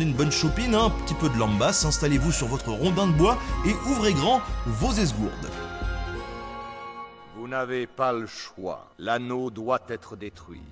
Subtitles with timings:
[0.00, 3.12] prenez une bonne chopine, hein, un petit peu de lambasse, installez-vous sur votre rondin de
[3.12, 3.36] bois
[3.66, 5.30] et ouvrez grand vos esgourdes.
[7.36, 8.88] Vous n'avez pas le choix.
[8.98, 10.62] L'anneau doit être détruit.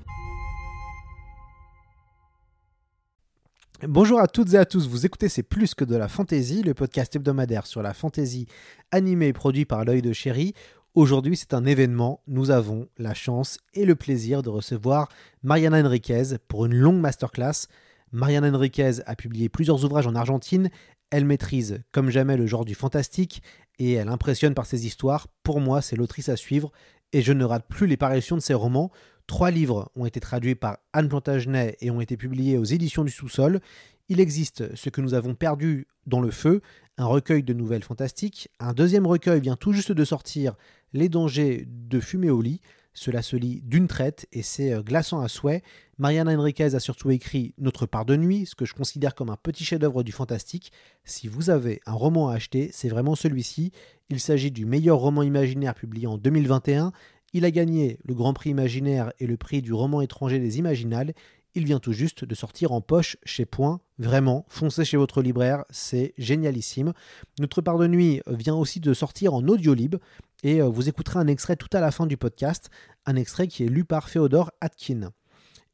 [3.86, 6.72] Bonjour à toutes et à tous, vous écoutez C'est plus que de la fantaisie, le
[6.72, 8.46] podcast hebdomadaire sur la fantaisie
[8.92, 10.54] animé et produit par l'œil de chéri.
[10.94, 15.08] Aujourd'hui c'est un événement, nous avons la chance et le plaisir de recevoir
[15.42, 17.68] Mariana Enriquez pour une longue masterclass.
[18.12, 20.70] Mariana Enriquez a publié plusieurs ouvrages en Argentine,
[21.10, 23.42] elle maîtrise comme jamais le genre du fantastique
[23.78, 25.26] et elle impressionne par ses histoires.
[25.42, 26.70] Pour moi c'est l'autrice à suivre
[27.12, 28.90] et je ne rate plus les parutions de ses romans.
[29.26, 33.10] Trois livres ont été traduits par Anne Plantagenet et ont été publiés aux éditions du
[33.10, 33.60] sous-sol.
[34.08, 36.62] Il existe Ce que nous avons perdu dans le feu,
[36.96, 38.48] un recueil de nouvelles fantastiques.
[38.58, 40.54] Un deuxième recueil vient tout juste de sortir,
[40.94, 42.60] Les dangers de fumer au lit.
[42.94, 45.62] Cela se lit d'une traite et c'est euh, glaçant à souhait.
[45.98, 49.36] Mariana Enriquez a surtout écrit Notre part de nuit, ce que je considère comme un
[49.36, 50.72] petit chef-d'œuvre du fantastique.
[51.04, 53.72] Si vous avez un roman à acheter, c'est vraiment celui-ci.
[54.10, 56.92] Il s'agit du meilleur roman imaginaire publié en 2021
[57.34, 61.12] il a gagné le Grand Prix Imaginaire et le prix du roman étranger des Imaginales.
[61.54, 63.80] Il vient tout juste de sortir en poche chez Point.
[63.98, 66.92] Vraiment, foncez chez votre libraire, c'est génialissime.
[67.40, 69.96] Notre part de nuit vient aussi de sortir en audiolib
[70.44, 72.70] et euh, vous écouterez un extrait tout à la fin du podcast,
[73.06, 75.10] un extrait qui est lu par Féodore Atkin.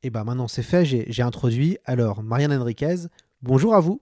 [0.03, 1.77] Et bien maintenant c'est fait, j'ai introduit.
[1.84, 3.08] Alors, Marianne Enriquez,
[3.42, 4.00] bonjour à vous.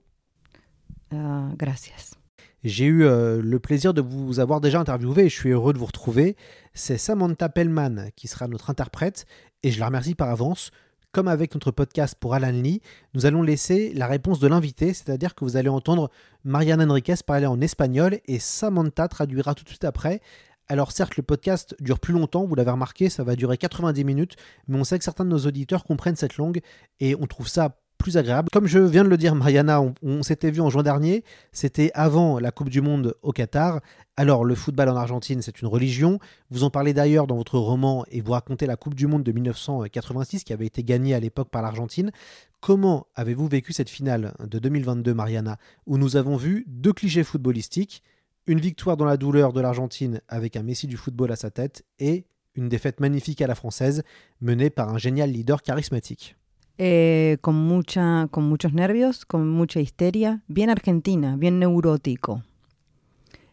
[1.11, 2.15] Uh, gracias.
[2.63, 5.77] J'ai eu euh, le plaisir de vous avoir déjà interviewé et je suis heureux de
[5.77, 6.37] vous retrouver.
[6.73, 9.25] C'est Samantha Pellman qui sera notre interprète
[9.63, 10.71] et je la remercie par avance.
[11.13, 12.81] Comme avec notre podcast pour Alan Lee,
[13.13, 16.09] nous allons laisser la réponse de l'invité, c'est-à-dire que vous allez entendre
[16.43, 20.21] Marianne Enriquez parler en espagnol et Samantha traduira tout de suite après.
[20.67, 24.37] Alors certes, le podcast dure plus longtemps, vous l'avez remarqué, ça va durer 90 minutes,
[24.67, 26.61] mais on sait que certains de nos auditeurs comprennent cette langue
[26.99, 28.49] et on trouve ça plus agréable.
[28.51, 32.37] Comme je viens de le dire, Mariana, on, s'était vu en juin dernier, c'était avant
[32.37, 33.79] la Coupe du Monde au Qatar.
[34.17, 36.19] Alors, le football en Argentine, c'est une religion.
[36.51, 39.31] Vous en parlez d'ailleurs dans votre roman et vous racontez la Coupe du Monde de
[39.31, 42.11] 1986 qui avait été gagnée à l'époque par l'Argentine.
[42.59, 48.03] Comment avez-vous vécu cette finale de 2022, Mariana, où nous avons vu deux clichés footballistiques,
[48.47, 51.85] une victoire dans la douleur de l'Argentine avec un Messi du football à sa tête
[51.99, 52.25] et
[52.55, 54.03] une défaite magnifique à la française
[54.41, 56.35] menée par un génial leader charismatique?
[56.79, 62.41] Eh, con, mucha, con muchos nervios, con mucha histeria, bien argentina, bien neurótico,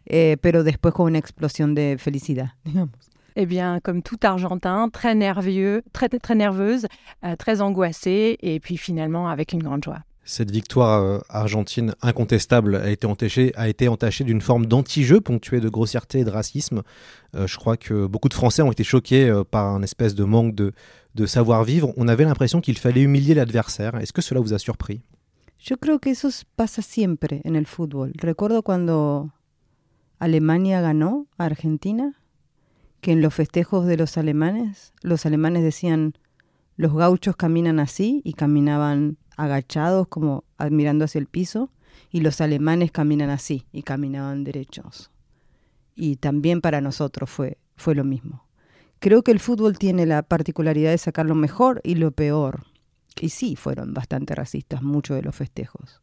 [0.06, 3.10] eh, pero después con una explosión de felicidad, digamos.
[3.36, 6.86] Eh bien, comme tout Argentin, très nerveux, très, très nerveuse,
[7.24, 10.04] euh, très angoissée, et puis finalement avec une grande joie.
[10.24, 16.24] Cette victoire euh, argentine incontestable a été entachée, d'une forme d'anti-jeu ponctuée de grossièreté et
[16.24, 16.82] de racisme.
[17.34, 20.24] Euh, je crois que beaucoup de Français ont été choqués euh, par un espèce de
[20.24, 20.72] manque de,
[21.26, 21.92] savoir-vivre.
[21.96, 23.96] On avait l'impression qu'il fallait humilier l'adversaire.
[23.96, 25.02] Est-ce que cela vous a surpris?
[25.58, 28.12] Je creo que eso pasa siempre en el fútbol.
[28.16, 29.30] Recuerdo cuando
[30.18, 32.14] Alemania ganó a Argentina,
[33.02, 36.14] que en los festejos de los alemanes, los alemanes decían
[36.76, 41.70] los gauchos caminan así y caminaban agachados como admirando hacia el piso
[42.10, 45.10] y los alemanes caminan así y caminaban derechos.
[45.94, 48.46] Y también para nosotros fue, fue lo mismo.
[49.00, 52.64] Creo que el fútbol tiene la particularidad de sacar lo mejor y lo peor.
[53.20, 56.00] Y sí, fueron bastante racistas muchos de los festejos,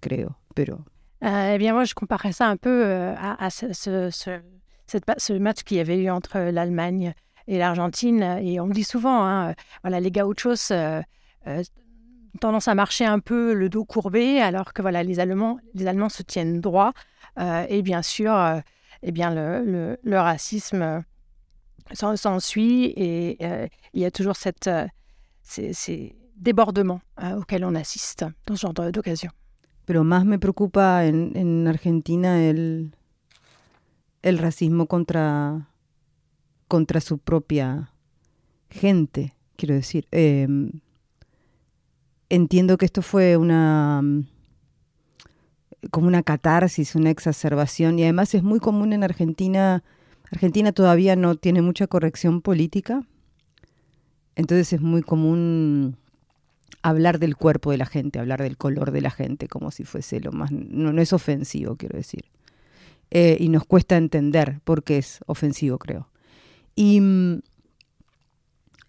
[0.00, 0.84] creo, pero...
[1.20, 4.42] Euh, eh bien, moi, je comparais ça un peu euh, à, à ce, ce, ce,
[4.86, 7.14] cette, ce match qu'il y avait eu entre l'Allemagne
[7.46, 8.22] et l'Argentine.
[8.42, 11.02] Et on me dit souvent, hein, voilà, les gauchos euh,
[11.46, 11.62] euh,
[12.40, 16.08] tendance à marcher un peu le dos courbé, alors que voilà, les Allemands, les Allemands
[16.08, 16.92] se tiennent droit.
[17.38, 18.60] Euh, et bien sûr, euh,
[19.02, 21.04] eh bien le, le, le racisme
[21.92, 24.86] s'ensuit et euh, il y a toujours cette, euh,
[25.42, 29.30] ces, ces débordements euh, auxquels on assiste dans ce genre d'occasion.
[29.86, 32.90] Pero más me preocupa en, en Argentina el,
[34.22, 35.68] el racismo contra,
[36.68, 37.90] contra su propia
[38.70, 40.06] gente, quiero decir.
[40.10, 40.48] Eh,
[42.28, 44.02] entiendo que esto fue una
[45.90, 49.84] como una catarsis, una exacerbación y además es muy común en Argentina.
[50.30, 53.02] Argentina todavía no tiene mucha corrección política,
[54.36, 55.96] entonces es muy común
[56.82, 60.20] hablar del cuerpo de la gente, hablar del color de la gente, como si fuese
[60.20, 60.50] lo más...
[60.50, 62.24] No, no es ofensivo, quiero decir.
[63.10, 66.08] Eh, y nos cuesta entender por qué es ofensivo, creo.
[66.74, 67.40] Y mm,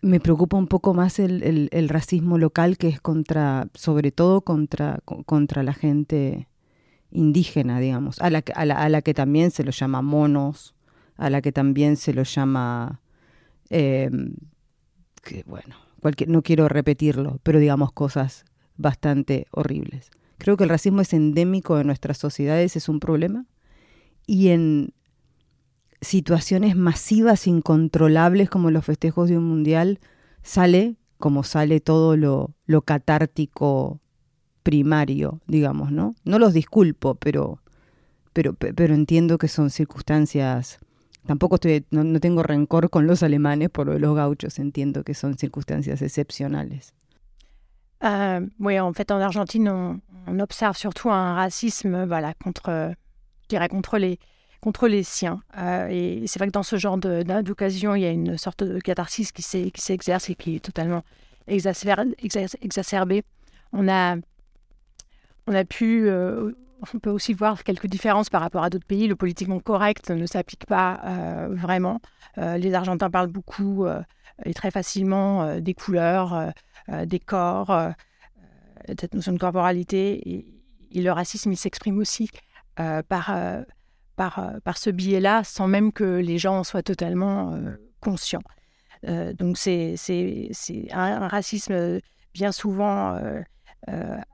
[0.06, 1.42] me preocupa un poco más el,
[1.90, 6.48] racismo local, que es contra, sobre todo contra, co- contra la gente
[7.12, 8.54] indígena, digamos, a la, que-
[9.14, 10.76] también se los llama monos,
[11.18, 13.02] a la que también se los llama,
[13.70, 14.12] eh,
[15.24, 18.46] que bueno, cualquier, no quiero repetirlo, pero digamos cosas
[18.78, 20.12] bastante horribles.
[20.38, 23.46] Creo que el racismo es endémico en nuestras sociedades, es un problema,
[24.28, 24.94] y en
[26.06, 30.00] situaciones masivas, incontrolables como los festejos de un mundial,
[30.44, 34.00] sale como sale todo lo, lo catártico
[34.64, 36.16] primario, digamos, ¿no?
[36.24, 37.62] No los disculpo, pero,
[38.34, 40.80] pero, pe- pero entiendo que son circunstancias.
[41.26, 45.04] Tampoco estoy, no, no tengo rencor con los alemanes por lo de los gauchos, entiendo
[45.04, 46.94] que son circunstancias excepcionales.
[48.02, 52.36] Euh, oui, en fait, en Argentine, on, on observe surtout un racisme, voilà,
[54.66, 55.42] contre les siens.
[55.60, 58.64] Euh, et c'est vrai que dans ce genre de- d'occasion, il y a une sorte
[58.64, 61.04] de catharsis qui s'exerce et qui est totalement
[61.48, 63.22] exacer- exacer- exacerbée.
[63.74, 64.16] On a,
[65.66, 66.52] pu, euh,
[66.82, 69.08] on peut aussi voir quelques différences par rapport à d'autres pays.
[69.08, 72.02] Le politiquement correct ne s'applique pas euh, vraiment.
[72.38, 73.86] Les Argentins parlent beaucoup
[74.46, 76.52] et très facilement des couleurs,
[77.06, 77.92] des corps, euh,
[79.00, 80.28] cette notion de corporalité.
[80.28, 80.46] Et,
[80.92, 82.30] et le racisme, il s'exprime aussi
[83.08, 83.26] par,
[84.16, 88.44] par, euh, par ce biais-là, sans même que les gens en soient totalement euh, conscients.
[89.08, 89.96] Euh, donc c'est
[90.92, 92.00] un, racisme
[92.34, 93.20] bien souvent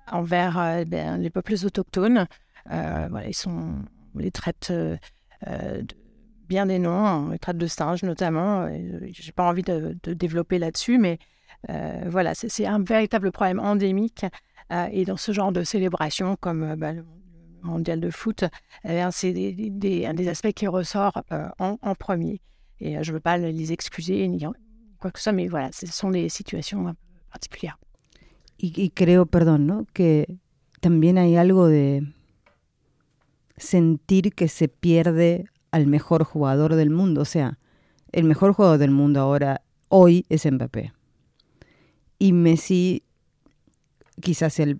[0.07, 2.27] envers euh, ben, les peuples autochtones.
[2.65, 3.75] Voilà, ils sont,
[4.15, 4.71] on les traite
[6.47, 8.67] bien des noms, on les traite de singes notamment.
[8.67, 11.19] Je n'ai pas envie de, développer là-dessus, mais
[12.05, 14.25] voilà, c'est un véritable problème endémique.
[14.91, 16.93] Et dans ce genre de célébration, comme euh, bah,
[17.61, 18.43] mondial de foot,
[18.83, 22.41] eh c'est un des aspects qui ressort euh, en, premier.
[22.79, 24.43] Et euh, je ne veux pas les excuser ni
[24.99, 26.95] quoi que ce soit, mais voilà, ce sont des situations
[27.31, 27.77] particulières.
[28.57, 29.85] Y, y creo, perdón, ¿no?
[29.93, 30.27] Que
[30.81, 32.03] también hay algo de
[33.57, 37.21] sentir que se pierde al mejor jugador del mundo.
[37.21, 37.57] O sea,
[38.11, 40.93] el mejor jugador del mundo ahora, hoy, es Mbappé.
[42.19, 43.03] Y Messi
[44.21, 44.79] quizás el,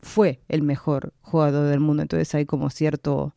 [0.00, 2.02] fue el mejor jugador del mundo.
[2.02, 3.34] Entonces hay como cierto...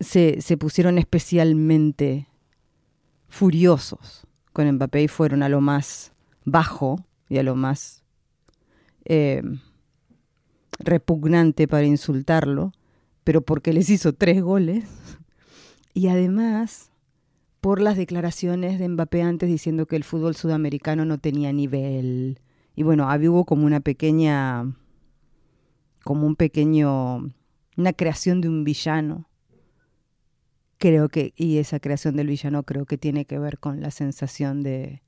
[0.00, 2.28] Se, se pusieron especialmente
[3.28, 6.12] furiosos con Mbappé y fueron a lo más
[6.44, 8.04] bajo y a lo más
[9.04, 9.42] eh,
[10.78, 12.72] repugnante para insultarlo,
[13.24, 14.84] pero porque les hizo tres goles.
[15.94, 16.92] Y además
[17.60, 22.38] por las declaraciones de Mbappé antes diciendo que el fútbol sudamericano no tenía nivel.
[22.78, 24.72] Y bueno, había hubo como una pequeña,
[26.04, 27.28] como un pequeño,
[27.76, 29.28] una creación de un villano.
[30.78, 34.62] Creo que, y esa creación del villano creo que tiene que ver con la sensación
[34.62, 35.02] de,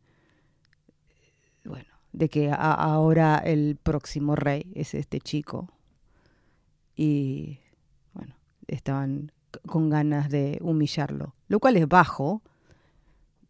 [1.65, 5.73] bueno, de que ahora el próximo rey es este chico.
[6.97, 7.61] Y
[8.15, 8.35] bueno,
[8.67, 9.31] estaban
[9.65, 12.43] con ganas de humillarlo, lo cual es bajo,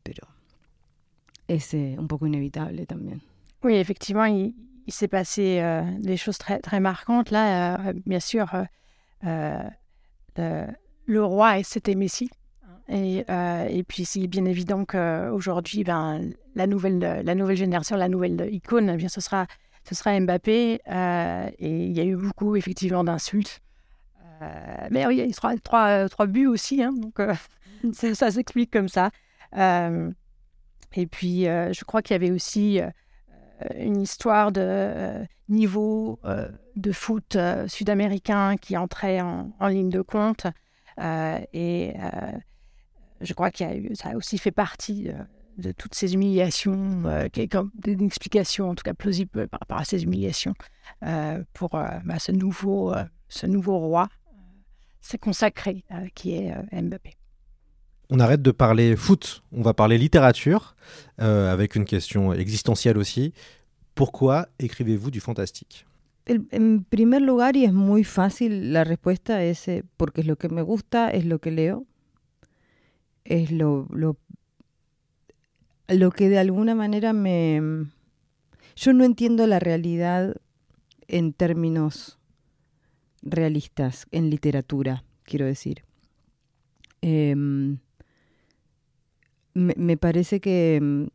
[0.02, 0.28] pero
[1.48, 3.29] es eh, un poco inevitable también.
[3.62, 4.54] Oui, effectivement, il,
[4.86, 7.30] il s'est passé euh, des choses très, très marquantes.
[7.30, 9.62] Là, euh, bien sûr, euh,
[10.38, 10.66] euh,
[11.06, 12.30] le, roi, c'était Messi.
[12.88, 18.08] Et, euh, et puis, c'est bien évident qu'aujourd'hui, ben, la, nouvelle, la nouvelle génération, la
[18.08, 19.46] nouvelle icône, eh bien, ce, sera,
[19.88, 20.80] ce sera Mbappé.
[20.88, 23.60] euh, et il y a eu beaucoup, effectivement, d'insultes.
[24.42, 26.82] Euh, mais oui, il y a eu trois, trois, trois buts aussi.
[26.82, 27.34] hein, donc, euh,
[27.92, 29.10] ça s'explique comme ça.
[29.56, 30.10] Euh,
[30.96, 32.88] et puis, euh, je crois qu'il y avait aussi euh,
[33.76, 40.00] une histoire de euh, niveau euh, de foot euh, sud-américain qui entrait en, ligne de
[40.00, 40.46] compte.
[40.98, 42.32] Euh, et euh,
[43.20, 45.14] je crois eu, ça a aussi fait partie euh,
[45.58, 49.60] de toutes ces humiliations, euh, qui est comme une explication en tout cas plausible par
[49.60, 50.54] rapport à ces humiliations
[51.04, 54.36] euh, pour euh, bah, ce, nouveau, euh, ce nouveau roi, euh,
[55.00, 57.19] c'est consacré, euh, qui est euh, Mbappé.
[58.10, 60.74] On arrête de parler foot, on va parler littérature,
[61.20, 63.32] euh, avec une question existentielle aussi.
[63.94, 65.86] Pourquoi écrivez-vous du fantastique
[66.52, 70.48] en primer lugar, y es muy fácil, la respuesta es eh, porque es lo que
[70.48, 71.86] me gusta, es lo que leo,
[73.24, 74.16] es lo, lo,
[75.88, 77.86] lo que de alguna manera me...
[78.76, 80.36] Yo no entiendo la realidad
[81.08, 82.18] en términos
[83.22, 85.84] realistas, en literatura, quiero decir.
[87.02, 87.78] Em,
[89.54, 91.08] me, parece que, em,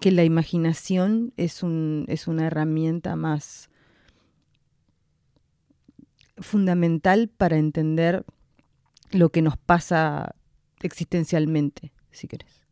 [0.00, 3.70] que la imaginación es, un, es una herramienta más
[6.38, 8.24] fundamental para entender
[9.12, 10.34] lo que nos pasa
[10.82, 12.62] existencialmente, si querés.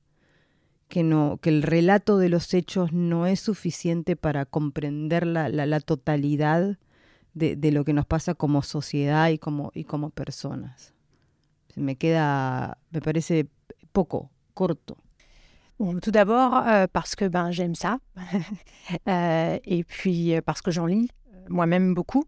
[0.88, 5.64] Que, no, que el relato de los hechos no es suficiente para comprender la, la,
[5.64, 6.78] la totalidad
[7.32, 10.92] de, de, lo que nos pasa como sociedad y como, y como personas.
[11.76, 13.48] Me queda, me parece
[13.92, 14.96] poco, corto.
[15.82, 17.98] Bon, tout d'abord, euh, parce que ben, j'aime ça,
[19.08, 21.10] euh, et puis euh, parce que j'en lis
[21.48, 22.24] moi-même beaucoup.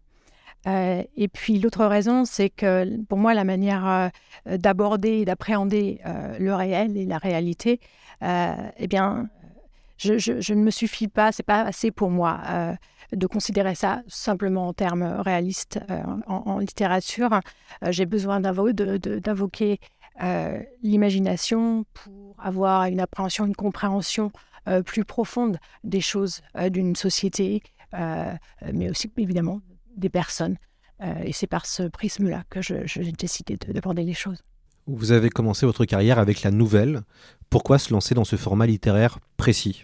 [0.67, 4.09] Et puis l'autre raison, c'est que pour moi, la manière
[4.47, 6.01] d'aborder et d'appréhender
[6.39, 7.79] le réel et la réalité,
[8.23, 9.29] eh bien,
[9.97, 12.39] je, ne me suffis pas, c'est pas assez pour moi
[13.11, 15.79] de considérer ça simplement en termes réalistes
[16.25, 17.39] en, en, littérature.
[17.89, 19.79] J'ai besoin d'invoquer
[20.81, 24.31] l'imagination pour avoir une appréhension, une compréhension
[24.85, 27.61] plus profonde des choses d'une société,
[27.93, 29.61] mais aussi évidemment
[29.97, 30.57] des personnes.
[31.01, 34.43] Euh, et c'est par ce prisme-là que j'ai je, décidé d'aborder les choses.
[34.87, 37.01] Vous avez commencé votre carrière avec la nouvelle.
[37.49, 39.83] Pourquoi se lancer dans ce format littéraire précis?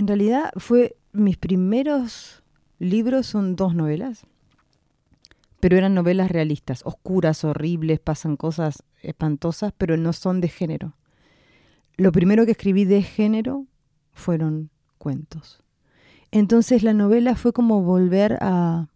[0.00, 2.40] En realidad, fue mis primeros
[2.80, 4.24] libros son dos novelas,
[5.64, 10.92] pero eran novelas realistas, oscuras, horribles, pasan cosas espantosas, pero no son de género.
[11.96, 13.64] Lo primero que escribí de género
[14.12, 14.68] fueron
[14.98, 15.62] cuentos.
[16.30, 18.88] Entonces la novela fue como volver a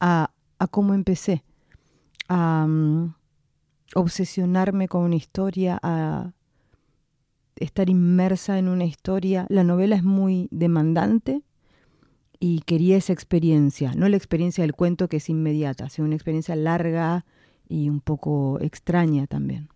[0.00, 1.44] a, a cómo empecé,
[2.28, 3.12] a um,
[3.94, 6.32] obsesionarme con una historia, a
[7.56, 9.44] estar inmersa en una historia.
[9.50, 11.42] La novela es muy demandante
[12.40, 16.54] y quería esa experiencia, no la experiencia del cuento que es inmediata, sino una experiencia
[16.54, 17.24] larga
[17.68, 19.68] y un poco extraña también.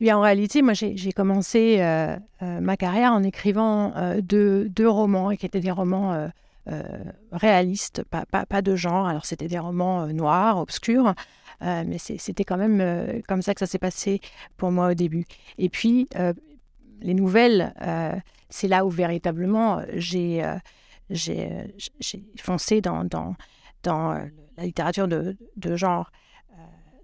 [0.00, 5.30] Bien, en réalité, moi, j'ai commencé euh, euh, ma carrière en écrivant euh, deux, romans,
[5.30, 6.30] qui étaient des romans
[7.30, 9.06] réalistes, pas, de genre.
[9.06, 11.14] Alors c'était des romans noirs, obscurs,
[11.60, 14.20] mais c'était quand même comme ça que ça s'est passé
[14.56, 15.26] pour moi au début.
[15.58, 16.08] Et puis
[17.02, 17.74] les nouvelles,
[18.48, 20.42] c'est là où véritablement j'ai
[22.38, 23.34] foncé dans, dans,
[23.82, 24.12] dans,
[24.56, 26.10] la littérature de, de genre.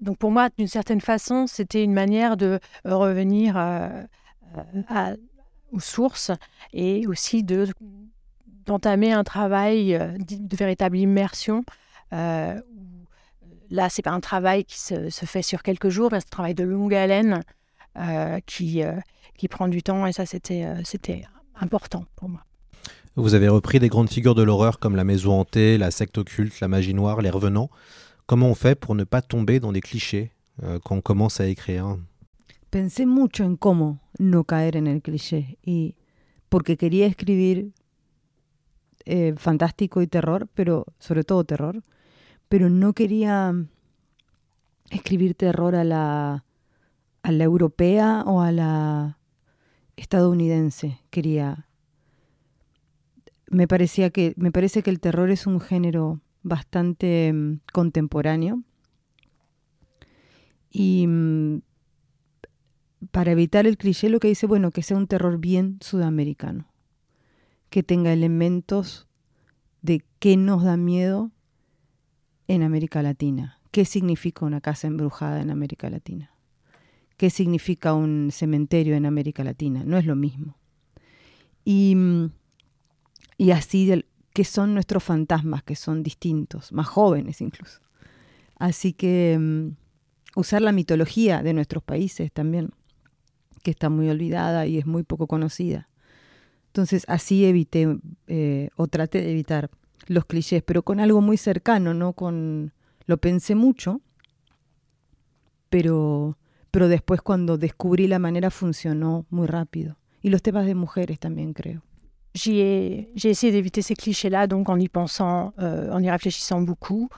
[0.01, 4.07] Donc pour moi, d'une certaine façon, c'était une manière de revenir à,
[5.73, 6.31] aux sources
[6.73, 7.67] et aussi de
[8.67, 11.65] d'entamer un travail euh, de véritable immersion.
[12.13, 12.61] Euh,
[13.71, 16.55] là, c'est pas un travail qui se, se, fait sur quelques jours, c'est un travail
[16.55, 17.43] de longue haleine
[17.97, 18.93] euh, qui, euh,
[19.37, 21.25] qui prend du temps et ça, euh, c'était
[21.57, 22.45] important pour moi.
[23.17, 26.61] Vous avez repris des grandes figures de l'horreur comme la maison hantée, la secte occulte,
[26.61, 27.69] la magie noire, les revenants.
[28.27, 30.31] Comment on fait pour ne pas tomber dans des clichés
[30.63, 31.99] euh, quand on commence à écrire
[32.71, 35.97] Pensé mucho en cómo no caer en el cliché y
[36.49, 37.73] porque quería escribir
[39.07, 41.83] eh, fantástico y terror, pero sobre todo terror,
[42.49, 43.53] pero no quería
[44.91, 46.45] escribir terror a la,
[47.25, 49.19] a la europea o a la
[49.97, 51.01] estadounidense.
[51.11, 51.67] Quería.
[53.51, 54.33] Me parecía que.
[54.37, 58.63] Me parece que el terror es un género bastante um, contemporáneo.
[60.71, 61.61] Y um,
[63.11, 66.71] para evitar el cliché lo que dice, bueno, que sea un terror bien sudamericano
[67.71, 69.07] que tenga elementos
[69.81, 71.31] de qué nos da miedo
[72.49, 73.61] en América Latina.
[73.71, 76.33] ¿Qué significa una casa embrujada en América Latina?
[77.17, 79.85] ¿Qué significa un cementerio en América Latina?
[79.87, 80.57] No es lo mismo.
[81.65, 81.97] Y,
[83.41, 84.05] y así,
[84.35, 85.63] ¿qué son nuestros fantasmas?
[85.63, 87.81] Que son distintos, más jóvenes incluso.
[88.59, 89.77] Así que um,
[90.37, 92.69] usar la mitología de nuestros países también,
[93.63, 95.89] que está muy olvidada y es muy poco conocida.
[96.67, 99.71] Entonces así evité eh, o traté de evitar
[100.07, 102.75] los clichés, pero con algo muy cercano, no con
[103.07, 104.03] lo pensé mucho,
[105.71, 106.37] pero
[106.71, 109.97] pero después cuando descubrí la manera funcionó muy rápido.
[110.21, 111.83] Y los temas de mujeres también creo.
[112.35, 117.09] J'ai essayé d'éviter ces clichés-là, donc en y pensant, euh, en y réfléchissant beaucoup.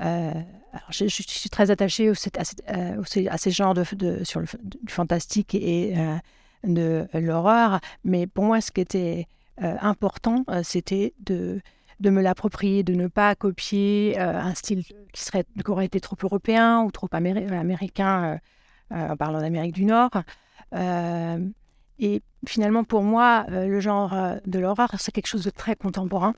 [0.00, 0.32] Euh,
[0.72, 4.46] alors je, suis très attachée au, à, ces genres de, de, sur le
[4.88, 6.16] fantastique et, euh,
[6.64, 7.80] de l'horreur.
[8.04, 9.26] Mais pour moi, ce qui était
[9.62, 11.60] euh, important, euh, c'était de,
[12.00, 16.00] de me l'approprier, de ne pas copier euh, un style qui, serait, qui aurait été
[16.00, 18.38] trop européen ou trop améri américain
[18.90, 20.10] en parlant d'Amérique du Nord.
[20.74, 24.14] et finalement, pour moi, le genre
[24.46, 26.34] de l'horreur, c'est quelque chose de très contemporain.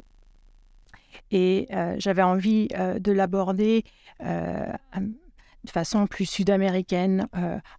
[1.31, 3.85] Et j'avais envie de l'aborder
[4.21, 7.27] de façon plus sud-américaine,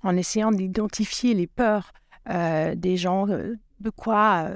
[0.04, 1.94] en essayant d'identifier les peurs
[2.30, 4.52] euh, des gens euh, de quoi,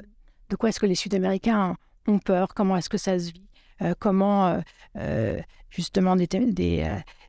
[0.50, 3.48] de quoi est-ce que les Sud-Américains ont peur, comment est-ce que ça se vit,
[3.98, 4.62] comment
[5.68, 6.28] justement des,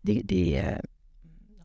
[0.03, 0.61] des,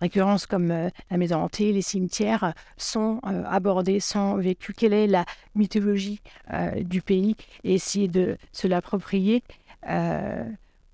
[0.02, 4.75] récurrences comme la maison hantée, les cimetières sont abordés, sont vécus.
[4.76, 6.21] Quelle est la mythologie
[6.76, 9.42] du pays et essayer de se l'approprier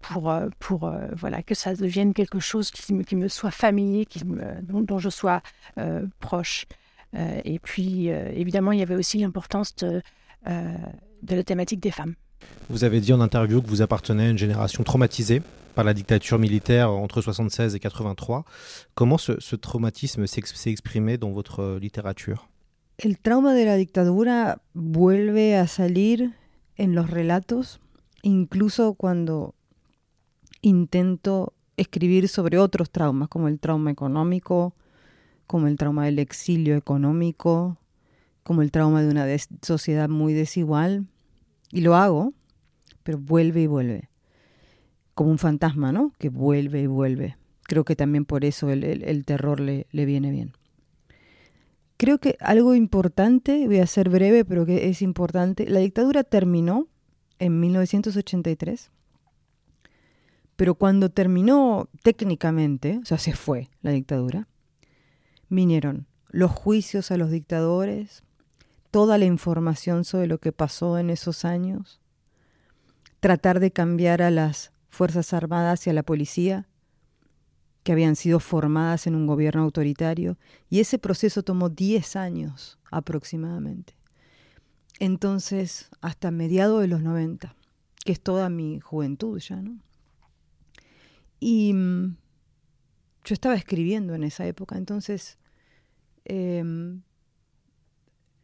[0.00, 3.50] pour, euh, pour euh, voilà, que ça devienne quelque chose qui me, qui me soit
[3.50, 5.42] familier, qui dont, dont, je sois
[5.78, 6.66] euh, proche.
[7.14, 10.02] et puis, évidemment, il y avait aussi l'importance de
[10.44, 12.14] la thématique des femmes.
[12.70, 15.42] Vous avez dit en interview que vous appartenez à une génération traumatisée
[15.74, 18.44] par la dictature militaire entre 76 et 83.
[18.94, 22.48] Comment ce, ce traumatisme s'est exprimé dans votre littérature?
[22.98, 26.32] El trauma de la dictadura vuelve a salir
[26.76, 27.78] en los relatos,
[28.22, 29.54] incluso cuando
[30.62, 34.74] intento escribir sobre otros traumas, como el trauma económico,
[35.46, 37.76] como el trauma del exilio económico,
[38.42, 39.26] como el trauma de una
[39.62, 41.06] sociedad muy desigual.
[41.70, 42.32] Y lo hago,
[43.02, 44.08] pero vuelve y vuelve.
[45.14, 46.12] Como un fantasma, ¿no?
[46.18, 47.36] Que vuelve y vuelve.
[47.64, 50.52] Creo que también por eso el, terror le, le viene bien.
[51.96, 56.86] Creo que algo importante, voy a ser breve, pero que es importante, la dictadura terminó
[57.38, 58.90] en 1983
[60.58, 64.48] pero cuando terminó técnicamente, o sea, se fue la dictadura,
[65.48, 68.24] vinieron los juicios a los dictadores,
[68.90, 72.00] toda la información sobre lo que pasó en esos años,
[73.20, 76.66] tratar de cambiar a las Fuerzas Armadas y a la policía,
[77.82, 83.94] que habían sido formadas en un gobierno autoritario, y ese proceso tomó 10 años aproximadamente.
[84.98, 87.54] Entonces, hasta mediados de los 90,
[88.04, 89.78] que es toda mi juventud ya, ¿no?
[91.40, 92.16] Y mm,
[93.24, 95.38] yo estaba escribiendo en esa época, entonces
[96.24, 97.02] em,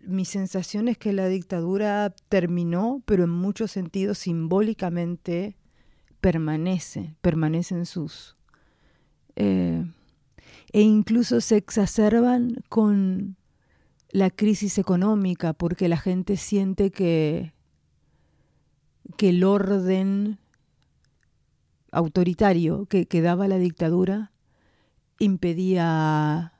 [0.06, 5.56] mi sensación es que la dictadura terminó, pero en muchos sentidos simbólicamente
[6.20, 8.36] permanece, permanece en sus...
[9.36, 9.84] Eh,
[10.72, 13.36] e incluso se exacerban con
[14.10, 17.52] la crisis económica, porque la gente siente que,
[19.16, 20.38] que el orden
[21.92, 24.32] autoritario que, que daba la dictadura
[25.18, 26.53] impedía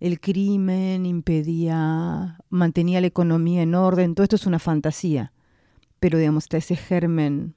[0.00, 5.32] el crimen, impedía, mantenía la economía en orden, todo esto es una fantasía,
[6.00, 7.54] pero digamos, está ese germen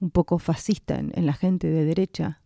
[0.00, 2.40] un poco fascista en, en la gente de derecha,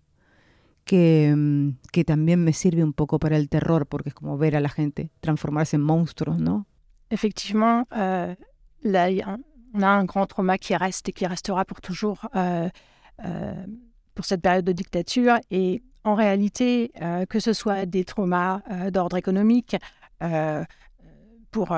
[0.84, 4.56] que, mm, que, también me sirve un poco para el terror, porque es como ver
[4.56, 6.66] a la gente transformarse en monstruos, ¿no?
[7.10, 8.34] Effectivement, euh,
[8.82, 9.08] là,
[9.74, 12.28] on a un grand trauma qui reste et qui restera pour toujours.
[12.34, 12.68] Euh,
[13.24, 13.66] euh,
[14.14, 15.38] pour cette période de dictature.
[15.50, 19.76] Et en réalité, euh, que ce soit des traumas euh, d'ordre économique,
[20.22, 20.64] euh,
[21.50, 21.76] pour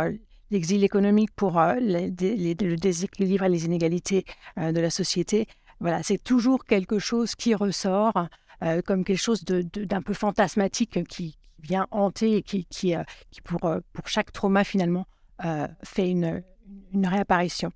[0.51, 4.27] l'exil économique, pour le déséquilibre et les inégalités
[4.59, 5.47] de la société,
[5.81, 8.29] voilà, c'est toujours quelque chose qui ressort
[8.85, 12.95] comme quelque chose d'un peu fantasmatique qui vient hanter et qui,
[13.45, 13.61] pour,
[14.05, 15.07] chaque trauma finalement
[15.85, 16.43] fait une
[17.07, 17.73] réapparition.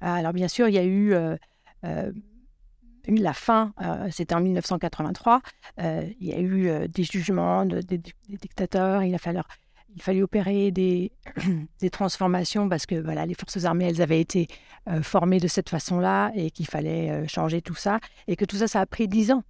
[0.00, 1.16] Alors bien sûr, il y a eu
[3.08, 5.42] la fin, euh, c'était en 1983,
[5.80, 10.70] euh, il y a eu euh, des jugements de, des, dictateurs, il a fallu, opérer
[10.70, 11.10] des,
[11.90, 14.46] transformations parce que voilà, les forces armées, elles avaient été
[15.02, 18.80] formées de cette façon-là et qu'il fallait changer tout ça et que tout ça, ça
[18.80, 19.44] a pris dix ans.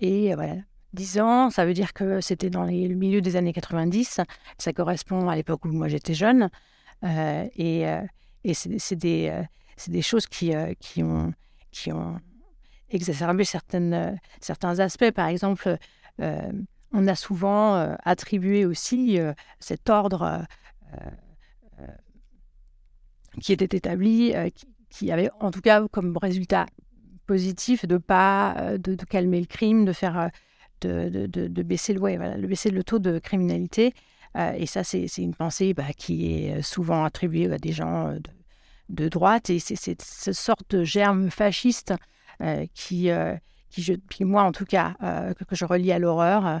[0.00, 0.56] et voilà,
[0.92, 4.20] dix ans, ça veut dire que c'était dans le milieu des années 90,
[4.58, 6.50] ça correspond à l'époque où moi j'étais jeune
[7.04, 7.84] et,
[8.54, 10.52] c'est des, choses qui
[11.02, 11.32] ont
[12.90, 15.10] exacerbé certaines, euh, certains aspects.
[15.10, 15.76] Par exemple,
[16.20, 16.52] euh,
[16.92, 19.18] on a souvent euh, attribué aussi
[19.60, 20.46] cet ordre
[23.40, 24.32] qui était établi,
[24.88, 26.66] qui, avait en tout cas comme résultat
[27.26, 30.30] positif de pas de, calmer le crime, de faire
[30.80, 33.92] de, de, baisser le le baisser le taux de criminalité.
[34.34, 38.16] et ça, c'est une pensée bah, qui est souvent attribuée à des gens
[38.88, 39.50] de, droite.
[39.50, 41.92] Et c'est cette sorte de germe fasciste
[42.74, 43.36] qui, euh,
[43.70, 46.60] qui, je, qui, moi en tout cas, euh, que, que, je relie à l'horreur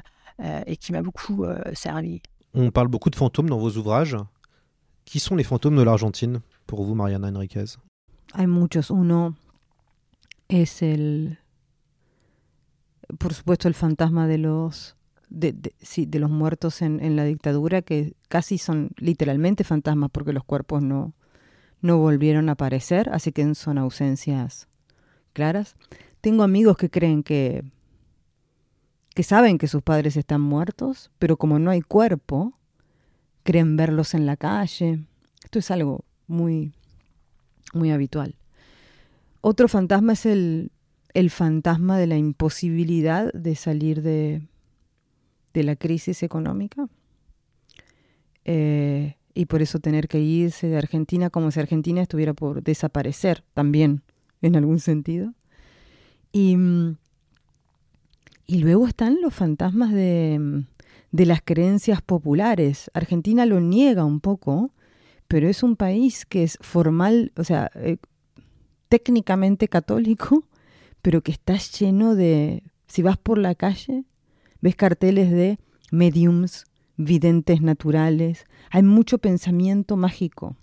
[0.66, 2.22] et qui m'a beaucoup servi.
[2.54, 4.16] On parle beaucoup de fantômes dans vos ouvrages.
[5.04, 7.78] Qui sont les fantômes de l'Argentine pour vous, Mariana Enriquez?
[8.34, 8.90] Hay muchos.
[8.90, 9.34] Uno
[10.48, 11.38] es el,
[13.18, 14.96] por supuesto, el fantasma de los
[15.30, 20.10] de, de, sí, de los muertos en, en, la dictadura, que casi son literalmente fantasmas
[20.10, 21.14] porque los cuerpos no,
[21.80, 24.68] no volvieron a aparecer, así que son ausencias
[26.20, 27.64] Tengo amigos que creen que,
[29.14, 32.52] que saben que sus padres están muertos, pero como no hay cuerpo,
[33.44, 35.04] creen verlos en la calle
[35.44, 36.72] Esto es algo muy,
[37.72, 38.34] muy habitual.
[39.40, 40.70] Otro fantasma es el,
[41.14, 44.42] el fantasma de la imposibilidad de salir de,
[45.54, 46.88] de la crisis económica.
[48.44, 53.44] Eh, y por eso tener que irse de Argentina como si Argentina estuviera por desaparecer
[53.54, 54.02] también,
[54.42, 55.34] en algún sentido.
[56.32, 56.56] Y,
[58.46, 60.64] y luego están los fantasmas de,
[61.10, 62.90] de las creencias populares.
[62.94, 64.72] Argentina lo niega un poco,
[65.26, 67.98] pero es un país que es formal, o sea, eh,
[68.88, 70.44] técnicamente católico,
[71.02, 74.04] pero que está lleno de, si vas por la calle,
[74.60, 75.58] ves carteles de
[75.90, 80.56] mediums, videntes naturales, hay mucho pensamiento mágico,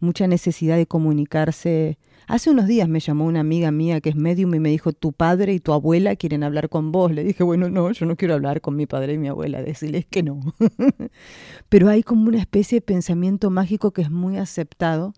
[0.00, 1.98] mucha necesidad de comunicarse.
[2.28, 5.14] Hace unos días me llamó una amiga mía que es medium y me dijo, tu
[5.14, 7.10] padre y tu abuela quieren hablar con vos.
[7.10, 10.04] Le dije, bueno, no, yo no quiero hablar con mi padre y mi abuela, decirles
[10.04, 10.38] que no.
[11.70, 15.14] Pero hay como una especie de pensamiento mágico que es muy aceptado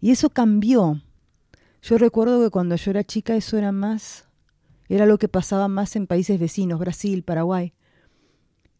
[0.00, 1.02] y eso cambió.
[1.82, 4.28] Yo recuerdo que cuando yo era chica eso era más,
[4.88, 7.72] era lo que pasaba más en países vecinos, Brasil, Paraguay.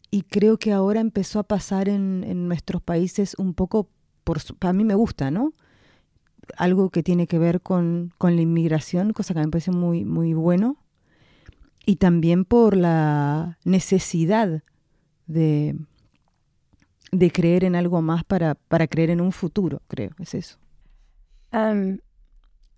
[0.09, 3.89] Y creo que ahora empezó a pasar en, en nuestros países un poco,
[4.23, 5.51] por, para mí me gusta, ¿no?
[6.57, 10.33] Algo que tiene que ver con, con la inmigración, cosa que me parece muy, muy
[10.33, 10.77] bueno.
[11.85, 14.63] Y también por la necesidad
[15.27, 15.75] de,
[17.11, 20.57] de creer en algo más para, para creer en un futuro, creo, es eso.
[21.53, 21.97] Euh,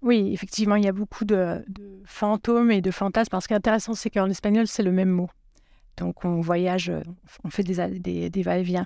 [0.01, 3.31] oui, effectivement, il y a beaucoup de, de fantômes et de fantasmes.
[3.31, 5.29] Parce que intéressant, c'est qu'en espagnol, c'est le même mot.
[5.97, 6.91] Donc on voyage,
[7.43, 8.85] on fait des, des, des va-et-vient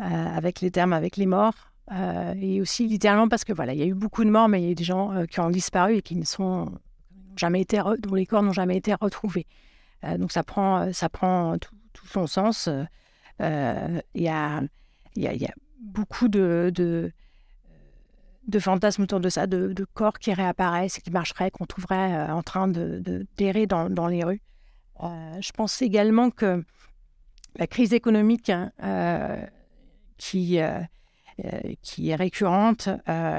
[0.00, 1.72] euh, avec les termes, avec les morts.
[1.90, 4.60] Euh, et aussi littéralement parce que voilà, il y a eu beaucoup de morts, mais
[4.60, 6.70] il y a eu des gens euh, qui ont disparu et qui ne sont
[7.36, 9.46] jamais été, dont les corps n'ont jamais été retrouvés.
[10.04, 11.74] Euh, donc ça prend, ça prend tout,
[12.06, 12.68] son sens.
[13.40, 14.62] Il y, a,
[15.16, 21.10] y y a beaucoup de, de, fantasmes autour de ça, de, corps qui réapparaissent, qui
[21.10, 24.42] marcheraient, qu'on trouverait en train de, de d'errer dans, les rues.
[25.00, 26.64] Je pense également que
[27.56, 28.72] la crise économique hein,
[30.18, 30.60] qui,
[31.82, 32.88] qui est récurrente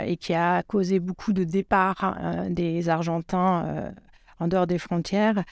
[0.05, 3.93] et qui a causé beaucoup de départs hein, des Argentins
[4.39, 5.43] en dehors des frontières,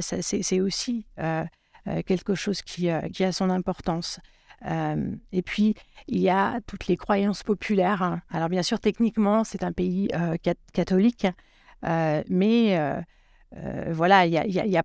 [0.00, 1.06] c'est, aussi
[2.06, 4.20] quelque chose qui, a son importance.
[4.66, 5.74] Euh, et puis,
[6.08, 8.20] il y a toutes les croyances populaires.
[8.30, 10.36] Alors, bien sûr, techniquement, c'est un pays euh,
[10.72, 11.26] catholique,
[11.84, 12.78] euh, mais
[13.90, 14.82] voilà, il y, a,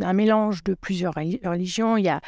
[0.00, 1.96] un mélange de plusieurs religions.
[1.96, 2.20] Il y a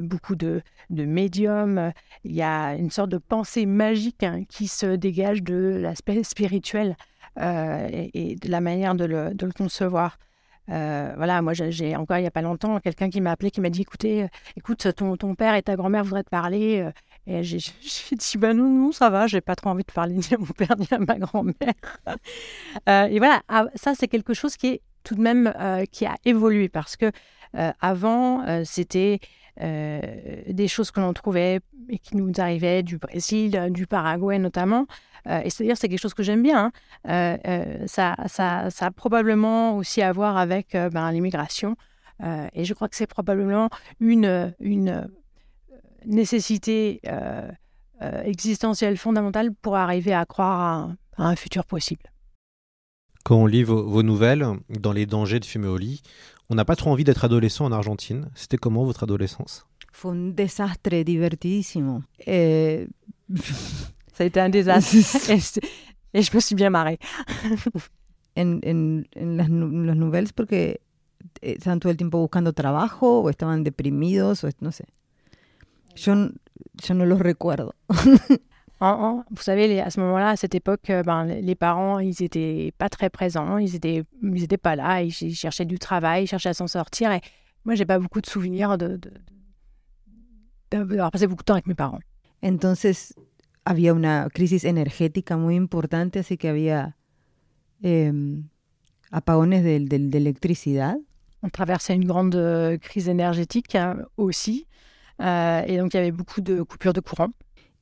[0.00, 1.92] beaucoup de, médiums.
[2.24, 6.96] Il y a une sorte de pensée magique hein, qui se dégage de l'aspect spirituel
[7.38, 10.18] et, et, de la manière de le, concevoir.
[10.70, 13.60] Euh, voilà, moi j'ai encore il n'y a pas longtemps quelqu'un qui m'a appelé qui
[13.60, 16.80] m'a dit écoutez, euh, écoute, ton, père et ta grand-mère voudraient te parler.
[16.80, 16.90] Euh,
[17.26, 20.24] et j'ai dit bah non, non, ça va, j'ai pas trop envie de parler ni
[20.32, 21.54] à mon père ni à ma grand-mère.
[22.88, 26.06] euh, et voilà, ah, ça c'est quelque chose qui est tout de même euh, qui
[26.06, 27.12] a évolué parce que
[27.56, 29.20] euh, avant c'était
[29.56, 34.86] des choses que l'on trouvait et qui nous arrivaient du Brésil, du Paraguay notamment.
[35.28, 36.66] Euh, et c'est-à-dire, c'est quelque chose que j'aime bien.
[36.66, 36.72] Hein.
[37.08, 41.76] Euh, euh, ça, ça, ça, a probablement aussi à voir avec ben, l'immigration.
[42.52, 43.68] et je crois que c'est probablement
[44.00, 45.08] une, une
[46.04, 47.00] nécessité
[48.00, 52.02] existentielle fondamentale pour arriver à croire à un futur possible.
[53.24, 56.02] Quand on lit vos, vos, nouvelles, dans les dangers de fumer au lit,
[56.50, 58.30] on n'a pas trop envie d'être adolescent en Argentine.
[58.34, 59.66] C'était comment votre adolescence?
[59.92, 62.02] Fue un desastre divertidísimo.
[62.26, 62.86] Eh,
[64.12, 64.94] Ça a été un désastre.
[66.14, 66.98] et, je me suis bien marrée.
[68.36, 70.80] en, en, en las, las nouvelles, porque
[71.40, 74.84] estaban todo el tiempo buscando trabajo o estaban deprimidos o no sé.
[75.96, 76.14] Yo,
[76.74, 77.74] yo no los recuerdo.
[78.80, 82.88] Vous savez, à ce moment-là, à cette époque, euh, ben, les parents, ils n'étaient pas
[82.88, 86.54] très présents, ils n'étaient ils étaient pas là, ils cherchaient du travail, ils cherchaient à
[86.54, 87.12] s'en sortir.
[87.12, 87.20] Et
[87.64, 89.10] moi, j'ai pas beaucoup de souvenirs de, de,
[90.70, 92.00] d'avoir passé beaucoup de temps avec mes parents.
[92.42, 93.14] Entonces,
[93.64, 96.96] había una crisis energética muy importante, así que había
[97.82, 98.12] eh,
[99.10, 100.96] apagones de, de, de, electricidad.
[101.42, 104.66] On traversait une grande euh, crise énergétique hein, aussi,
[105.20, 107.30] euh, et donc il y avait beaucoup de coupures de courant.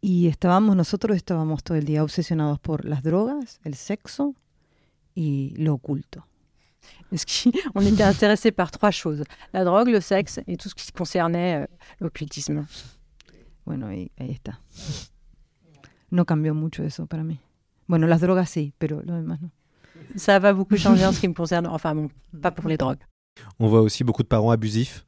[0.04, 4.34] Y estábamos, nosotros estábamos todo el día obsesionados por las drogas, el sexo
[5.14, 6.26] y lo oculto.
[7.24, 10.90] Qui, on était intéressés par trois choses la drogue, le sexe et tout ce qui
[10.90, 11.66] concernait euh,
[12.00, 12.66] l'occultisme.
[13.64, 14.58] Bueno, ahí, ahí está.
[16.10, 17.38] no cambió mucho eso para mí.
[17.86, 19.50] Bueno, las drogas sí, pero lo demás no.
[20.16, 22.10] Ça va beaucoup changer en ce qui me concerne, enfin bon,
[22.40, 23.06] pas pour les drogues.
[23.60, 25.06] On voit aussi beaucoup de parents abusifs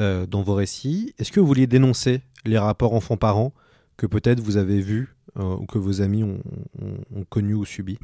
[0.00, 1.14] euh, dans vos récits.
[1.18, 3.54] Est-ce que vous vouliez dénoncer les rapports enfants-parents
[3.96, 6.40] que peut-être vous avez vu euh, ou que vos amis ont,
[6.80, 7.98] ont- ont connu ou subi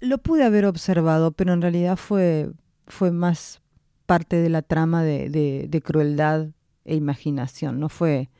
[0.00, 2.50] Lo pude haber observado, pero en realidad fue,
[2.86, 3.60] fue más
[4.06, 6.48] parte de la trama de, de- de crueldad
[6.84, 7.78] e imaginación.
[7.78, 8.30] No fue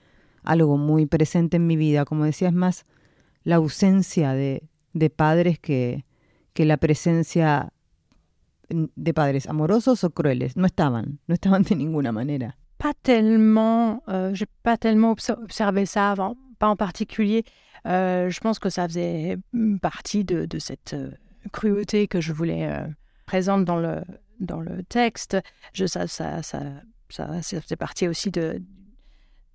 [0.42, 2.04] algo muy presente en mi vida.
[2.06, 2.84] Como decía, es más
[3.44, 4.62] la ausencia de,
[4.94, 6.04] de padres que,
[6.54, 7.72] que la presencia
[8.70, 10.56] de padres amorosos o crueles.
[10.56, 12.56] No estaban, no estaban de ninguna manera.
[12.78, 17.44] Pas tellement, euh, j'ai pas tellement obs- observé ça avant, pas en particulier.
[17.86, 19.38] Euh, je pense que ça faisait
[19.82, 21.10] partie de, cette euh,
[21.52, 22.86] cruauté que je voulais euh,
[23.26, 24.02] présente dans le,
[24.38, 25.38] dans le texte.
[25.72, 26.60] Je, ça, ça, ça,
[27.08, 28.62] ça, ça faisait partie aussi de,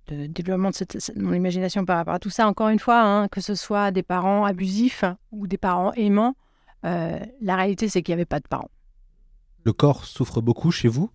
[0.08, 2.46] développement de mon imagination par rapport à tout ça.
[2.46, 6.34] Encore une fois, hein, que ce soit des parents abusifs ou des parents aimants,
[6.84, 8.70] euh, la réalité c'est qu'il n'y avait pas de parents.
[9.64, 11.10] Le corps souffre beaucoup chez vous.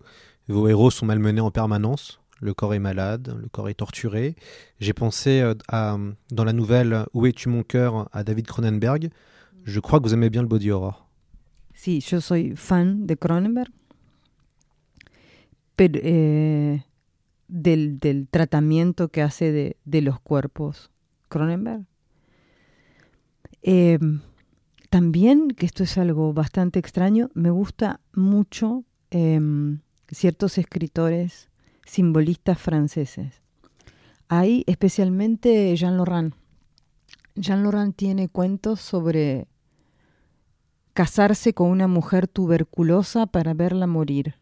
[0.48, 2.21] Vos héros sont malmenés en permanence.
[2.42, 4.34] Le corps est malade, le corps est torturé.
[4.80, 5.96] J'ai pensé euh, à,
[6.32, 9.10] dans la nouvelle Où es-tu mon cœur à David Cronenberg.
[9.62, 11.08] Je crois que vous aimez bien le body horror.
[11.72, 13.70] Sí, yo soy fan de Cronenberg,
[15.76, 16.82] pero, eh,
[17.48, 20.90] del, del tratamiento que hace de, de los cuerpos
[21.28, 21.84] Cronenberg.
[23.62, 23.98] Eh,
[24.90, 29.78] también, que esto es algo bastante extraño, me gusta mucho em,
[30.10, 31.48] ciertos escritores
[31.84, 33.40] simbolistas franceses.
[34.28, 36.34] Hay especialmente Jean Laurent.
[37.34, 39.46] Jean Laurent tiene cuentos sobre
[40.92, 44.36] casarse con una mujer tuberculosa para verla morir.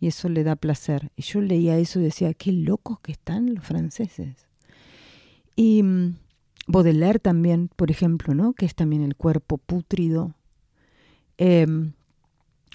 [0.00, 1.12] Y eso le da placer.
[1.16, 4.46] Y yo leía eso y decía, qué locos que están los franceses.
[5.56, 6.16] Y mm,
[6.66, 8.54] Baudelaire también, por ejemplo, ¿no?
[8.54, 10.34] Que es también el cuerpo pútrido.
[11.36, 11.92] Em,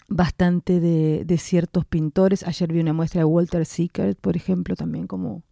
[0.09, 2.43] bastante de, de ciertos pintores.
[2.43, 5.43] Ayer vi una muestra de Walter Sickert, por ejemplo, también como...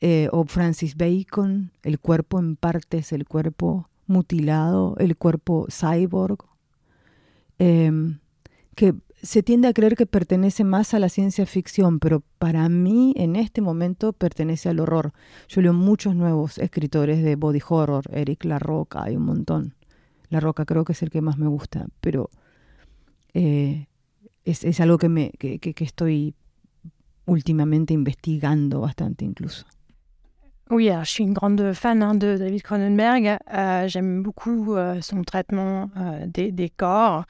[0.00, 6.38] eh, o Francis Bacon, el cuerpo en partes, el cuerpo mutilado, el cuerpo cyborg,
[7.58, 8.18] em,
[8.74, 13.14] que se tiende a creer que pertenece más a la ciencia ficción, pero para mí
[13.16, 15.12] en este momento pertenece al horror.
[15.48, 19.74] Yo leo muchos nuevos escritores de body horror, Eric La Roca, hay un montón.
[20.30, 22.28] La Roca creo que es el que más me gusta, pero
[23.34, 23.86] eh,
[24.44, 26.34] es, es algo que, me, que, que- que estoy
[27.26, 29.64] últimamente investigando bastante incluso.
[30.70, 33.36] Oui, alors, je suis une grande fan hein, de David Cronenberg.
[33.52, 37.24] Euh, J'aime beaucoup euh, son traitement euh, des, des corps.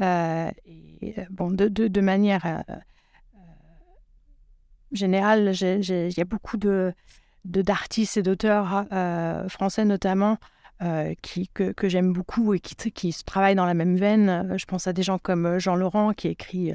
[0.00, 2.62] Euh, et, euh, bon, de, de, de manière euh,
[4.92, 6.92] générale, il y a beaucoup de
[7.44, 8.86] d'artistes et d'auteurs
[9.48, 10.38] français notamment
[10.82, 14.28] euh, qui, que, que j'aime beaucoup et qui, qui travaillent dans la même veine.
[14.28, 16.72] Euh, Je pense à des gens comme euh, Jean Laurent qui écrit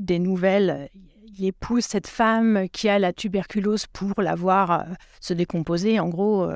[0.00, 0.88] des nouvelles.
[1.36, 4.86] Il épouse cette femme qui a la tuberculose pour la voir
[5.20, 6.50] se décomposer, en gros,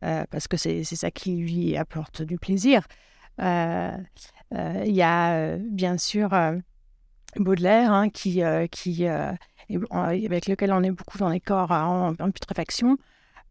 [0.00, 2.86] parce que c'est ça qui lui apporte du plaisir.
[3.38, 3.44] Il
[4.50, 6.30] y a bien sûr
[7.36, 12.96] Baudelaire hein, qui, qui, avec lequel on est beaucoup dans les corps en, en putréfaction.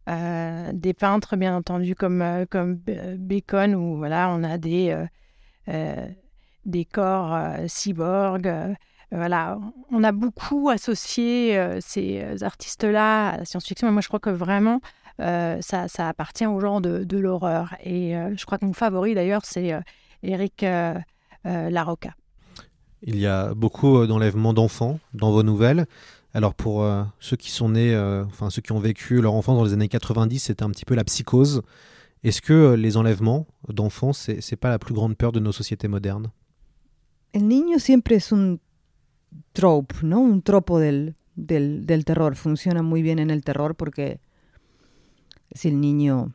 [0.07, 4.91] Euh, des peintres, bien entendu, comme, euh, comme B- Bacon, où voilà, on a des,
[4.91, 5.05] euh,
[5.67, 6.07] euh,
[6.65, 8.47] des corps euh, cyborgs.
[8.47, 8.73] euh,
[9.11, 9.57] voilà,
[9.91, 14.29] on a beaucoup associé euh, ces euh, artistes-là à la science-fiction, moi je crois que
[14.29, 14.81] vraiment
[15.19, 17.75] euh, ça, ça appartient au genre de, de l'horreur.
[17.83, 19.79] Et euh, je crois que mon favori d'ailleurs, c'est euh,
[20.23, 20.93] Eric euh,
[21.45, 22.11] euh, Larocca.
[23.03, 25.85] Il y a beaucoup euh, d'enlèvements d'enfants dans vos nouvelles.
[26.33, 29.57] Alors pour euh, ceux qui sont nés, euh, enfin ceux qui ont vécu leur enfance
[29.57, 31.61] dans les années 90, c'était un petit peu la psychose.
[32.23, 35.51] Est-ce que euh, les enlèvements d'enfants, c'est c'est pas la plus grande peur de nos
[35.51, 36.31] sociétés modernes?
[37.33, 38.59] El niño siempre es un
[39.53, 40.19] trope, ¿no?
[40.19, 41.15] Un tropo del,
[42.05, 42.35] terror.
[42.35, 44.19] Funciona muy bien en el terror porque
[45.53, 46.33] si el niño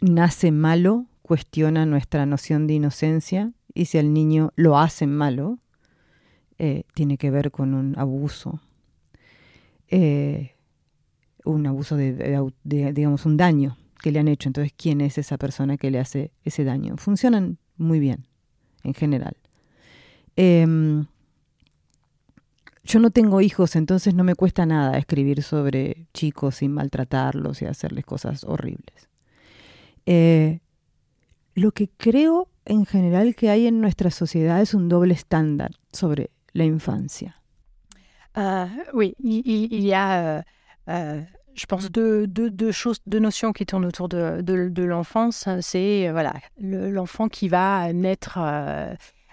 [0.00, 5.58] nace malo, cuestiona nuestra noción de inocencia y si el niño lo hacen malo,
[6.58, 8.60] eh, tiene que ver con un abuso.
[9.88, 10.52] Eh,
[11.44, 14.48] un abuso de, digamos, un daño que le han hecho.
[14.48, 16.96] Entonces, ¿quién es esa persona que le hace ese daño?
[16.96, 18.26] Funcionan muy bien,
[18.82, 19.36] en general.
[20.34, 21.06] Em,
[22.84, 27.66] yo no tengo hijos, entonces no me cuesta nada escribir sobre chicos sin maltratarlos y
[27.66, 29.08] hacerles cosas horribles.
[30.04, 30.60] Eh,
[31.54, 36.30] lo que creo en general que hay en nuestra sociedad es un doble estándar sobre
[36.56, 37.28] la infancia.
[38.38, 40.42] Euh, oui, il, y a, euh,
[40.88, 41.20] euh,
[41.54, 45.48] je pense, deux, deux, choses, deux notions qui tournent autour de, de, l'enfance.
[45.60, 48.38] C'est euh, voilà, le- l'enfant qui va naître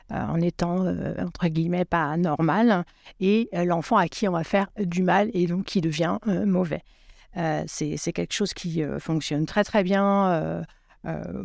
[0.09, 0.85] en étant,
[1.19, 2.85] entre guillemets, pas normal,
[3.19, 6.83] et l'enfant à qui on va faire du mal et donc qui devient mauvais.
[7.65, 10.63] c'est quelque chose qui fonctionne très très bien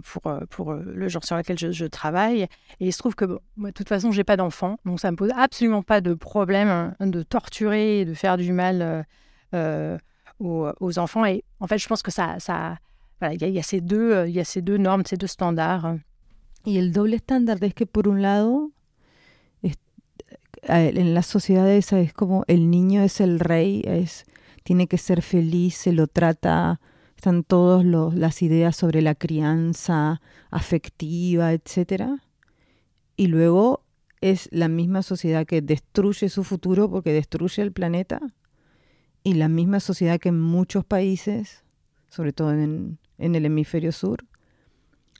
[0.04, 2.42] pour, pour le genre sur lequel je, travaille.
[2.42, 3.24] Et il se trouve que,
[3.56, 6.68] moi, de toute façon, j'ai pas d'enfant, donc ça me pose absolument pas de problème
[6.68, 9.06] hein, de torturer et de faire du mal
[9.52, 11.24] aux, aux, enfants.
[11.24, 12.78] Et en fait, je pense que ça, ça,
[13.20, 15.96] voilà, il y, y, a ces deux, y a ces deux normes, ces deux standards.
[16.64, 18.72] Y el doble estándar es que por un lado
[20.62, 24.24] en las sociedades es como el niño es el rey, es
[24.64, 26.80] tiene que ser feliz, se lo trata,
[27.18, 30.20] están todas las ideas sobre la crianza
[30.52, 32.22] afectiva, etcétera.
[33.16, 33.82] Y luego
[34.20, 38.20] es la misma sociedad que destruye su futuro porque destruye el planeta
[39.24, 41.64] y la misma sociedad que en muchos países,
[42.08, 44.24] sobre todo en, en el hemisferio sur,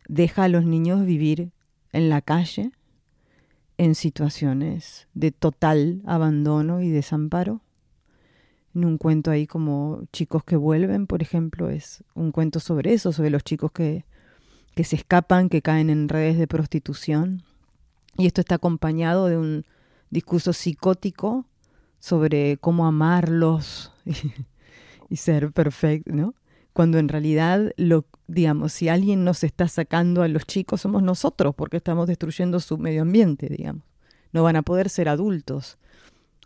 [0.07, 1.51] deja a los niños vivir
[1.93, 2.71] en la calle
[3.77, 7.61] en situaciones de total abandono y desamparo.
[8.85, 13.31] Un cuento ahí como Chicos que vuelven, por ejemplo, es un cuento sobre eso, sobre
[13.31, 14.05] los chicos que,
[14.75, 17.43] que se escapan, que caen en redes de prostitución.
[18.17, 19.65] Y esto está acompañado de un
[20.11, 21.47] discurso psicótico
[21.99, 23.93] sobre cómo amarlos
[25.11, 26.35] y, ser perfecto, ¿no?
[26.73, 31.55] Cuando en realidad, lo, digamos, si alguien nos está sacando a los chicos, somos nosotros,
[31.57, 33.83] porque estamos destruyendo su medio ambiente, digamos.
[34.33, 35.79] No van a poder ser adultos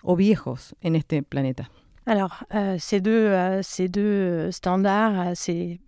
[0.03, 1.71] o viejos en este planeta.
[2.07, 5.81] Alors, euh, ces, deux, euh, deux standards, euh, c'est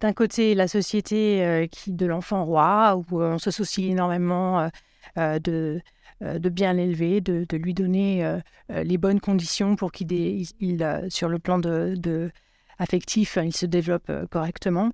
[0.00, 4.68] d'un côté la société euh, qui de l'enfant roi, où on se soucie énormément
[5.18, 5.80] euh, de,
[6.48, 11.58] bien l'élever, de, de, lui donner les bonnes conditions pour qu'il, il, sur le plan
[11.58, 12.30] de,
[12.78, 14.92] affectif, il se développe correctement.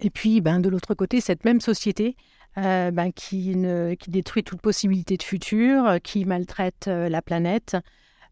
[0.00, 2.16] Et puis, ben, de l'autre côté, cette même société
[2.58, 3.54] euh, ben, qui,
[4.08, 7.76] détruit toute possibilité de futur, qui maltraite euh, la planète.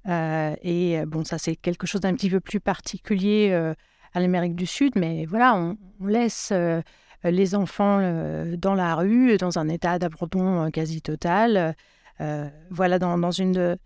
[0.08, 3.52] Euh, et bon, ça, c'est quelque chose d'un petit peu plus particulier
[4.14, 6.52] à l'Amérique du Sud, mais voilà, on, laisse
[7.24, 8.00] les enfants
[8.56, 11.74] dans la rue, dans un état d'abandon quasi total.
[12.70, 13.76] voilà, dans, une,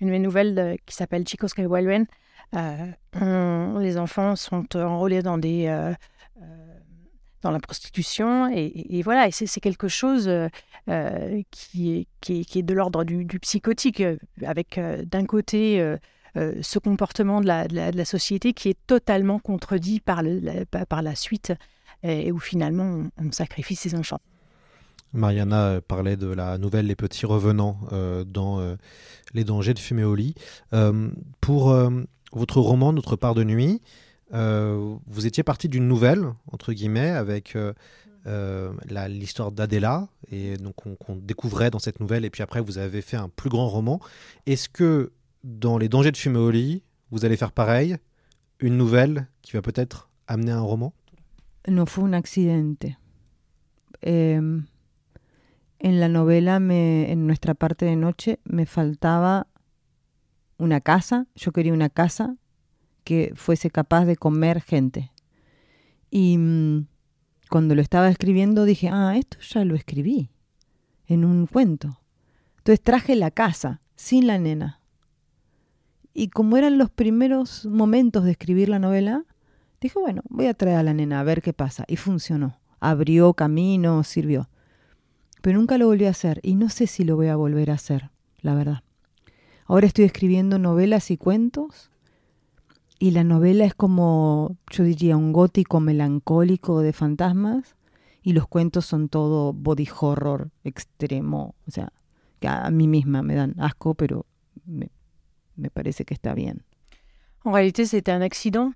[0.00, 2.06] une de mes nouvelles qui s'appelle Chicos que vuelven,
[2.52, 5.94] les enfants sont enrôlés dans des
[7.42, 8.48] dans la prostitution.
[8.48, 10.48] Et, voilà, c'est quelque chose euh,
[10.88, 15.96] euh, qui, est, qui, est, de l'ordre du, psychotique, euh, avec d'un côté
[16.36, 21.02] ce comportement de la, de, la, société qui est totalement contredit par, le, la, par
[21.02, 21.52] la suite,
[22.02, 24.20] et, où finalement on, sacrifie ses enchants.
[25.12, 27.80] Mariana parlait de la nouvelle Les Petits Revenants
[28.26, 28.76] dans
[29.34, 30.34] Les dangers de fumer au lit.
[31.40, 31.74] pour
[32.32, 33.80] votre roman Notre part de nuit,
[34.32, 37.72] euh, vous étiez parti d'une nouvelle, entre guillemets, avec euh,
[38.26, 38.72] euh,
[39.08, 43.16] l'histoire d'Adela, et donc on, découvrait dans cette nouvelle, et puis après vous avez fait
[43.16, 44.00] un plus grand roman.
[44.46, 45.12] Est-ce que
[45.42, 47.96] dans Les dangers de fumer au lit, vous allez faire pareil,
[48.60, 50.92] une nouvelle qui va peut-être amener un roman?
[51.66, 52.86] No fue un accidente.
[55.82, 59.46] En la novela, me, en nuestra parte de noche, me faltaba
[60.58, 61.26] una casa.
[61.34, 62.36] Yo quería una casa
[63.04, 65.12] que fuese capaz de comer gente.
[66.10, 66.86] Y mm,
[67.48, 70.30] cuando lo estaba escribiendo dije, ah, esto ya lo escribí
[71.06, 72.00] en un cuento.
[72.58, 74.80] Entonces traje la casa sin la nena.
[76.12, 79.24] Y como eran los primeros momentos de escribir la novela,
[79.80, 81.84] dije, bueno, voy a traer a la nena a ver qué pasa.
[81.88, 82.58] Y funcionó.
[82.80, 84.48] Abrió camino, sirvió.
[85.42, 87.74] Pero nunca lo volví a hacer y no sé si lo voy a volver a
[87.74, 88.10] hacer,
[88.40, 88.82] la verdad.
[89.66, 91.90] Ahora estoy escribiendo novelas y cuentos
[93.00, 97.74] y la novela es como, yo diría, un gótico melancólico de fantasmas
[98.22, 101.92] y los cuentos son todo body horror extremo, o sea,
[102.40, 104.26] que a mí misma me dan asco, pero
[104.66, 104.90] me,
[105.56, 106.62] me parece que está bien.
[107.42, 108.72] En réalité, c'était un accident.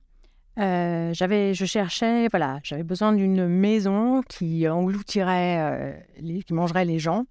[0.59, 6.87] Euh, j'avais, je cherchais, voilà, j'avais besoin d'une maison qui engloutirait, euh, les, qui mangerait
[6.87, 7.27] les gens,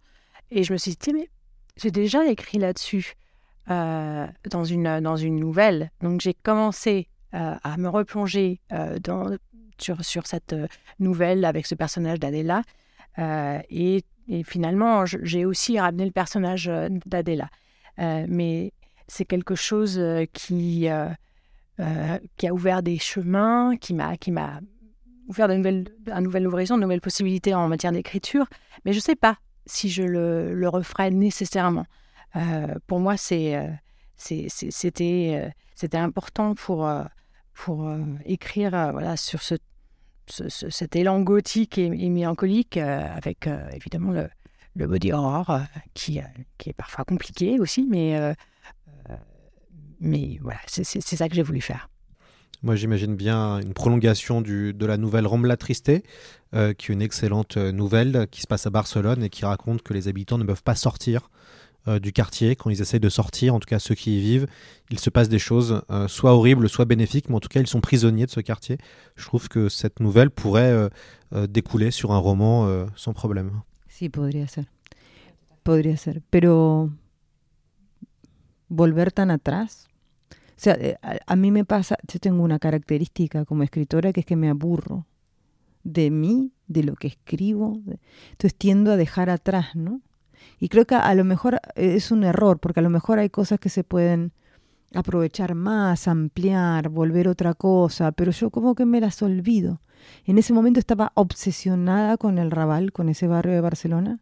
[0.52, 1.30] et je me suis dit, mais
[1.76, 3.16] j'ai déjà écrit là-dessus.
[3.70, 5.90] Euh, dans, une, dans une nouvelle.
[6.02, 9.00] Donc j'ai commencé euh, à me replonger euh,
[9.78, 10.54] sur, sur cette
[11.00, 12.64] nouvelle avec ce personnage d'Adela.
[13.18, 16.70] Et, et, finalement, j'ai aussi ramené le personnage
[17.06, 17.48] d'Adela.
[17.98, 18.74] mais
[19.08, 20.02] c'est quelque chose
[20.34, 20.90] qui,
[22.38, 24.60] qui a ouvert des chemins, qui m'a
[25.30, 28.46] ouvert de nouvelles, un nouvel horizon, de nouvelles possibilités en matière d'écriture.
[28.84, 29.38] Mais je ne sais pas
[29.68, 31.86] si je le, le referai nécessairement.
[32.36, 33.70] Euh, pour moi, euh,
[34.18, 34.96] c'était,
[35.36, 36.90] euh, c'était important pour,
[38.26, 39.56] écrire sur ce,
[40.28, 45.62] cet élan gothique et, mélancolique, avec évidemment le, body horror,
[45.94, 48.36] qui, est parfois compliqué aussi, mais,
[50.68, 51.90] c'est ça que j'ai voulu faire.
[52.64, 55.92] Moi, j'imagine bien une prolongation de la nouvelle Rambla Triste,
[56.54, 59.94] euh, qui est une excellente nouvelle qui se passe à Barcelone et qui raconte que
[59.94, 61.30] les habitants ne peuvent pas sortir
[61.88, 62.56] euh, du quartier.
[62.56, 64.48] Quand ils essayent de sortir, en tout cas ceux qui y vivent,
[64.90, 67.68] il se passe des choses euh, soit horribles, soit bénéfiques, mais en tout cas, ils
[67.68, 68.78] sont prisonniers de ce quartier.
[69.16, 70.90] Je trouve que cette nouvelle pourrait
[71.34, 73.62] euh, découler sur un roman sans problème.
[73.88, 74.66] Sí, podría ser.
[75.64, 76.22] Podría ser.
[76.30, 76.90] Pero
[78.70, 79.88] volver tan atrás.
[80.32, 84.22] O sea, eh, a, a mí me pasa, yo tengo una característica como escritora que
[84.22, 85.06] es que me aburro
[85.84, 87.82] de mí, de lo que escribo.
[88.32, 90.02] entonces tiendo a dejar atrás, ¿no?
[90.64, 93.30] Y creo que a, lo mejor eh, es un error, porque a lo mejor hay
[93.30, 94.32] cosas que se pueden
[94.96, 99.82] aprovechar más, ampliar, volver otra cosa, pero yo como que me las olvido.
[100.24, 104.20] En ese momento estaba obsesionada con el Raval, con ese barrio de Barcelona,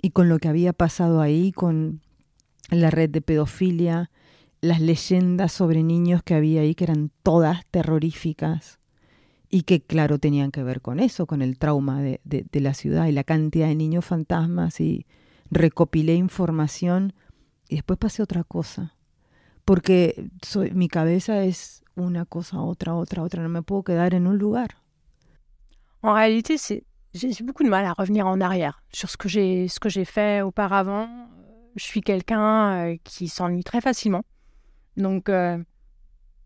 [0.00, 2.00] y con lo que había pasado ahí, con
[2.70, 4.10] la red de pedofilia,
[4.62, 8.78] las leyendas sobre niños que había ahí, que eran todas terroríficas,
[9.50, 12.72] y que claro tenían que ver con eso, con el trauma de, de- de la
[12.72, 15.04] ciudad y la cantidad de niños fantasmas, y
[15.50, 17.12] recopilé información,
[17.68, 18.94] y después pasé a otra cosa,
[19.64, 24.26] porque soy, mi cabeza es una cosa, otra, otra, otra, no me puedo quedar en
[24.26, 24.82] un lugar.
[26.02, 26.56] En réalité,
[27.12, 31.08] j'ai beaucoup de mal à revenir en arrière sur ce que j'ai fait auparavant.
[31.74, 34.24] Je suis quelqu'un euh, qui s'ennuie très facilement.
[34.96, 35.58] Donc, euh,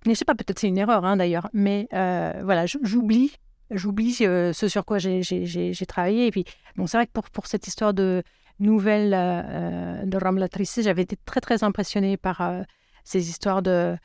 [0.05, 3.32] je sais pas, peut-être c'est une erreur hein, d'ailleurs, mais euh, voilà, j'oublie,
[3.70, 6.26] j'oublie euh, ce sur quoi j'ai travaillé.
[6.26, 6.44] Et puis,
[6.76, 8.22] bon, c'est vrai que pour, pour cette histoire de
[8.59, 12.62] nouvelle euh, euh, de Rambla Triste, j'avais été très très impressionnée par euh,
[13.05, 13.96] ces histoires de,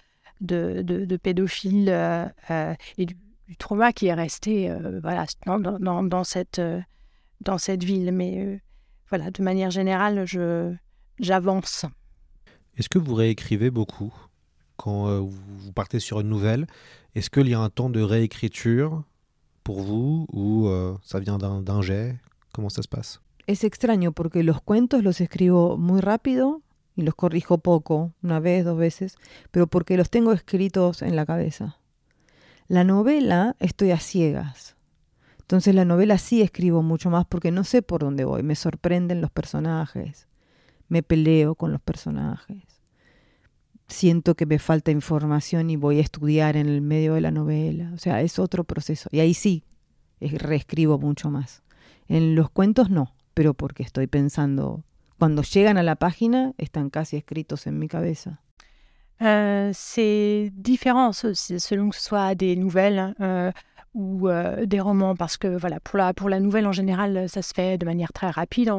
[0.41, 1.89] de, de, pédophiles
[2.98, 3.16] et du,
[3.48, 4.72] du trauma qui est resté
[5.04, 6.62] voilà, dans, dans- dans, cette,
[7.41, 8.12] dans cette ville.
[8.12, 8.62] Mais
[9.10, 10.74] voilà, de manière générale, je,
[11.20, 11.86] j'avance.
[12.78, 14.14] Est-ce que vous réécrivez beaucoup
[14.78, 16.66] quand vous partez sur une nouvelle?
[17.14, 19.04] Est-ce qu'il y a un temps de réécriture
[19.64, 20.70] pour vous ou
[21.04, 22.16] ça vient d'un jet?
[22.54, 23.22] Comment ça se passe?
[23.48, 26.62] Es extraño porque los cuentos los escribo muy rápido
[26.95, 29.16] y los corrijo poco, una vez, dos veces,
[29.52, 31.78] pero porque los tengo escritos en la cabeza.
[32.68, 34.76] La novela estoy a ciegas.
[35.39, 39.22] Entonces la novela sí escribo mucho más porque no sé por dónde voy, me sorprenden
[39.22, 40.28] los personajes,
[40.89, 42.64] me peleo con los personajes,
[43.88, 47.91] siento que me falta información y voy a estudiar en el medio de la novela,
[47.93, 49.08] o sea, es otro proceso.
[49.12, 49.64] Y ahí sí,
[50.20, 51.64] es- reescribo mucho más.
[52.10, 54.84] En los cuentos no, pero porque estoy pensando,
[55.20, 58.42] cuando llegan a la página, están casi escritos en mi cabeza.
[59.22, 63.52] Euh, c'est différent se- se- selon que ce soit des nouvelles euh,
[63.94, 67.44] ou euh, des romans, parce que voilà, pour la, pour la nouvelle en général, ça
[67.44, 68.74] se fait de manière très rapide.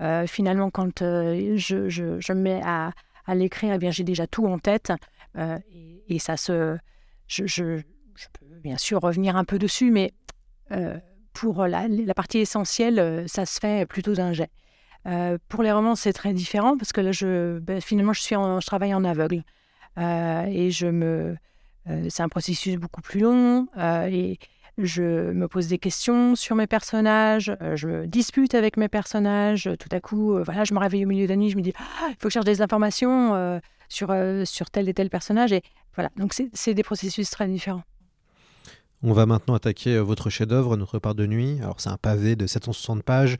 [0.00, 2.92] Euh, finalement, quand je, je, je me mets à,
[3.26, 4.90] à l'écrire, eh bien, j'ai déjà tout en tête
[5.36, 6.78] et, et ça se,
[7.26, 7.82] je, je,
[8.32, 10.12] peux bien sûr revenir un peu dessus, mais
[11.38, 14.50] pour la, la partie essentielle, euh, ça se fait plutôt d'un jet.
[15.06, 17.12] Euh, pour les romans, c'est très différent parce que là,
[17.60, 19.44] ben, finalement, je, travaille en aveugle.
[19.98, 21.34] Euh, et euh,
[22.08, 24.38] c'est un processus beaucoup plus long euh, et
[24.78, 29.70] je me pose des questions sur mes personnages, euh, je me dispute avec mes personnages.
[29.78, 31.62] Tout à coup, euh, voilà, je me réveille au milieu de la nuit, je me
[31.62, 34.94] dis, ah, il faut que je cherche des informations euh, sur, euh, sur tel et
[34.94, 35.52] tel personnage.
[35.52, 35.62] Et
[35.94, 37.84] voilà, donc c'est des processus très différents.
[39.02, 41.58] On va maintenant attaquer euh, votre chef-d'œuvre, Notre part de nuit.
[41.60, 43.38] Alors c'est un pavé de 760 pages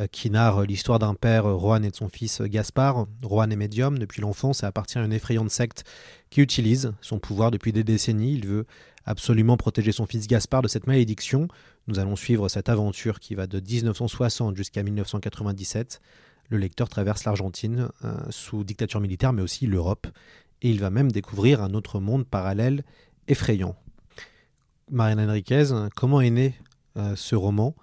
[0.00, 3.06] euh, qui narre l'histoire d'un père, euh, Rohan, et de son fils euh, Gaspard.
[3.22, 5.84] Rohan est médium depuis l'enfance et appartient à une effrayante secte
[6.30, 8.34] qui utilise son pouvoir depuis des décennies.
[8.34, 8.66] Il veut
[9.04, 11.46] absolument protéger son fils Gaspard de cette malédiction.
[11.86, 16.00] Nous allons suivre cette aventure qui va de 1960 jusqu'à 1997.
[16.48, 20.08] Le lecteur traverse l'Argentine euh, sous dictature militaire, mais aussi l'Europe.
[20.62, 22.84] Et il va même découvrir un autre monde parallèle
[23.28, 23.76] effrayant.
[24.90, 26.54] Marianne Enriquez, comment est né
[26.96, 27.74] euh, ce roman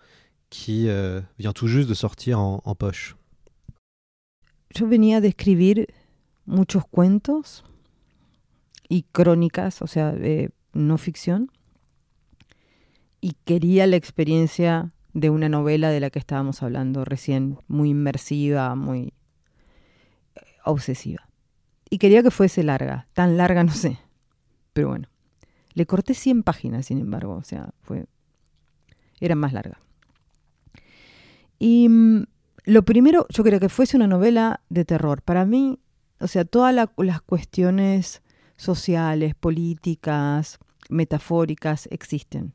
[0.49, 3.15] qui euh, vient tout juste de sortir en, poche
[4.75, 5.87] Yo venía de escribir
[6.45, 7.63] muchos cuentos
[8.89, 10.13] y crónicas, o sea,
[10.73, 11.49] no ficción,
[13.21, 18.75] y quería la experiencia de una novela de la que estábamos hablando recién, muy inmersiva,
[18.75, 19.13] muy
[20.35, 21.27] eh, obsesiva.
[21.89, 23.99] Y quería que fuese larga, tan larga no sé,
[24.73, 25.07] pero bueno.
[25.73, 28.05] Le corté 100 páginas, sin embargo, o sea, fue
[29.19, 29.79] era más larga.
[31.59, 32.23] Y mm,
[32.65, 35.21] lo primero, yo quería que fuese una novela de terror.
[35.21, 35.79] Para mí,
[36.19, 38.21] o sea, todas la- las cuestiones
[38.57, 40.57] sociales, políticas,
[40.89, 42.53] metafóricas existen.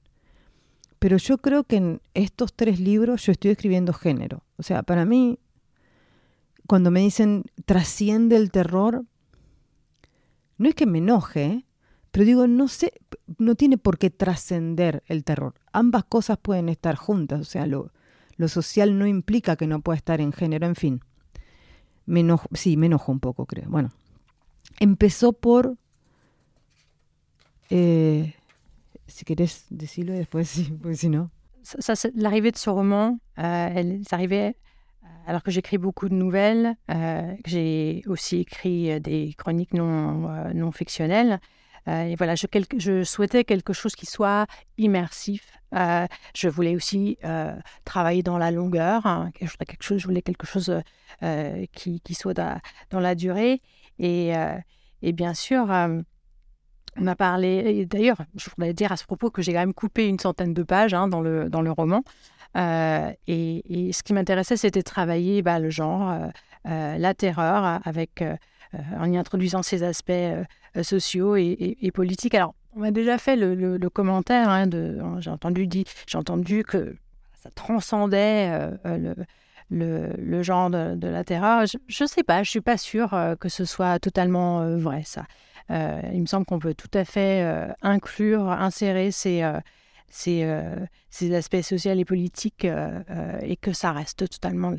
[0.98, 4.42] Pero yo creo que en estos tres libros yo estoy escribiendo género.
[4.56, 5.38] O sea, para mí,
[6.66, 9.04] cuando me dicen trasciende el terror,
[10.58, 11.65] no es que me enoje,
[12.16, 12.94] Pero digo, no sé,
[13.36, 15.52] no tiene por qué trascender el terror.
[15.70, 17.92] Ambas cosas pueden estar juntas, o sea, lo,
[18.38, 21.00] lo social no implica que no pueda estar en género, en fin.
[22.06, 23.68] Me enojo, sí, me enojo un poco, creo.
[23.68, 23.90] Bueno,
[24.80, 25.76] empezó por...
[27.68, 28.34] Eh,
[29.06, 30.48] si querés decirlo después,
[30.94, 31.30] si no...
[32.14, 34.56] L'arrivée de ce roman, euh, elle est arrivée
[35.26, 40.52] alors que j'écris beaucoup de nouvelles, euh, j'ai aussi écrit euh, des chroniques non, euh,
[40.54, 41.40] non fictionnelles.
[41.88, 45.52] Euh, et voilà, je, souhaitais quelque chose qui soit immersif.
[45.74, 49.06] Euh, je voulais aussi euh, travailler dans la longueur.
[49.06, 49.46] Hein, je
[50.04, 50.82] voulais quelque chose
[51.72, 52.60] qui, soit da,
[52.90, 53.60] dans la durée.
[53.98, 54.32] Et,
[55.02, 55.66] bien sûr,
[56.98, 57.86] on a parlé.
[57.86, 60.62] D'ailleurs, je voudrais dire à ce propos que j'ai quand même coupé une centaine de
[60.62, 62.02] pages hein, dans, le, dans le roman.
[62.56, 66.18] Et, ce qui m'intéressait, c'était travailler bah, le genre,
[66.64, 68.24] la terreur, avec,
[68.98, 70.12] en y introduisant ces aspects
[70.82, 72.34] sociaux et, et, et, politiques.
[72.34, 75.68] Alors, on m'a déjà fait le, commentaire, hein, de, j'ai entendu,
[76.14, 76.96] entendu que
[77.34, 79.14] ça transcendait le,
[79.70, 81.64] le, genre de, la terreur.
[81.66, 85.24] Je ne sais pas, je ne suis pas sûre que ce soit totalement vrai, ça.
[85.70, 87.42] il me semble qu'on peut tout à fait
[87.82, 89.42] inclure, insérer ces
[90.08, 94.74] ces, euh, aspects sociaux et politiques euh, euh, et que ça reste totalement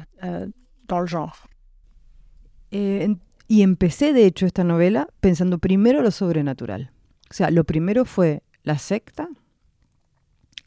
[0.87, 1.47] dans le genre.
[2.71, 3.07] Eh,
[3.47, 6.91] y empecé, de hecho, esta novela pensando primero lo sobrenatural.
[7.29, 9.29] O sea, lo primero fue la secta,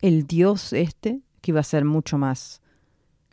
[0.01, 2.62] el dios este, que iba a ser mucho más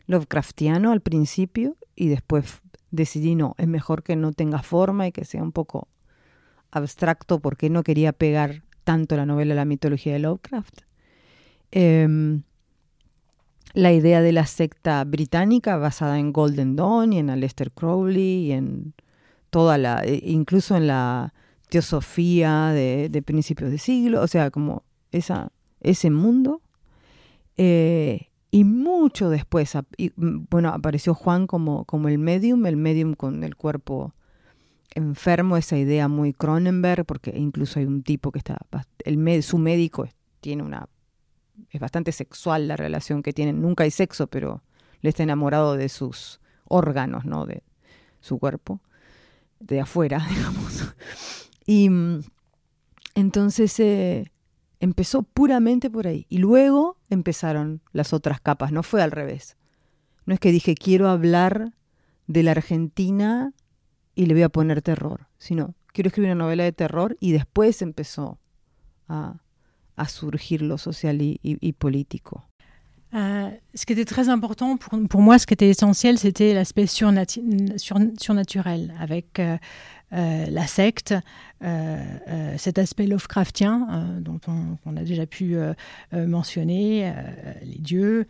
[0.06, 5.24] Lovecraftiano al principio, y después decidí no, es mejor que no tenga forma y que
[5.24, 5.88] sea un poco
[6.70, 10.80] abstracto porque no quería pegar tanto la novela a la mitología de Lovecraft.
[11.72, 12.40] Eh,
[13.74, 18.52] la idea de la secta británica basada en Golden Dawn y en Aleister Crowley y
[18.52, 18.94] en
[19.50, 21.34] toda la, e, incluso en la
[21.68, 26.62] teosofía de, de principios de siglo, o sea, como esa, ese mundo.
[27.56, 33.44] Eh, y mucho después, y, bueno, apareció Juan como, como el medium, el medium con
[33.44, 34.12] el cuerpo
[34.94, 38.56] enfermo, esa idea muy Cronenberg, porque incluso hay un tipo que está,
[39.04, 40.08] el, su médico
[40.40, 40.88] tiene una
[41.70, 43.60] es bastante sexual la relación que tienen.
[43.60, 44.62] Nunca hay sexo, pero
[45.00, 47.46] le está enamorado de sus órganos, ¿no?
[47.46, 47.62] De
[48.20, 48.80] su cuerpo,
[49.60, 50.94] de afuera, digamos.
[51.66, 52.20] Y mm,
[53.14, 54.30] entonces eh,
[54.80, 56.26] empezó puramente por ahí.
[56.28, 59.56] Y luego empezaron las otras capas, no fue al revés.
[60.26, 61.72] No es que dije, quiero hablar
[62.26, 63.52] de la Argentina
[64.14, 67.82] y le voy a poner terror, sino quiero escribir una novela de terror y después
[67.82, 68.38] empezó
[69.08, 69.40] a,
[70.06, 72.47] surgir lo social y, politico.
[73.14, 77.40] Euh, ce qui était très important pour, moi, ce qui était essentiel, c'était l'aspect surnatu
[77.76, 79.56] sur, surnaturel, avec euh,
[80.12, 81.14] euh, la secte,
[82.56, 84.40] cet aspect Lovecraftien dont
[84.86, 85.56] on, a déjà pu
[86.12, 87.12] mentionner,
[87.64, 88.26] les dieux.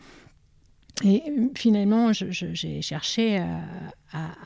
[1.04, 1.22] Et
[1.54, 3.44] finalement, j'ai cherché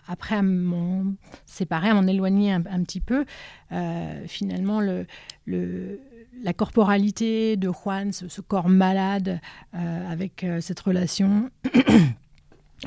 [0.08, 1.14] après à m'en
[1.46, 3.24] séparer, à m'en éloigner un, petit peu.
[4.26, 5.06] finalement, le,
[5.46, 6.00] le
[6.40, 9.40] la corporalité de Juan, ce, corps malade
[9.74, 11.50] euh, avec euh, cette relation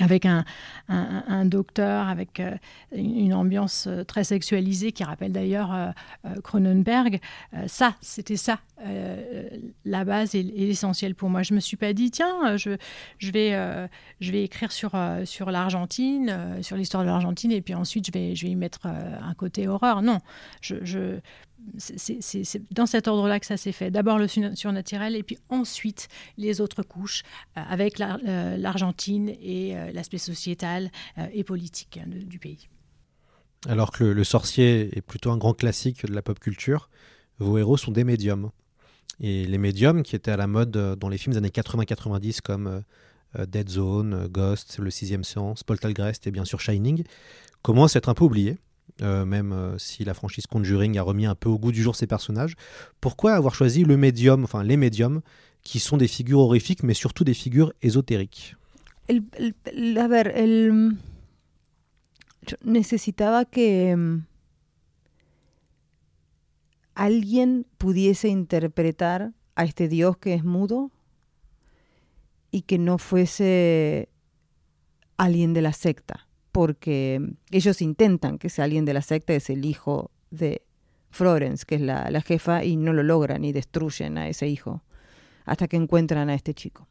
[0.02, 0.43] avec un,
[0.89, 2.58] un, docteur, avec euh,
[2.91, 5.93] une ambiance très sexualisée qui rappelle d'ailleurs
[6.43, 7.22] Cronenberg.
[7.68, 8.60] ça, c'était ça,
[9.86, 11.43] la base et, l'essentiel pour moi.
[11.43, 12.76] Je me suis pas dit, tiens, je,
[13.20, 13.88] je, vais,
[14.20, 18.36] je vais écrire sur, sur l'Argentine, sur l'histoire de l'Argentine, et puis ensuite je vais,
[18.36, 20.02] je vais y mettre un côté horreur.
[20.02, 20.20] Non,
[20.60, 21.22] je
[21.78, 23.91] c'est dans cet ordre-là que ça s'est fait.
[23.91, 27.24] D'abord le surnaturel et puis ensuite les autres couches
[27.58, 30.91] euh, avec l'Argentine euh, et euh, l'aspect sociétal
[31.34, 32.68] et politique hein, du pays.
[33.68, 36.89] Alors que le, sorcier est plutôt un grand classique de la pop culture,
[37.39, 38.51] vos héros sont des médiums.
[39.20, 42.84] Et les médiums qui étaient à la mode dans les films des années 80-90 comme
[43.47, 47.03] Dead Zone, Ghost, Le Sixième Sens, Poltergeist et bien sûr Shining,
[47.62, 48.58] commencent à être un peu oubliés.
[49.02, 51.98] Euh, même euh, si la franchise Conjuring a remis un peu au goût du jour
[51.98, 52.56] ces personnages.
[53.02, 55.22] Pourquoi avoir choisi le médium, enfin les médiums,
[55.64, 58.56] qui sont des figures horrifiques, mais surtout des figures ésotériques?
[59.08, 59.24] El,
[59.66, 60.98] el, A ver, el,
[62.48, 64.22] yo necesitaba que
[66.96, 70.89] alguien pudiese interpretar a este Dios que es mudo
[72.52, 74.08] y que no fuese
[75.18, 76.24] alguien de la secta
[76.56, 77.20] porque
[77.51, 80.62] ellos intentan que sea alguien de la secta, es el hijo de
[81.10, 84.82] Florence, que es la, la jefa, y no lo logran y destruyen a ese hijo
[85.43, 86.88] hasta que encuentran a este chico.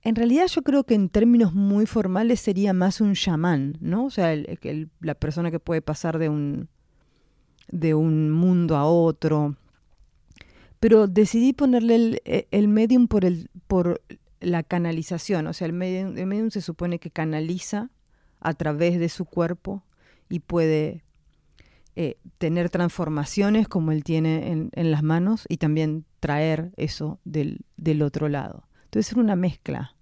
[0.00, 4.06] En realidad yo creo que en términos muy formales sería más un chamán, ¿no?
[4.06, 6.70] O sea, el, el, la persona que puede pasar de un,
[7.68, 9.56] de un mundo a otro,
[10.80, 13.26] pero decidí ponerle el, e, el medium por,
[13.66, 14.00] por
[14.40, 17.90] la canalización, o sea, el medium se supone que canaliza
[18.46, 19.82] a través de su cuerpo
[20.28, 21.02] y puede
[21.96, 28.02] eh, tener transformaciones como él tiene en, las manos y también traer eso del, del
[28.02, 28.68] otro lado.
[28.84, 29.96] Entonces era una mezcla.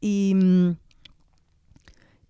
[0.00, 0.76] Y, mm,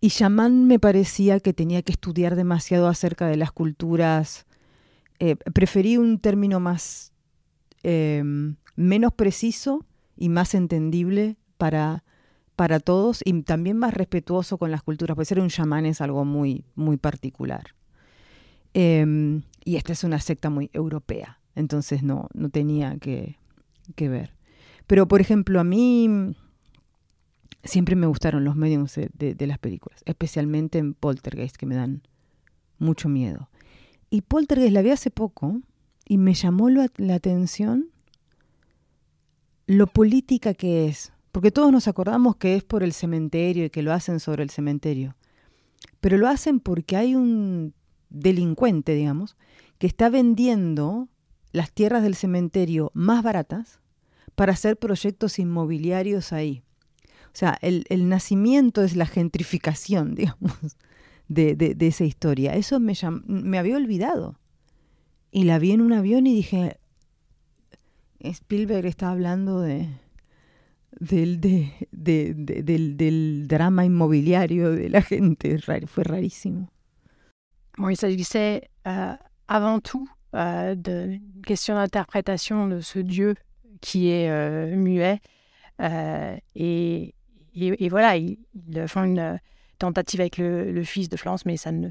[0.00, 4.46] y Shaman me parecía que tenía que estudiar demasiado acerca de las culturas.
[5.18, 7.12] Eh, preferí un término más
[7.82, 8.22] eh,
[8.76, 9.84] menos preciso
[10.16, 12.02] y más entendible para,
[12.56, 16.24] para todos y también más respetuoso con las culturas, porque ser un chamán es algo
[16.24, 17.74] muy, muy particular.
[18.74, 23.38] Eh, y esta es una secta muy europea, entonces no, no tenía que,
[23.94, 24.34] que ver.
[24.86, 26.34] Pero, por ejemplo, a mí
[27.64, 32.02] siempre me gustaron los mediums de, las películas, especialmente en Poltergeist, que me dan
[32.78, 33.48] mucho miedo.
[34.10, 35.60] Y Poltergeist la vi hace poco
[36.06, 37.88] y me llamó la, la atención
[39.66, 43.82] lo política que es, porque todos nos acordamos que es por el cementerio y que
[43.82, 45.16] lo hacen sobre el cementerio,
[46.00, 47.74] pero lo hacen porque hay un
[48.08, 49.36] delincuente, digamos,
[49.78, 51.08] que está vendiendo
[51.50, 53.80] las tierras del cementerio más baratas
[54.36, 56.62] para hacer proyectos inmobiliarios ahí.
[57.26, 60.76] O sea, el, nacimiento es la gentrificación, digamos,
[61.26, 62.54] de, de, de esa historia.
[62.54, 62.94] Eso me,
[63.26, 64.38] me había olvidado.
[65.32, 66.78] Y la vi en un avión y dije,
[68.20, 69.88] Spielberg está hablando de,
[71.00, 73.56] del, de, de, de
[74.88, 75.58] la gente.
[75.86, 76.66] Fue rarísimo.
[77.78, 79.12] Il s'agissait euh,
[79.48, 83.34] avant tout euh, d'une question d'interprétation de ce Dieu
[83.80, 85.20] qui est euh, muet.
[85.80, 87.14] Et,
[87.54, 88.38] et, et, voilà, ils,
[88.68, 89.40] ils, font une
[89.78, 91.88] tentative avec le, fils de Florence, mais ça ne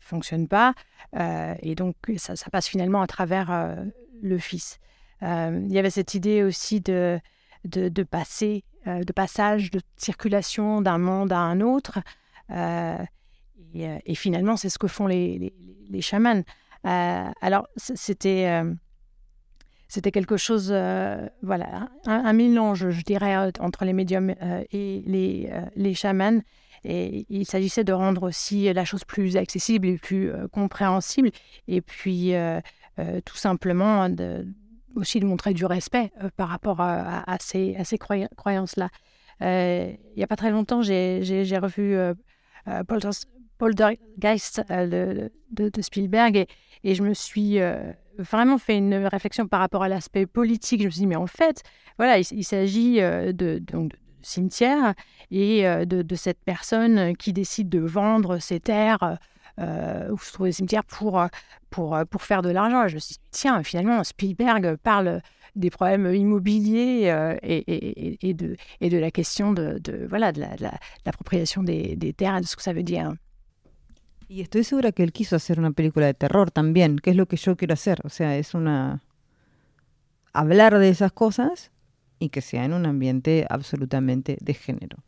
[0.00, 0.74] fonctionne pas.
[1.14, 3.76] et donc, ça, passe finalement à travers
[4.22, 4.78] le fils.
[5.22, 7.18] Euh, il y avait cette idée aussi de,
[7.66, 11.98] de, passer, euh, de passage, de circulation d'un monde à un autre.
[12.50, 12.98] Euh,
[13.74, 15.52] et, et, finalement, c'est ce que font les,
[15.88, 16.42] les, chamans.
[16.84, 17.66] alors,
[19.88, 25.48] c'était quelque chose, euh, voilà, un, mélange, je dirais, entre les médiums euh, et les,
[25.52, 26.40] euh, les chamans.
[26.84, 31.30] Et il s'agissait de rendre aussi la chose plus accessible et plus compréhensible.
[31.66, 32.32] Et puis,
[33.24, 34.46] tout simplement, de,
[34.96, 37.76] aussi de montrer du respect par rapport à, ces,
[38.36, 38.88] croyances-là.
[39.40, 41.96] il n'y a pas très longtemps, j'ai revu
[43.58, 46.46] Poltergeist de, de, de, Spielberg
[46.84, 47.58] et, je me suis
[48.18, 50.80] vraiment fait une réflexion par rapport à l'aspect politique.
[50.80, 51.62] Je me suis dit, mais en fait,
[51.98, 53.88] voilà, il, s'agit de, de,
[54.22, 54.94] cimetière
[55.30, 59.18] et de, cette personne qui décide de vendre ses terres
[59.58, 61.24] euh, ou se trouver des cimetières pour,
[61.70, 62.88] pour, pour faire de l'argent.
[62.88, 65.22] Je me suis dit, tiens, finalement, Spielberg parle
[65.54, 70.32] des problèmes immobiliers euh, et, et, et, de, et de la question de, de voilà,
[70.32, 70.42] de
[71.04, 73.12] l'appropriation la, de des, des terres et de ce que ça veut dire.
[74.28, 77.26] Y estoy segura que él quiso hacer una película de terror también, que es lo
[77.26, 78.00] que yo quiero hacer.
[78.04, 79.00] O sea, es una.
[80.36, 81.72] hablar de esas cosas
[82.20, 84.98] y que sea en un ambiente absolutamente de género.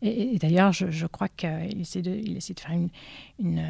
[0.00, 2.90] Et, et d'ailleurs, je, je, crois qu'il essaie, de, il essaie de faire une,
[3.38, 3.60] une,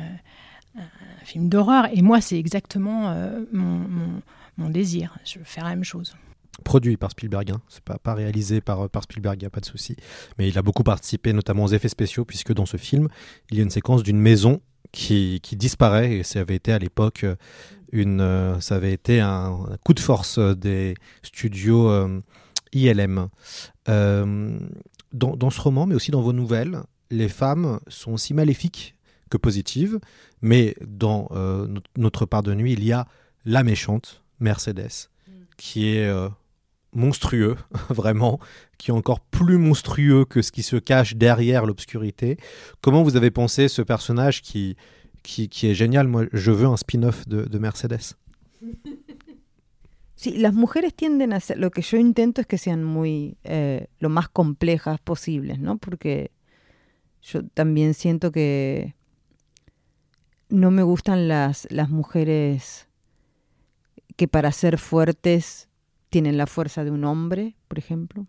[0.76, 1.88] un film d'horreur.
[1.92, 4.22] Et moi, c'est exactement euh, mon, mon,
[4.56, 5.16] mon, désir.
[5.24, 6.16] Je veux faire la même chose.
[6.64, 7.60] Produit par Spielberg, hein.
[7.68, 9.96] c'est pas, pas réalisé par, par Spielberg, il n'y a pas de souci.
[10.38, 13.08] Mais il a beaucoup participé, notamment aux effets spéciaux, puisque dans ce film,
[13.50, 14.60] il y a une séquence d'une maison
[14.92, 17.24] qui, qui, disparaît et ça avait été à l'époque
[17.92, 22.20] une euh, ça avait été un, un, coup de force des studios euh,
[22.72, 23.28] ILM
[23.88, 24.58] euh,
[25.12, 28.94] dans, dans, ce roman mais aussi dans vos nouvelles les femmes sont aussi maléfiques
[29.30, 29.98] que positives
[30.40, 31.66] mais dans euh,
[31.96, 33.06] notre part de nuit il y a
[33.44, 35.32] la méchante Mercedes mm.
[35.56, 36.28] qui est euh,
[36.94, 37.56] monstrueux,
[37.90, 38.38] vraiment,
[38.78, 42.36] qui est encore plus monstrueux que ce qui se cache derrière l'obscurité.
[42.80, 44.76] Comment vous avez pensé ce personnage qui,
[45.22, 46.08] qui, qui est génial?
[46.08, 48.16] Moi, je veux un spin-off de, de Mercedes.
[50.22, 53.88] Sí, las mujeres tienden a ser, lo que yo intento es que sean muy, eh,
[53.98, 55.78] lo más complejas posibles, ¿no?
[55.78, 56.30] Porque
[57.22, 58.94] yo también siento que
[60.48, 62.86] no me gustan las, las mujeres
[64.14, 65.68] que para ser fuertes
[66.08, 68.28] tienen la fuerza de un hombre, por ejemplo.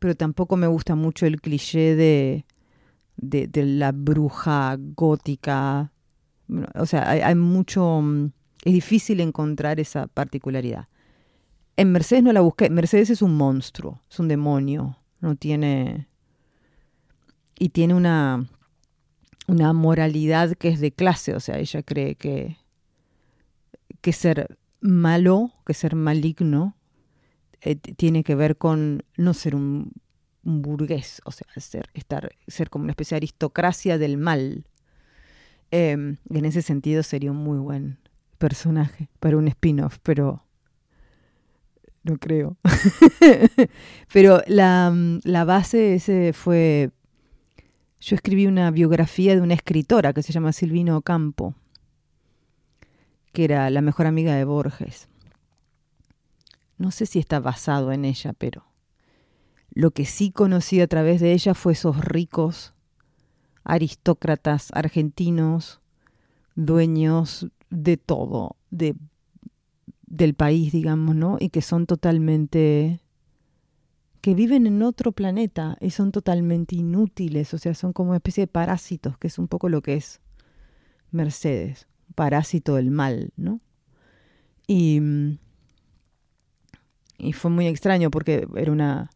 [0.00, 2.46] Pero tampoco me gusta mucho el cliché de,
[3.16, 5.92] de, la bruja gótica.
[6.74, 8.02] O sea, hay, hay, mucho...
[8.64, 10.88] Es difícil encontrar esa particularidad.
[11.76, 12.70] En Mercedes no la busqué.
[12.70, 14.98] Mercedes es un monstruo, es un demonio.
[15.20, 16.08] No tiene...
[17.58, 18.46] Y tiene una,
[19.46, 21.34] una moralidad que es de clase.
[21.34, 22.58] O sea, ella cree que,
[24.02, 26.76] que ser malo, que ser maligno,
[27.62, 29.92] eh, tiene que ver con no ser un,
[30.46, 34.64] burgués, o sea, ser, estar, ser como una especie de aristocracia del mal.
[35.72, 37.98] Em, en ese sentido sería un muy buen
[38.38, 40.45] personaje para un spin-off, pero
[42.06, 42.56] no creo.
[44.12, 44.94] pero la,
[45.24, 46.90] la base ese fue
[48.00, 51.54] yo escribí una biografía de una escritora que se llama Silvino Campo,
[53.32, 55.08] que era la mejor amiga de Borges.
[56.78, 58.64] No sé si está basado en ella, pero
[59.70, 62.74] lo que sí conocí a través de ella fue esos ricos
[63.64, 65.80] aristócratas argentinos,
[66.54, 68.94] dueños de todo, de,
[70.06, 71.36] del país, digamos, ¿no?
[71.40, 73.00] Y que son totalmente
[74.20, 78.42] que viven en otro planeta y son totalmente inútiles, o sea, son como una especie
[78.42, 80.20] de parásitos, que es un poco lo que es
[81.12, 81.86] Mercedes,
[82.16, 83.60] parásito del mal, ¿no?
[84.66, 85.00] Y,
[87.18, 89.10] y fue muy extraño porque era una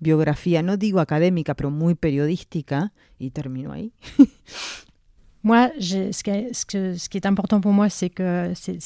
[0.00, 3.94] biografía, no digo académica, pero muy periodística, y terminó ahí.
[5.44, 8.12] Moi, ce qui, est important pour moi, c'est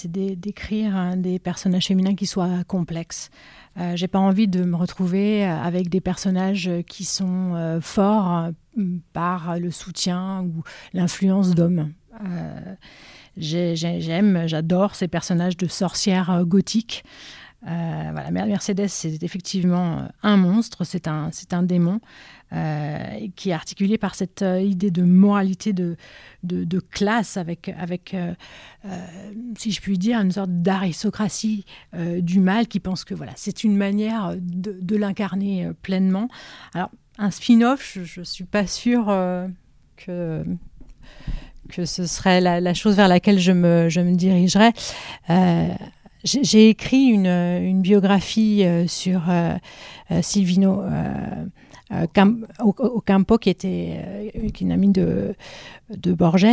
[0.07, 3.30] d'écrire des personnages féminins qui soient complexes.
[3.78, 8.82] Euh, J'ai pas envie de me retrouver avec des personnages qui sont euh, forts euh,
[9.12, 10.62] par le soutien ou
[10.94, 11.92] l'influence d'hommes.
[12.24, 12.74] Euh,
[13.36, 17.04] j'aime, j'adore ces personnages de sorcières gothiques.
[17.67, 22.01] Euh, voilà, Mercedes, c'est effectivement un monstre, c'est un, c'est un démon.
[22.53, 25.97] Euh, qui est articulé par cette euh, idée de moralité, de,
[26.45, 28.35] de, classe, avec, avec euh,
[29.59, 33.77] si je puis dire, une sorte d'aristocratie du mal qui pense que voilà, c'est une
[33.77, 36.29] manière de, l'incarner pleinement.
[36.73, 39.07] Alors, un spin-off, je ne suis pas sûre
[39.97, 40.45] que
[41.69, 44.73] que ce serait la, chose vers laquelle je me, je me dirigerais.
[46.27, 49.22] J'ai écrit une, biographie sur
[50.22, 50.83] Silvino
[51.93, 52.07] euh,
[52.59, 54.01] au, Campo, qui était
[54.35, 55.37] euh, une amie de,
[56.05, 56.45] Borges.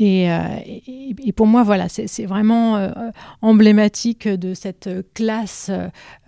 [0.00, 2.92] Et, euh, et, pour moi, voilà, c'est vraiment
[3.40, 5.70] emblématique de cette classe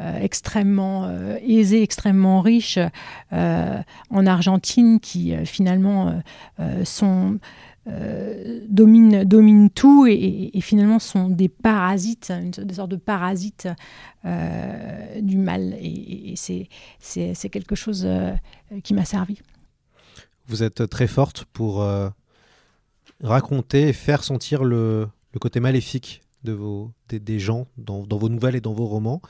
[0.01, 1.09] extrêmement
[1.47, 2.79] aisée, extrêmement riche
[3.31, 6.21] en Argentine, qui finalement
[6.85, 7.39] sont
[7.87, 13.69] euh, dominent, domine tout et, finalement sont des parasites, une sorte, de parasites
[14.27, 15.75] euh, du mal.
[15.81, 18.35] Et, c'est quelque chose euh,
[18.85, 19.41] qui m'a servi.
[20.47, 21.87] Vous êtes très forte pour
[23.23, 28.57] raconter et faire sentir le, le, côté maléfique de vos, des, gens dans, vos nouvelles
[28.57, 29.23] et dans vos romans.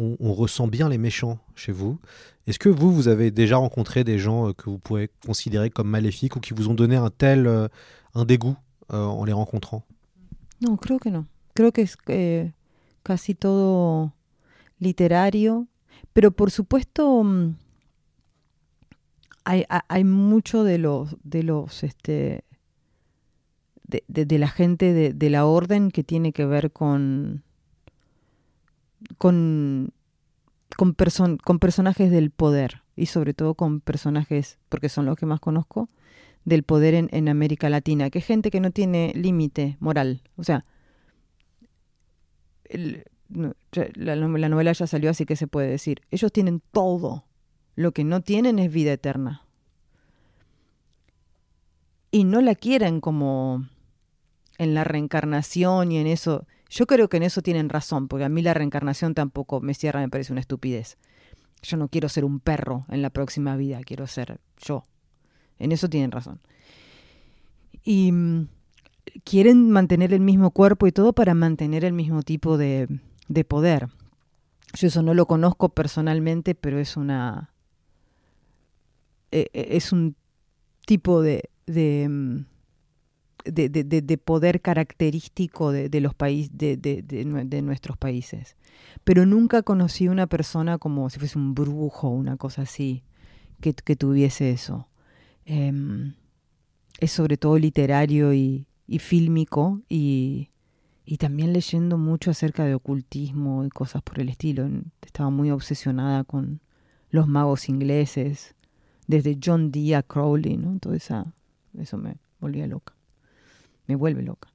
[0.00, 1.98] On, ressent bien les méchants chez vous.
[2.46, 5.88] Est-ce que vous, vous avez déjà rencontré des gens euh, que vous pouvez considérer comme
[5.88, 7.68] maléfiques ou qui vous ont donné un tel euh,
[8.14, 8.56] un dégoût
[8.92, 9.84] euh, en les rencontrant?
[10.62, 11.26] Non, creo que no.
[11.54, 12.52] Creo que es eh,
[13.02, 14.12] casi todo
[14.78, 15.66] literario,
[16.14, 17.56] pero por supuesto mm,
[19.44, 21.84] hay, hay mucho de los de los
[23.86, 27.42] de la gente de, de, la orden que tiene que ver con
[29.18, 29.92] con
[30.76, 30.94] con,
[31.38, 35.88] con personajes del poder y sobre todo con personajes, porque son los que más conozco,
[36.44, 40.22] del poder en, en América Latina, que es gente que no tiene límite moral.
[40.36, 40.64] O sea,
[43.28, 47.24] la, la novela ya salió, así que se puede decir, ellos tienen todo,
[47.74, 49.42] lo que no tienen es vida eterna.
[52.10, 53.66] Y no la quieren como
[54.58, 58.28] en la reencarnación y en eso yo creo que en eso tienen razón, porque a
[58.28, 60.98] mí la reencarnación tampoco me cierra, me parece una estupidez.
[61.62, 64.84] Yo no quiero ser un perro en la próxima vida, quiero ser yo.
[65.58, 66.40] En eso tienen razón.
[67.82, 68.48] Y mm,
[69.24, 72.88] quieren mantener el mismo cuerpo y todo para mantener el mismo tipo de,
[73.28, 73.88] de poder.
[74.74, 77.52] Yo eso no lo conozco personalmente, pero es una.
[79.32, 80.14] E, e, es un
[80.86, 82.44] tipo de, de mm,
[83.44, 88.56] de, de, de, poder característico de, los países de, nuestros países.
[89.04, 93.02] Pero nunca conocí una persona como si fuese un brujo una cosa así
[93.60, 94.88] que, que tuviese eso.
[95.44, 96.14] Em,
[96.98, 100.50] es sobre todo literario y, y fílmico y,
[101.04, 104.68] y, también leyendo mucho acerca de ocultismo y cosas por el estilo.
[105.02, 106.60] Estaba muy obsesionada con
[107.10, 108.54] los magos ingleses,
[109.06, 110.78] desde John Dee a Crowley, ¿no?
[110.78, 111.34] Todo esa,
[111.76, 112.94] eso me volvía loca.
[113.90, 114.48] Me vuelve loca.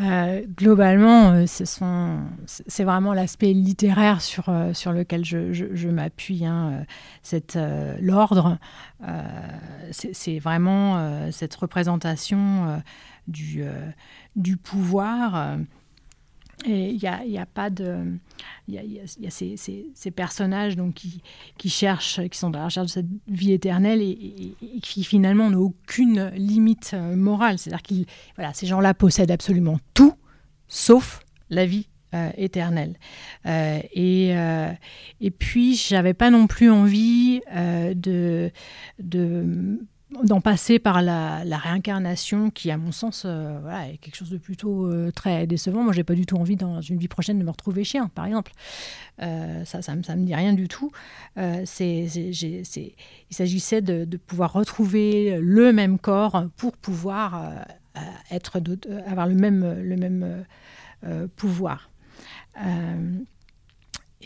[0.00, 5.88] Euh, globalement, euh, ce sont, c'est vraiment l'aspect littéraire sur, euh, sur lequel je, je,
[5.88, 6.46] m'appuie.
[6.46, 6.84] Hein,
[7.22, 7.58] cette,
[8.00, 8.58] l'ordre,
[9.90, 12.82] c'est, vraiment cette représentation
[13.28, 13.64] du,
[14.36, 15.58] du pouvoir
[16.64, 18.18] et il n'y a, y a, pas de.
[18.68, 23.06] Il y a, ces, personnages donc, qui, cherchent, qui sont dans la recherche de cette
[23.28, 27.58] vie éternelle et, qui finalement n'ont aucune limite euh, morale.
[27.58, 27.94] C'est-à-dire que
[28.36, 30.14] voilà, ces gens-là possèdent absolument tout
[30.68, 32.98] sauf la vie euh, éternelle.
[33.46, 34.70] Euh, et, euh,
[35.22, 37.40] et puis, j'avais pas non plus envie
[37.94, 38.52] de
[40.22, 44.38] d'en passer par la, réincarnation qui, à mon sens, euh, voilà, est quelque chose de
[44.38, 45.82] plutôt euh, très décevant.
[45.82, 48.26] Moi, j'ai pas du tout envie dans une vie prochaine de me retrouver chien, par
[48.26, 48.52] exemple.
[49.22, 50.90] Euh, ça, ça, me dit rien du tout.
[51.64, 57.64] c'est, il s'agissait de, pouvoir retrouver le même corps pour pouvoir
[58.30, 58.60] être,
[59.06, 60.44] avoir le même, le même
[61.36, 61.90] pouvoir.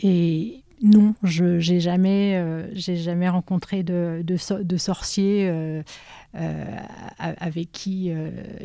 [0.03, 5.81] et non, je n'ai jamais, euh, jamais rencontré de, de, de sorcier euh,
[6.33, 8.11] avec qui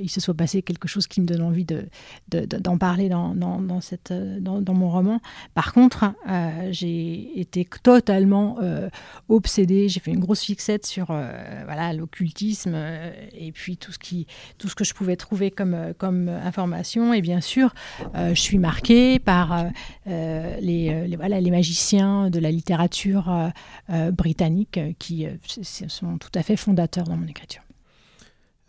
[0.00, 1.82] il se soit passé quelque chose qui me donne envie d'en
[2.28, 5.20] de, d'en parler dans, dans, mon roman.
[5.54, 6.12] Par contre,
[6.70, 8.58] j'ai été totalement
[9.28, 11.14] obsédée, j'ai fait une grosse fixette sur
[11.94, 12.76] l'occultisme
[13.32, 17.14] et puis tout ce, que je pouvais trouver comme, information.
[17.14, 17.74] Et bien sûr,
[18.14, 19.66] je suis marquée par
[20.06, 23.48] les, magiciens de la littérature euh,
[23.90, 25.26] euh, britannique euh, qui
[25.88, 27.61] sont tout à fait fondateurs dans mon écriture.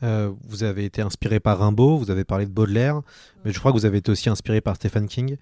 [0.03, 3.01] Vous avez été inspiré par Rimbaud, vous avez parlé de Baudelaire,
[3.43, 5.37] mais je crois que vous avez été aussi inspiré par Stephen King.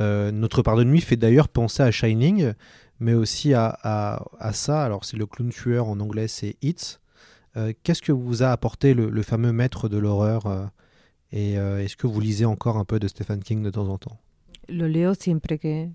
[0.00, 2.52] Notre part de nuit fait d'ailleurs penser à Shining,
[3.00, 4.84] mais aussi à, à, ça.
[4.84, 7.00] Alors, c'est le clown tueur en anglais, c'est It's.
[7.82, 10.70] Qu'est-ce que vous a apporté le, le fameux maître de l'horreur
[11.32, 14.18] Et est-ce que vous lisez encore un peu de Stephen King de temps en temps?
[14.68, 15.90] Lo leo siempre que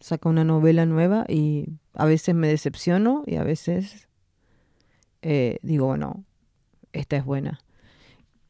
[0.00, 4.08] saca una novela nueva y a veces me decepciono y a veces
[5.22, 6.24] eh, digo, bueno,
[6.92, 7.60] esta es buena.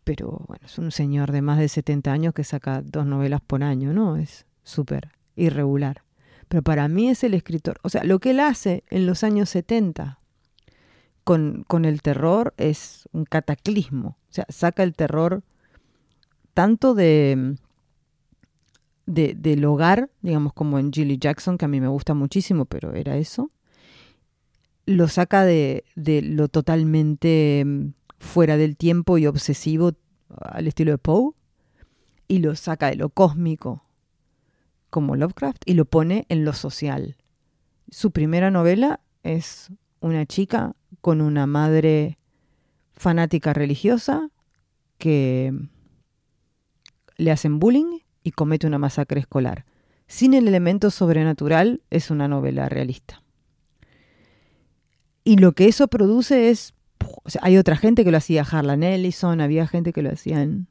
[0.04, 3.62] Pero bueno, es un señor de más de 70 años que saca dos novelas por
[3.62, 4.16] año, ¿no?
[4.16, 6.02] Es súper irregular.
[6.48, 7.78] Pero para mí es el escritor.
[7.82, 10.18] O sea, lo que él hace en los años 70
[11.24, 14.18] con, con el terror es un cataclismo.
[14.28, 15.42] O sea, saca el terror
[16.54, 17.56] tanto de
[19.06, 22.94] de, del hogar, digamos como en Gilly Jackson, que a mí me gusta muchísimo, pero
[22.94, 23.50] era eso,
[24.86, 29.92] lo saca de, de lo totalmente mm, fuera del tiempo y obsesivo
[30.40, 31.32] al estilo de Poe,
[32.28, 33.84] y lo saca de lo cósmico
[34.88, 37.16] como Lovecraft y lo pone en lo social.
[37.90, 39.70] Su primera novela es
[40.00, 42.16] una chica con una madre
[42.94, 44.30] fanática religiosa
[44.98, 45.52] que
[47.16, 49.66] le hacen bullying y comete una masacre escolar.
[50.06, 53.22] Sin el elemento sobrenatural es una novela realista.
[55.24, 56.74] Y lo que eso produce es...
[57.40, 60.66] hay otra gente que lo hacía, Harlan Ellison, había gente que lo hacía en,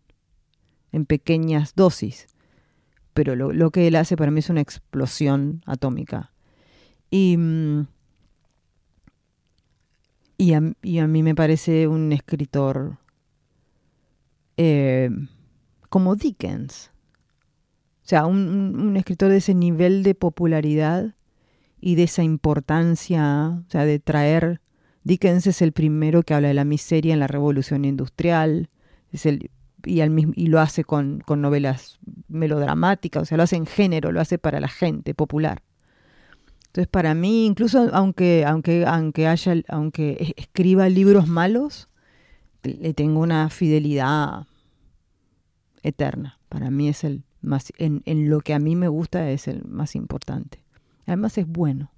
[1.06, 2.28] pequeñas dosis.
[3.14, 6.32] Pero lo, que él hace para mí es una explosión atómica.
[7.10, 7.88] Y, mm,
[10.38, 12.98] y, a, mí me parece un escritor
[14.58, 15.10] eh,
[15.90, 16.92] como Dickens
[18.12, 21.16] sea, un, escritor de ese nivel de popularidad
[21.80, 24.60] y de esa importancia, o sea, de traer...
[25.04, 28.70] Dickens es el primero que habla de la miseria en la revolución industrial,
[29.12, 29.50] es el,
[29.84, 34.38] y, lo hace con, con novelas melodramáticas, o sea, lo hace en género, lo hace
[34.38, 35.64] para la gente popular.
[36.68, 41.90] Entonces, para mí, incluso aunque, aunque, aunque, haya, aunque escriba libros malos,
[42.64, 44.48] le tengo una fidelidad
[45.84, 46.40] eterna.
[46.48, 49.66] Para mí es el, más, en, en, lo que a mí me gusta es el
[49.66, 50.64] más importante.
[51.06, 51.92] Además es bueno.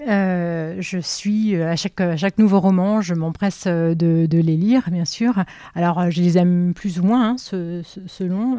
[0.00, 4.90] Euh, je suis euh, à chaque, chaque nouveau roman, je m'empresse euh, de, les lire,
[4.90, 5.44] bien sûr.
[5.74, 8.58] Alors, je les aime plus ou moins, hein, selon.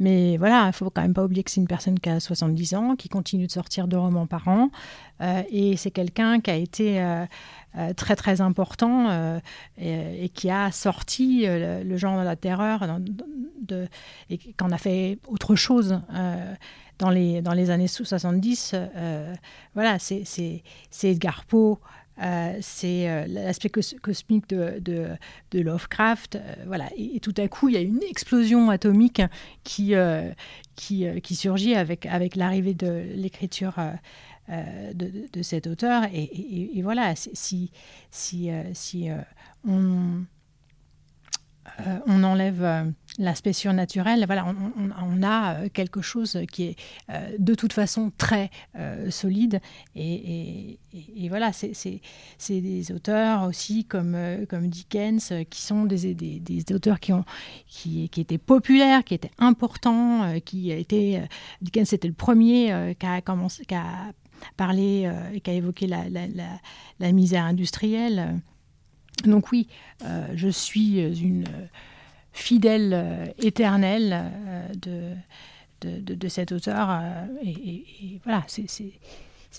[0.00, 2.74] Mais voilà, il faut quand même pas oublier que c'est une personne qui a 70
[2.74, 4.70] ans, qui continue de sortir deux romans par an.
[5.20, 7.04] et c'est quelqu'un qui a été
[7.96, 9.38] très, très important
[9.78, 12.86] et, qui a sorti le, genre de la terreur
[14.30, 16.00] et qu'on a fait autre chose
[16.98, 19.34] dans les, dans les années 70, euh,
[19.74, 20.62] voilà, c'est
[21.02, 21.78] Edgar Poe,
[22.22, 26.38] euh, c'est euh, l'aspect cosmique de, de, Lovecraft.
[26.66, 26.88] voilà.
[26.96, 29.22] Et, tout à coup, il y a une explosion atomique
[29.64, 29.94] qui,
[30.76, 33.74] qui, qui, surgit avec, avec l'arrivée de l'écriture
[34.48, 36.04] de, de, cet auteur.
[36.12, 37.72] Et, et voilà, si,
[38.10, 39.08] si, si
[39.66, 40.24] on,
[42.06, 46.76] on enlève l'aspect surnaturel, voilà, on, a euh, quelque chose qui est
[47.10, 49.60] euh, de toute façon très euh, solide.
[49.94, 50.78] Et,
[51.28, 52.00] voilà, c'est
[52.48, 54.16] des auteurs aussi comme,
[54.48, 57.24] comme Dickens, qui sont des, des, auteurs qui, ont,
[57.66, 61.20] qui, qui, étaient populaires, qui étaient importants, qui été...
[61.62, 63.64] Dickens était le premier qui a commencé...
[63.64, 64.12] Qui a
[64.56, 66.04] parlé et qui a évoqué la,
[67.00, 68.40] la misère industrielle.
[69.24, 69.68] Donc oui,
[70.34, 71.44] je suis une
[72.34, 74.68] fidèle euh, éternel euh,
[75.80, 76.88] de, de, de, cet auteur.
[76.90, 78.66] Euh, et, voilà, c'est,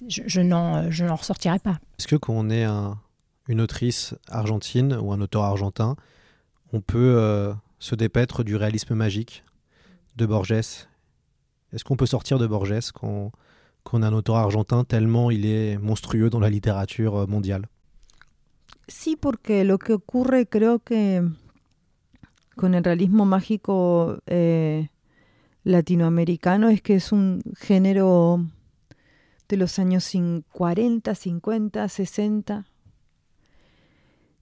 [0.08, 1.80] je, je n'en, je n'en ressortirai pas.
[1.98, 3.00] Est-ce que quand on est un,
[3.48, 5.96] une autrice argentine ou un auteur argentin,
[6.74, 9.44] on peut se dépêtre du réalisme magique
[10.18, 10.52] de Borges?
[10.52, 13.32] Est-ce qu'on peut sortir de Borges quand,
[13.84, 17.68] quand on est un auteur argentin tellement il est monstrueux dans la littérature mondiale?
[18.88, 21.24] Sí, porque lo que ocurre creo que
[22.56, 24.90] con el realismo mágico eh,
[25.64, 28.46] latinoamericano es que es un género
[29.48, 30.12] de los años
[30.52, 32.66] 40, 50, 60,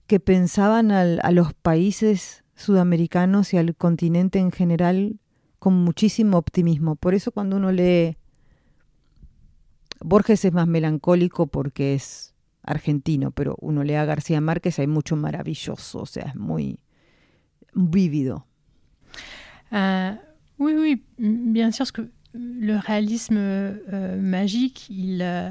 [0.06, 5.18] que pensaban a los países sudamericanos y al continente en general
[5.58, 6.96] con muchísimo optimismo.
[6.96, 8.16] Por eso cuando uno lee
[10.00, 15.16] Borges es más melancólico porque es argentino, pero uno lee a García Márquez, hay mucho
[15.16, 16.78] maravilloso, o sea, es muy
[17.76, 18.42] vivido?
[19.72, 20.12] Euh,
[20.58, 25.50] oui, oui, bien sûr, parce que le réalisme euh, magique, il, euh,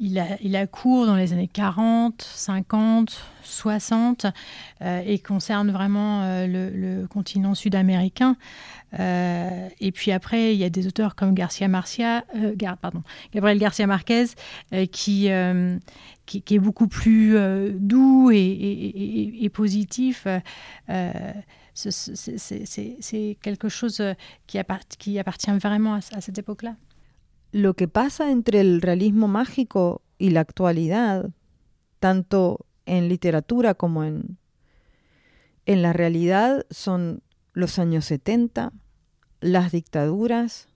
[0.00, 4.26] il, a, il a cours dans les années 40, 50, 60
[4.82, 8.36] et concerne vraiment le, continent sud-américain.
[8.98, 12.24] et puis après, il y a des auteurs comme Garcia Marcia,
[12.80, 14.26] pardon, Gabriel Garcia Marquez
[14.90, 15.28] qui,
[16.26, 17.36] qui, est beaucoup plus
[17.78, 20.26] doux et, positif
[21.74, 24.14] c'est quelque chose euh,
[24.46, 26.74] qui, appartient vraiment a, cette époque-là.
[27.52, 31.30] Lo que pasa entre el realismo mágico y la actualidad,
[31.98, 34.38] tanto en literatura como en,
[35.66, 37.22] en la realidad, son
[37.52, 38.72] los años 70,
[39.40, 40.68] las dictaduras,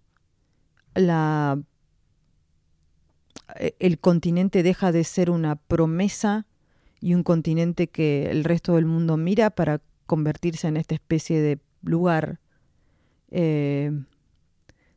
[0.94, 1.60] la,
[3.56, 6.46] e, el continente deja de ser una promesa
[7.00, 11.58] y un continente que el resto del mundo mira para convertirse en esta especie de
[11.82, 12.40] lugar
[13.30, 13.92] eh,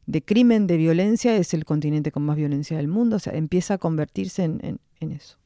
[0.07, 3.75] de crimen, de violencia, es el continente con más violencia del mundo, o sea, empieza
[3.75, 5.37] a convertirse en, eso.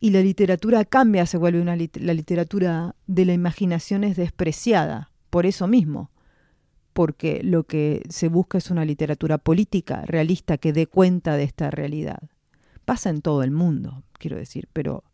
[0.00, 5.46] Y la literatura cambia, se vuelve una la literatura de la imaginación es despreciada, por
[5.46, 6.10] eso mismo,
[6.94, 11.70] porque lo que se busca es una literatura política, realista, que dé cuenta de esta
[11.70, 12.22] realidad.
[12.84, 15.04] Pasa en todo el mundo, quiero decir, pero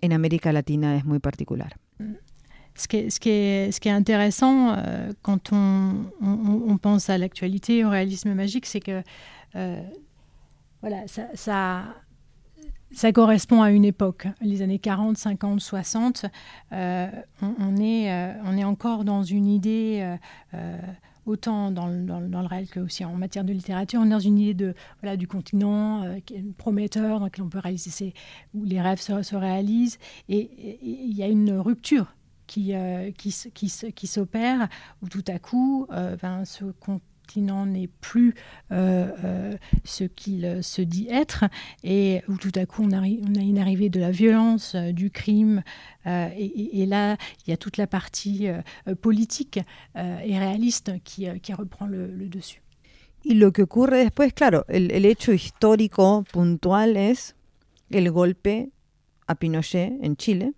[0.00, 1.78] en América Latina es muy particular.
[2.76, 9.02] Ce qui est, intéressant euh, quand on, pense à l'actualité, au réalisme magique, c'est que
[9.54, 9.80] euh,
[10.80, 11.84] voilà, ça,
[13.12, 16.26] correspond à une époque, les années 40, 50, 60.
[16.72, 17.08] Euh,
[17.40, 20.16] on, est, encore dans une idée
[21.26, 24.54] autant dans le, réel que aussi en matière de littérature, on est dans une idée
[24.54, 26.04] de, voilà, du continent
[26.58, 28.14] prometteur, dans lequel on peut réaliser ses,
[28.52, 30.00] où les rêves se réalisent.
[30.28, 32.14] Et il y a une rupture
[32.46, 34.68] qui, euh, qui, qui, qui s'opère,
[35.02, 38.34] où tout à coup, euh, ben, ce continent n'est plus
[38.70, 41.44] euh, ce qu'il se dit être,
[41.82, 45.62] et où tout à coup on, on a une arrivée de la violence, du crime,
[46.06, 47.16] et, et, là
[47.46, 48.48] il y a toute la partie
[49.00, 49.58] politique
[49.96, 52.60] et réaliste qui reprend le, le, dessus.
[53.26, 57.34] Y lo que ocurre después, claro, el, el hecho histórico puntual es
[57.88, 58.68] el golpe
[59.26, 60.52] a Pinochet en Chile,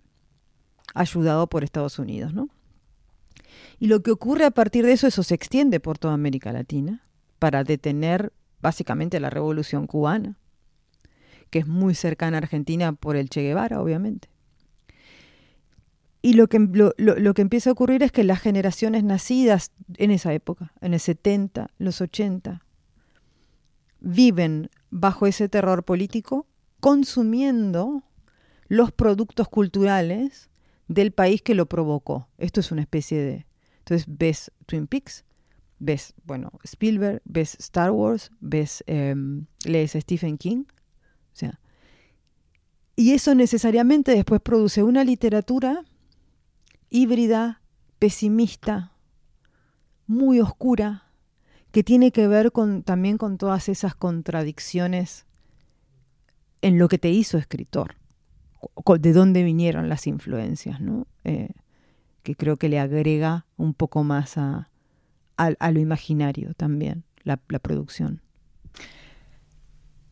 [0.99, 2.49] ayudado por Estados Unidos, ¿no?
[3.79, 7.01] Y lo que ocurre a partir de eso, eso se extiende por toda América Latina
[7.39, 10.37] para detener básicamente la revolución cubana,
[11.49, 14.29] que es muy cercana a Argentina por el Che Guevara, obviamente.
[16.21, 20.33] Y lo que, lo, que empieza a ocurrir es que las generaciones nacidas en esa
[20.33, 22.63] época, en el 70, los 80,
[23.99, 26.47] viven bajo ese terror político,
[26.79, 28.03] consumiendo
[28.67, 30.49] los productos culturales
[30.87, 32.29] del país que lo provocó.
[32.37, 33.45] Esto es una especie de...
[33.79, 35.23] Entonces ves Twin Peaks,
[35.79, 40.65] ves, bueno, Spielberg, ves Star Wars, ves, em, lees Stephen King.
[41.33, 41.59] O sea,
[42.95, 45.85] y eso necesariamente después produce una literatura
[46.89, 47.61] híbrida,
[47.99, 48.93] pesimista,
[50.05, 51.11] muy oscura,
[51.71, 55.25] que tiene que ver con, también con todas esas contradicciones
[56.61, 57.95] en lo que te hizo escritor
[58.99, 61.07] de dónde vinieron las influencias, ¿no?
[61.23, 61.49] Eh,
[62.23, 64.67] que creo que le agrega un poco más a,
[65.37, 68.21] a, a lo imaginario también, la, la producción.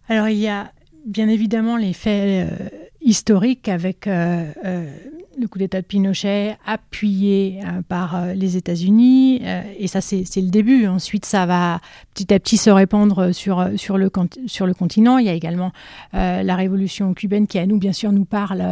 [0.07, 0.73] Alors il y a
[1.05, 2.69] bien évidemment les faits euh,
[2.99, 9.41] historiques avec euh, euh, le coup d'État de Pinochet appuyé euh, par euh, les États-Unis.
[9.43, 10.87] euh, et ça, c'est le début.
[10.87, 11.81] Ensuite, ça va
[12.13, 14.11] petit à petit se répandre sur, sur, le,
[14.47, 15.17] sur le continent.
[15.17, 15.71] Il y a également
[16.13, 18.63] la révolution cubaine qui, à nous, bien sûr, nous parle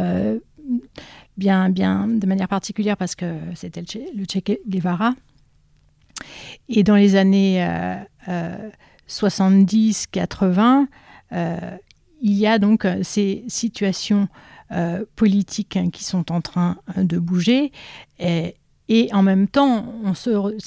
[1.36, 5.14] bien, bien de manière particulière parce que c'était le le Che Guevara.
[6.68, 7.96] Et dans les années euh,
[8.28, 8.70] euh,
[9.08, 10.86] 70-80,
[11.32, 11.56] euh,
[12.22, 14.28] il y a donc ces situations
[14.74, 17.70] euh, politiques hein, qui sont en train euh, de bouger.
[18.18, 18.54] Et,
[19.12, 19.86] en même temps,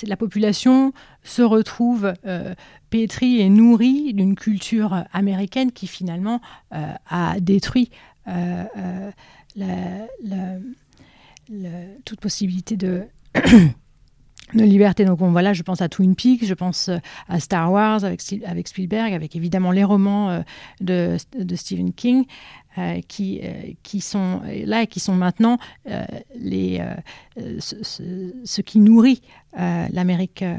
[0.03, 0.93] la population
[1.24, 2.55] se retrouve euh,
[2.89, 6.41] pétrie et nourrie d'une culture américaine qui finalement
[6.72, 7.91] a détruit
[12.05, 13.03] toute possibilité de,
[13.36, 15.05] de liberté.
[15.05, 16.89] Donc on, voilà, je pense à Twin Peaks, je pense
[17.28, 18.22] à Star Wars avec,
[18.68, 20.43] Spielberg, avec évidemment les romans
[20.82, 21.18] de
[21.55, 22.26] Stephen King.
[22.78, 25.57] Euh, qui, euh, qui sont là et qui sont maintenant
[25.89, 26.05] euh,
[26.36, 26.93] les, euh,
[27.39, 29.21] euh, ce, qui nourrit
[29.59, 30.57] euh, l'Amérique euh,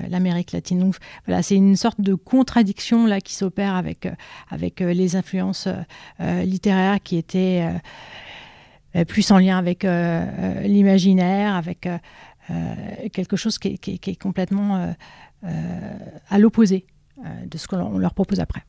[0.52, 0.80] latine.
[0.80, 0.96] Donc
[1.26, 4.12] voilà, c'est une sorte de contradiction là qui s'opère avec, euh,
[4.80, 5.74] euh, les influences euh,
[6.20, 7.78] euh, littéraires qui étaient euh,
[8.96, 11.98] euh, plus en lien avec euh, euh, l'imaginaire, avec euh,
[12.50, 12.74] euh,
[13.12, 14.92] quelque chose qui est, qui est- complètement euh,
[15.44, 15.98] euh,
[16.30, 16.86] à l'opposé
[17.24, 18.62] euh, de ce qu'on leur- on leur propose après.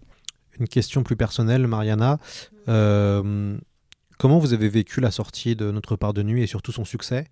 [0.60, 2.20] Une question plus personnelle, Mariana.
[2.68, 3.58] Euh,
[4.18, 7.28] comment vous avez vécu la sortie de Notre part de nuit et surtout son succès?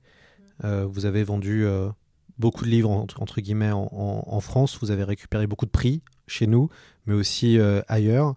[0.63, 1.89] Euh, Vous avez vendu euh,
[2.37, 4.77] beaucoup de livres entre, guillemets en, France.
[4.81, 6.69] Vous avez récupéré beaucoup de prix chez nous,
[7.05, 8.35] mais aussi euh, ailleurs.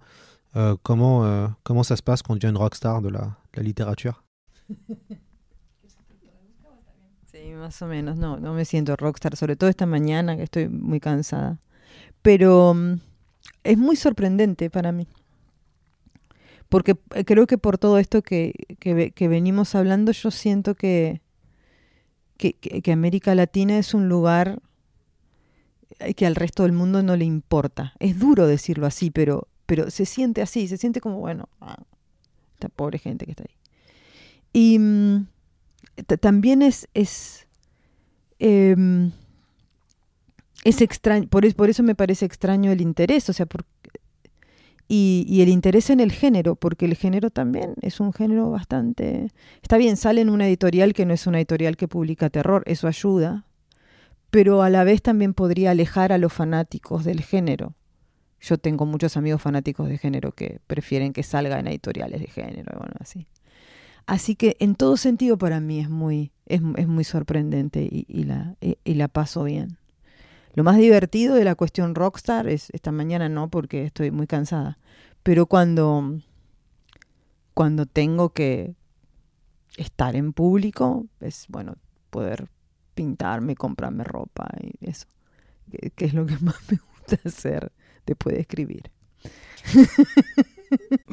[0.83, 4.25] Comment, comment ça se passe quand on devient une rockstar de la, de la littérature?
[7.33, 8.17] Sí, más o menos.
[8.17, 11.59] No, no me siento rockstar, sobre todo esta mañana que estoy muy cansada.
[12.23, 13.01] Pero mm,
[13.65, 15.07] es muy sorprendente para mí.
[16.69, 20.75] Porque eh, creo que por todo esto que, que, ve- que venimos hablando, yo siento
[20.75, 21.21] que,
[22.37, 24.61] que, América Latina es un lugar
[25.99, 27.95] eh, que al resto del mundo no le importa.
[27.99, 31.77] Es duro decirlo así, pero, pero se siente así, se siente como, bueno, ah,
[32.55, 33.57] esta pobre gente que está ahí.
[34.53, 35.27] Y mm,
[36.07, 37.47] ta- también es, es,
[38.39, 39.11] em,
[40.65, 43.65] es extraño, por, por eso me parece extraño el interés, o sea, por-
[44.89, 49.31] y, y el interés en el género, porque el género también es un género bastante...
[49.63, 52.89] Está bien, sale en una editorial que no es una editorial que publica terror, eso
[52.89, 53.47] ayuda,
[54.31, 57.75] pero a la vez también podría alejar a los fanáticos del género.
[58.41, 62.77] Yo tengo muchos amigos fanáticos de género que prefieren que salga en editoriales de género,
[62.79, 63.29] bueno, así.
[64.07, 68.57] Así que en todo sentido para mí es muy, es, es muy sorprendente y la,
[68.61, 69.77] y, y la paso bien.
[70.55, 74.79] Lo más divertido de la cuestión rockstar es esta mañana no porque estoy muy cansada,
[75.23, 76.21] pero cuando
[77.55, 78.75] cuando tengo que
[79.77, 81.77] estar en público es bueno
[82.11, 82.49] poder
[82.95, 85.07] pintarme, comprarme ropa y eso,
[85.71, 87.73] que, que es lo que más me gusta hacer
[88.07, 88.91] después de escribir.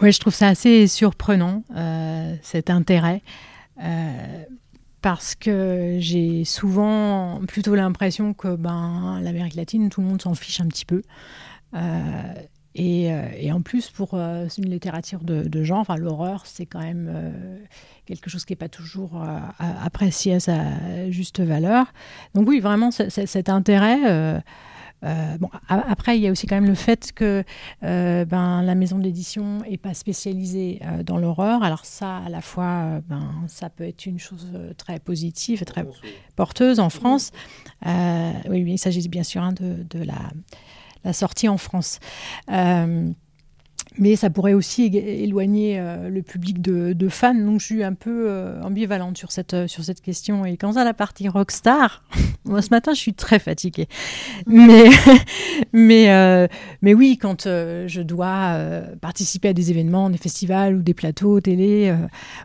[0.02, 3.24] Oui, je trouve ça assez surprenant, euh, cet intérêt,
[3.80, 4.46] euh,
[5.02, 10.60] parce que j'ai souvent plutôt l'impression que ben, l'Amérique latine, tout le monde s'en fiche
[10.60, 11.02] un petit peu.
[11.76, 12.34] Euh,
[12.76, 17.12] et, euh, et en plus, pour euh, une littérature de, genre, l'horreur, c'est quand même
[18.06, 19.24] quelque chose qui n'est pas toujours
[19.60, 21.94] apprécié à sa juste valeur.
[22.34, 24.42] Donc oui, vraiment, cet intérêt...
[25.04, 27.44] euh, bon, a- après, il y a aussi quand même le fait que
[27.84, 31.62] euh, ben, la maison d'édition n'est pas spécialisée euh, dans l'horreur.
[31.64, 34.48] Alors ça, à la fois, ben, ça peut être une chose
[34.78, 35.84] très positive et très
[36.36, 37.32] porteuse en France.
[38.50, 40.32] Oui, oui, il s'agit bien sûr hein, de, de la,
[41.04, 42.00] la sortie en France.
[44.00, 47.34] Mais ça pourrait aussi éloigner euh, le public de, fans.
[47.34, 49.56] Donc je suis un peu euh, ambivalente sur cette,
[50.04, 50.46] question.
[50.46, 52.04] Et quant à la partie rockstar,
[52.46, 53.88] moi ce matin je suis très fatiguée.
[54.46, 54.90] Mais,
[55.74, 56.48] mais, euh,
[56.82, 58.58] mais oui, quand je dois
[59.02, 61.94] participer à des événements, des festivals ou des plateaux télé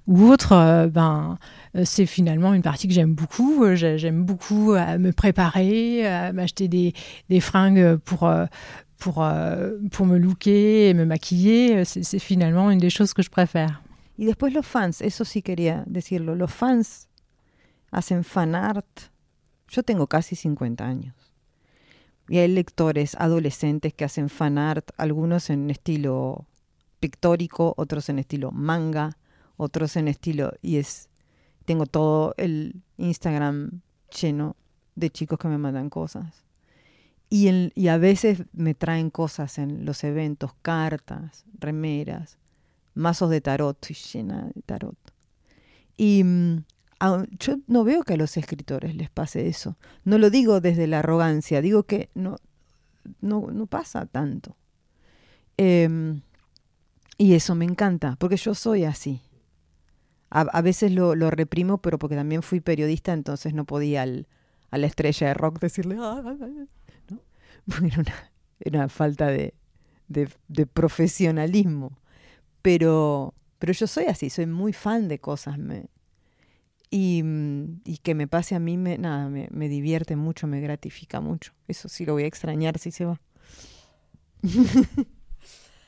[0.06, 1.38] ou autres, ben,
[1.84, 3.64] c'est finalement une partie que j'aime beaucoup.
[3.74, 6.02] J'ai- J'aime beaucoup me préparer,
[6.32, 8.28] m'acheter des, fringues pour,
[9.02, 11.78] pour, euh, pour me looker et me maquiller.
[11.78, 13.82] Euh, C'est finalement une des choses que je préfère.
[14.16, 17.08] Y después los fans, eso sí quería decirlo, los fans
[17.90, 19.10] hacen fan art.
[19.68, 21.14] Yo tengo casi 50 años.
[22.28, 26.46] Y hay lectores adolescentes que hacen fan art, algunos en estilo
[27.00, 29.18] pictórico, otros en estilo manga,
[29.56, 30.52] otros en estilo...
[30.62, 31.08] Y es...
[31.64, 33.80] Tengo todo el Instagram
[34.20, 34.56] lleno
[34.94, 36.44] de chicos que me mandan cosas.
[37.34, 42.36] Y, a veces me traen cosas en los eventos, cartas, remeras,
[42.94, 44.98] mazos de tarot, estoy llena de tarot.
[45.96, 46.64] Y mm,
[47.38, 49.78] yo no veo que a los escritores les pase eso.
[50.04, 52.36] No lo digo desde la arrogancia, digo que no,
[53.22, 54.54] no, no pasa tanto.
[55.56, 56.20] Em,
[57.16, 59.22] y eso me encanta, porque yo soy así.
[60.28, 64.26] A, a veces lo, lo reprimo, pero porque también fui periodista, entonces no podía al-
[64.70, 66.66] a la estrella de rock decirle, "Ah, ah, ah".
[68.60, 69.54] Era una, falta de,
[70.08, 71.98] de- profesionalismo.
[72.62, 75.58] Pero, pero yo soy así, soy muy fan de cosas.
[75.58, 75.86] Me,
[76.90, 80.60] y, mm, y que me pase a mí, me, nada, me, me divierte mucho, me
[80.60, 81.52] gratifica mucho.
[81.66, 83.20] Eso sí lo voy a extrañar si se va.
[84.44, 85.04] Euh,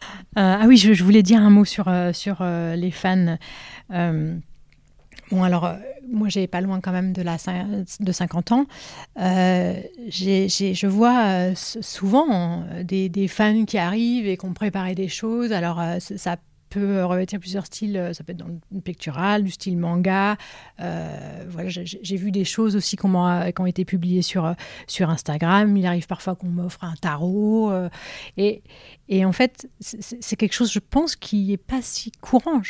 [0.36, 3.38] ah oui, je, je voulais dire un mot sur, euh, sur euh, fans.
[3.90, 4.38] Euh,
[5.30, 5.74] bon, alors, euh,
[6.08, 7.36] moi, j'ai pas loin quand même de, la,
[8.00, 8.66] de 50 ans.
[9.20, 15.52] Euh, je vois euh, souvent des, fans qui arrivent et qui ont préparé des choses.
[15.52, 16.36] Alors, ça
[16.68, 18.10] peut revêtir plusieurs styles.
[18.12, 20.36] Ça peut être dans le pictural, du style manga.
[20.78, 24.54] Voilà, j'ai vu des choses aussi qui ont, qui ont été publiées sur,
[24.86, 25.76] sur Instagram.
[25.76, 27.72] Il arrive parfois qu'on m'offre un tarot.
[28.36, 28.62] et,
[29.08, 32.60] et en fait, c'est quelque chose, je pense, qui n'est pas si courant.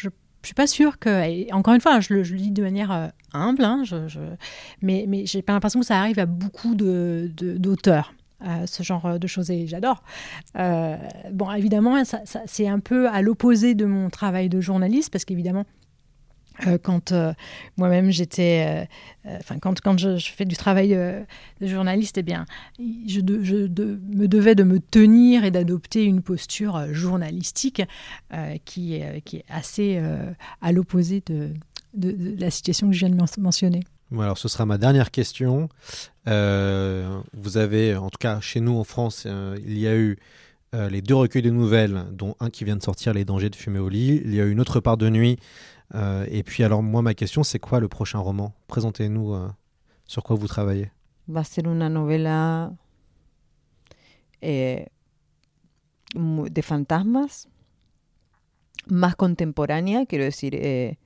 [0.44, 1.52] Ne suis pas sûre que.
[1.52, 4.20] encore une fois, je le, je le dis de manière euh, humble, hein, je, je-
[4.82, 8.14] mais, mais j'ai pas l'impression que ça arrive à beaucoup de- de- d'auteurs.
[8.46, 10.02] euh, ce genre de choses et j'adore.
[10.58, 10.96] Euh,
[11.32, 15.64] bon, évidemment, ça- c'est un peu à l'opposé de mon travail de journaliste parce qu'évidemment,
[16.66, 17.32] euh, quand euh,
[17.76, 18.86] moi-même j'étais,
[19.26, 22.46] euh, enfin quand, je, fais du travail de journaliste, eh bien,
[22.78, 27.82] je, me devais de me tenir et d'adopter une posture journalistique
[28.64, 30.00] qui, est, assez
[30.60, 31.50] à l'opposé de,
[31.94, 33.80] la situation que je viens de men- mentionner.
[34.12, 35.68] Alors ce sera ma dernière question.
[36.26, 39.26] Vous avez, en tout cas chez nous en France,
[39.66, 40.18] il y a eu
[40.72, 43.78] les deux recueils de nouvelles, dont un qui vient de sortir, Les dangers de fumer
[43.78, 44.20] au lit.
[44.24, 45.38] Il y a eu une autre part de nuit.
[45.94, 49.48] Euh, et puis alors moi, ma question, c'est quoi le prochain roman Présentez-nous euh,
[50.06, 50.90] sur quoi vous travaillez.
[51.26, 52.72] Va a ser una novela
[54.42, 54.88] eh,
[56.14, 57.48] de fantasmas,
[58.86, 60.98] más contemporánea, quiero decir, eh,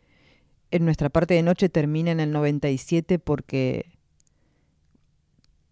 [0.73, 3.98] en nuestra parte de noche termina en el 97 porque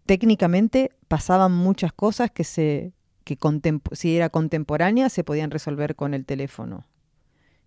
[0.05, 2.93] técnicamente pasaban muchas cosas que se
[3.25, 3.37] que
[3.91, 6.87] si era contemporánea se podían resolver con el teléfono.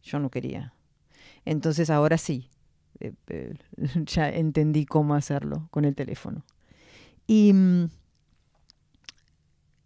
[0.02, 0.72] Yo no quería.
[1.44, 2.48] Entonces ahora sí,
[3.00, 3.54] eh, eh,
[4.06, 6.44] ya entendí cómo hacerlo con el teléfono.
[7.26, 7.88] Y, mm,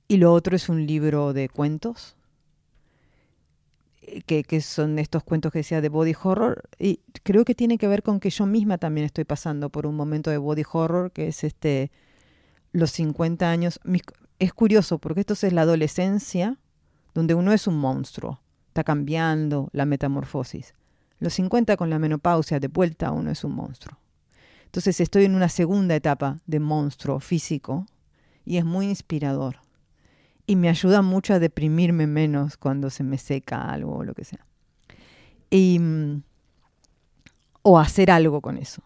[0.08, 2.16] y lo otro es un libro de cuentos,
[4.02, 6.68] eh, que, que son estos cuentos que decía de body horror.
[6.78, 9.96] Y creo que tiene que ver con que yo misma también estoy pasando por un
[9.96, 11.90] momento de body horror, que es este
[12.72, 13.80] los 50 años.
[14.38, 16.58] Es curioso, porque esto es la adolescencia,
[17.14, 20.74] donde uno es un monstruo, está cambiando la metamorfosis.
[21.20, 23.98] Los 50 con la menopausia, de vuelta uno es un monstruo.
[24.66, 27.86] Entonces estoy en una segunda etapa de monstruo físico
[28.44, 29.58] y es muy inspirador.
[30.46, 34.24] Y me ayuda mucho a deprimirme menos cuando se me seca algo o lo que
[34.24, 34.44] sea.
[35.48, 36.22] Y, mm,
[37.62, 38.82] o hacer algo con eso.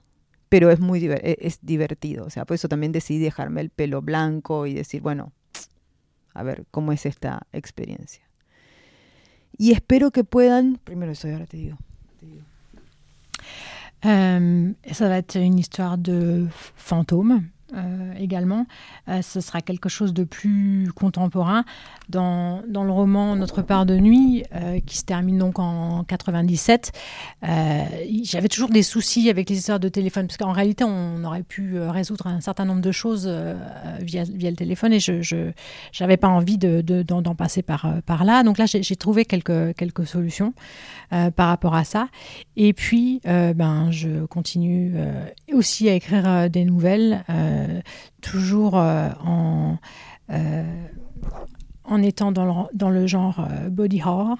[0.49, 2.27] Pero es muy e- es divertido.
[2.27, 5.33] O sea, por eso también decidí dejarme el pelo blanco y decir, bueno,
[6.33, 8.23] a ver cómo es esta experiencia.
[9.57, 11.77] Y espero que puedan, primero eso ahora te digo.
[14.05, 16.47] Euh, ça va être une histoire de
[16.77, 17.43] fantôme
[17.75, 18.67] euh, également.
[19.09, 21.65] Euh, ce sera quelque chose de plus contemporain.
[22.09, 26.93] Dans, dans le roman Notre part de nuit, euh, qui se termine donc en 97,
[27.47, 27.83] euh,
[28.25, 31.79] j'avais toujours des soucis avec les histoires de téléphone, parce qu'en réalité, on aurait pu
[31.81, 33.31] résoudre un certain nombre de choses
[34.01, 35.53] via, via le téléphone, et je
[36.01, 38.43] n'avais pas envie de- de- d'en d'en passer par, par là.
[38.43, 40.55] Donc là, j'ai trouvé quelques, quelques solutions
[41.11, 42.09] par rapport à ça.
[42.57, 44.95] Et puis, ben, je continue
[45.53, 47.25] aussi à écrire des nouvelles,
[48.21, 49.77] toujours euh, en,
[50.31, 50.87] euh,
[51.85, 54.39] en étant dans le, genre euh, body horror.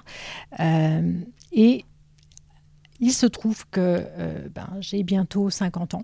[0.59, 1.19] Euh,
[1.51, 1.85] et
[2.99, 6.03] il se trouve que euh, ben, j'ai bientôt 50 ans.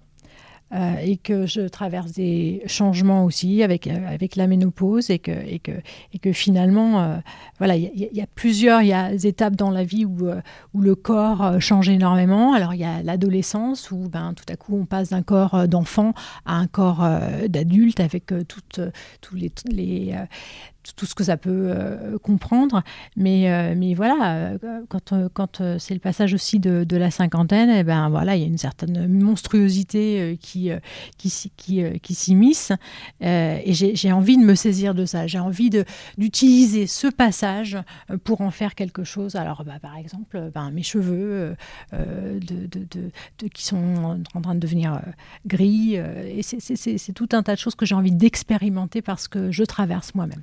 [0.76, 5.32] Euh, et que je traverse des changements aussi avec, euh, avec la ménopause et que,
[5.32, 5.72] et que,
[6.14, 7.18] et que finalement, euh,
[7.58, 10.28] voilà, il y, a- plusieurs y a étapes dans la vie où,
[10.74, 12.54] où le corps change énormément.
[12.54, 16.14] Alors il y a l'adolescence où ben, tout à coup on passe d'un corps d'enfant
[16.46, 17.08] à un corps
[17.48, 18.82] d'adulte avec toutes,
[19.22, 20.14] tous les,
[20.94, 21.74] tout ce que ça peut
[22.22, 22.84] comprendre.
[23.16, 24.52] Mais, mais voilà,
[24.90, 28.44] quand, quand c'est le passage aussi de, de la cinquantaine, eh ben voilà, il y
[28.44, 30.72] a une certaine monstruosité qui,
[31.18, 32.72] qui, qui, qui s'immisce.
[33.22, 35.28] et j'ai envie de me saisir de ça.
[35.28, 35.70] J'ai envie
[36.18, 37.78] d'utiliser ce passage
[38.24, 39.36] pour en faire quelque chose.
[39.36, 41.56] Alors, bah, par exemple, ben, mes cheveux
[43.54, 45.02] qui sont en train de devenir
[45.46, 45.96] gris.
[45.96, 50.16] et c'est tout un tas de choses que j'ai envie d'expérimenter parce que je traverse
[50.16, 50.42] moi-même.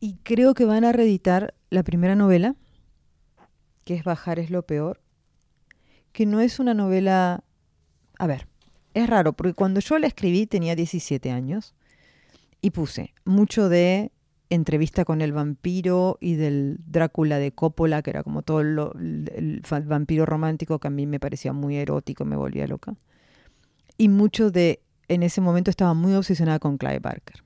[0.00, 2.56] Y creo que van a reeditar la primera novela,
[3.84, 5.00] que es Bajar es lo peor,
[6.12, 7.44] que no es una novela...
[8.18, 8.48] A ver,
[8.94, 11.74] es raro, porque cuando yo la escribí tenía 17 años
[12.60, 14.10] y puse mucho de
[14.50, 19.62] entrevista con el vampiro y del Drácula de Coppola, que era como todo lo, el,
[19.84, 22.94] vampiro romántico que a mí me parecía muy erótico, me volvía loca.
[23.96, 27.44] Y mucho de, en ese momento estaba muy obsesionada con Clive Barker.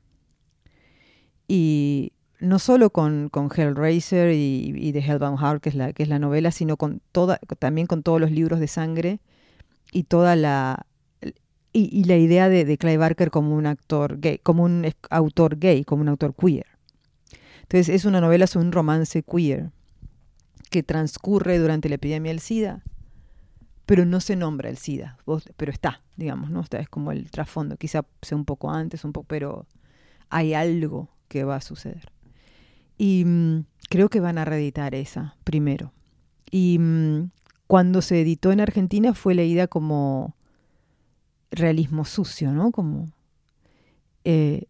[1.47, 6.03] Y no solo con, con Hellraiser y, y The Hellbound Heart, que es, la, que
[6.03, 9.21] es la novela, sino con toda, también con todos los libros de sangre
[9.93, 10.87] y toda la,
[11.73, 15.85] y, la idea de, de, Clive Barker como un actor gay, como un autor gay,
[15.85, 16.67] como un autor queer.
[17.63, 19.71] Entonces es una novela sobre un romance queer
[20.71, 22.83] que transcurre durante la epidemia del SIDA,
[23.87, 25.19] pero no se nombra el SIDA,
[25.57, 26.65] pero está, digamos, ¿no?
[26.71, 29.67] es como el trasfondo, quizá sea un poco antes, un poco, pero
[30.31, 32.14] hay algo que va a suceder.
[32.97, 35.93] Y mm, creo que van a reeditar esa primero.
[36.51, 37.31] Y mm,
[37.67, 40.37] cuando se editó en Argentina fue leída como
[41.51, 42.73] realismo sucio, ¿no?
[42.73, 43.07] Como
[44.25, 44.67] eh,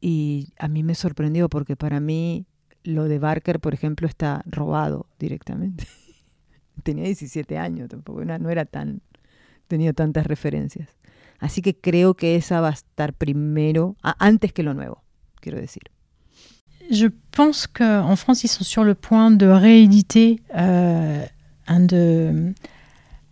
[0.00, 2.46] y a mí me sorprendió porque para mí
[2.82, 5.86] lo de Barker, por ejemplo, está robado directamente.
[6.82, 9.02] Tenía 17 años, tampoco no era tan
[9.70, 10.96] tenía tantas referencias.
[11.38, 15.02] Así que creo que esa va a estar primero, antes que lo nuevo,
[15.36, 15.84] quiero decir.
[16.90, 21.24] Je pense qu'en France, ils sont sur le point de rééditer euh,
[21.68, 22.52] un, de,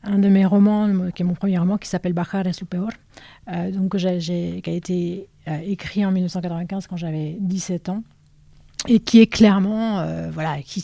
[0.05, 2.91] mes romans, qui est mon premier roman, qui s'appelle Bajar es peor,
[3.53, 8.03] euh, donc, qui a été euh, écrit en 1995 quand j'avais 17 ans
[8.87, 10.81] et qui est clairement euh, voilà qui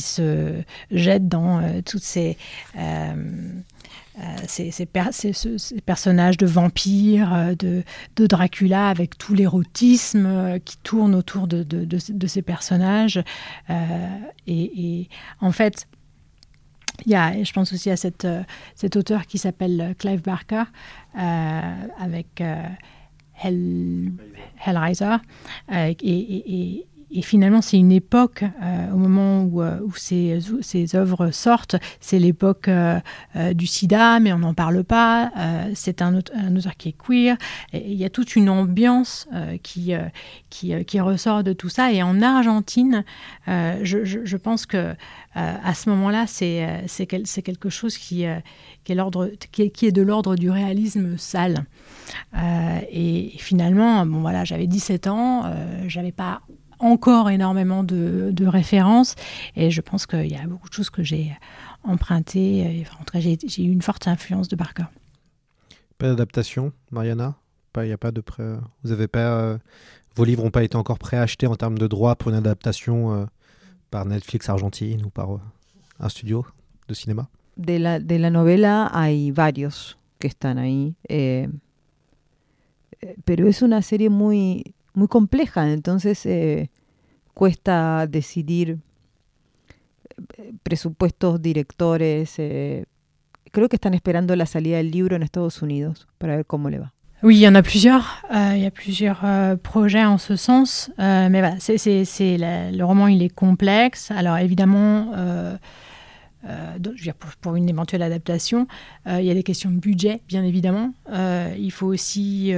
[0.00, 0.52] se
[0.92, 2.36] jette dans toutes ces
[4.46, 7.84] ces, ces, personnages de vampires, de,
[8.16, 13.22] de Dracula, avec tout l'érotisme qui tourne autour de, de, de ces personnages.
[13.68, 15.08] Et, et,
[15.40, 15.86] en fait,
[17.06, 18.26] il y a, je pense aussi à cette,
[18.74, 20.64] cet auteur qui s'appelle Clive Barker,
[21.14, 22.42] avec
[23.42, 24.12] Hell,
[24.64, 25.16] Hellraiser.
[25.72, 26.86] Euh, et,
[27.22, 32.70] finalement, c'est une époque, euh, au moment où, euh, ces, œuvres sortent, c'est l'époque
[33.54, 35.30] du sida, mais on n'en parle pas.
[35.74, 37.36] c'est un, un, auteur qui est queer.
[37.72, 39.28] il y a toute une ambiance
[39.62, 39.94] qui,
[41.00, 41.92] ressort de tout ça.
[41.92, 43.04] Et en Argentine,
[43.46, 44.94] je, pense que
[45.34, 48.42] à ce moment-là, c'est quelque chose qui, est,
[48.84, 48.92] qui,
[49.86, 51.64] est de l'ordre du réalisme sale.
[52.36, 56.42] Euh, et finalement, bon voilà, j'avais 17 ans, euh, j'avais pas
[56.80, 59.14] encore énormément de, de, références
[59.56, 61.36] et je pense qu'il y a beaucoup de choses que j'ai
[61.84, 62.86] empruntées.
[63.00, 64.84] en tout cas, j'ai eu une forte influence de Barker.
[65.98, 67.36] Pas d'adaptation, Mariana?
[67.76, 68.56] Il n'y a pas de prêt.
[68.82, 69.40] Vous avez pas.
[69.40, 69.58] Euh,
[70.16, 73.26] vos livres n'ont pas été encore préachetés en termes de droits pour une adaptation euh,
[73.92, 75.28] par Netflix Argentine ou par
[76.00, 76.44] un studio
[76.88, 77.28] de cinéma?
[77.56, 80.94] De la, de la novela hay varios que están ahí.
[81.08, 81.48] Eh,
[83.00, 86.70] Eh, pero es una serie muy, muy compleja, entonces eh,
[87.34, 88.78] cuesta decidir
[90.36, 92.34] eh, presupuestos, directores.
[92.36, 96.78] creo que están esperando la salida del libro en Estados Unidos para ver cómo le
[96.78, 96.92] va.
[97.22, 98.06] Oui, il y en a plusieurs.
[98.30, 100.90] Euh, il y a plusieurs euh, projets en ce sens.
[100.98, 104.10] Euh, mais voilà, le roman, il est complexe.
[104.10, 105.12] Alors évidemment,
[106.46, 106.78] euh,
[107.42, 108.66] pour, une éventuelle adaptation.
[109.06, 110.94] Euh, il y a des questions de budget, bien évidemment.
[111.12, 112.52] Euh, il faut aussi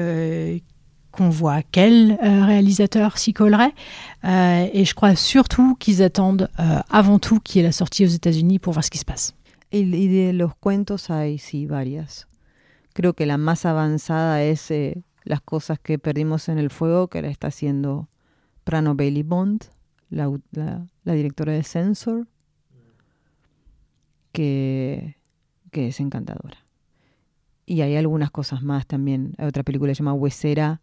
[1.13, 3.75] qu'on voit quel réalisateur s'y collerait.
[4.25, 6.51] et je crois surtout qu'ils attendent
[6.91, 9.35] avant tout qu'il y ait la sortie aux États-Unis pour voir ce qui se passe.
[9.71, 12.27] Y de los cuentos hay sí varias.
[12.93, 17.23] Creo que la más avanzada es eh, Las cosas que perdimos en el fuego, que
[17.23, 18.09] la está haciendo
[18.65, 19.65] Prano Bailey Bond,
[20.11, 22.27] la, la, la directora de Censor.
[24.33, 25.17] que,
[25.71, 26.59] que es encantadora.
[27.67, 29.35] Y hay algunas cosas más también.
[29.39, 30.81] Hay otra película que se llama Huesera,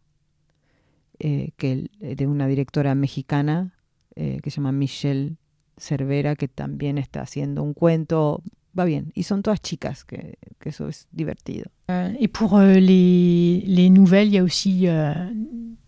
[1.19, 3.73] eh, que, de una directora mexicana
[4.15, 5.37] eh, que se llama Michelle
[5.77, 8.43] Cervera, que también está haciendo un cuento.
[8.77, 9.11] Va bien.
[9.15, 11.71] Y son todas chicas, que, que eso es divertido.
[11.89, 15.13] Euh, et pour euh, les, les, nouvelles, il y a aussi euh,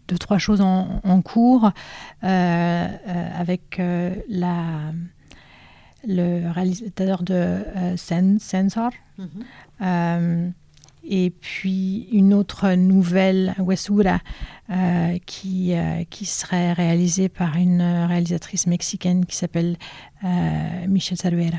[0.07, 1.71] deux, trois choses en, en cours
[2.21, 3.81] avec
[4.27, 4.93] la,
[6.05, 7.63] le réalisateur de
[7.97, 8.91] Sensor.
[9.17, 10.53] Mhm
[11.03, 14.21] et puis une autre nouvelle, Wesura,
[14.71, 19.75] euh, qui, euh, qui serait réalisée par une réalisatrice mexicaine qui s'appelle
[20.23, 21.57] euh, Michelle Saluera.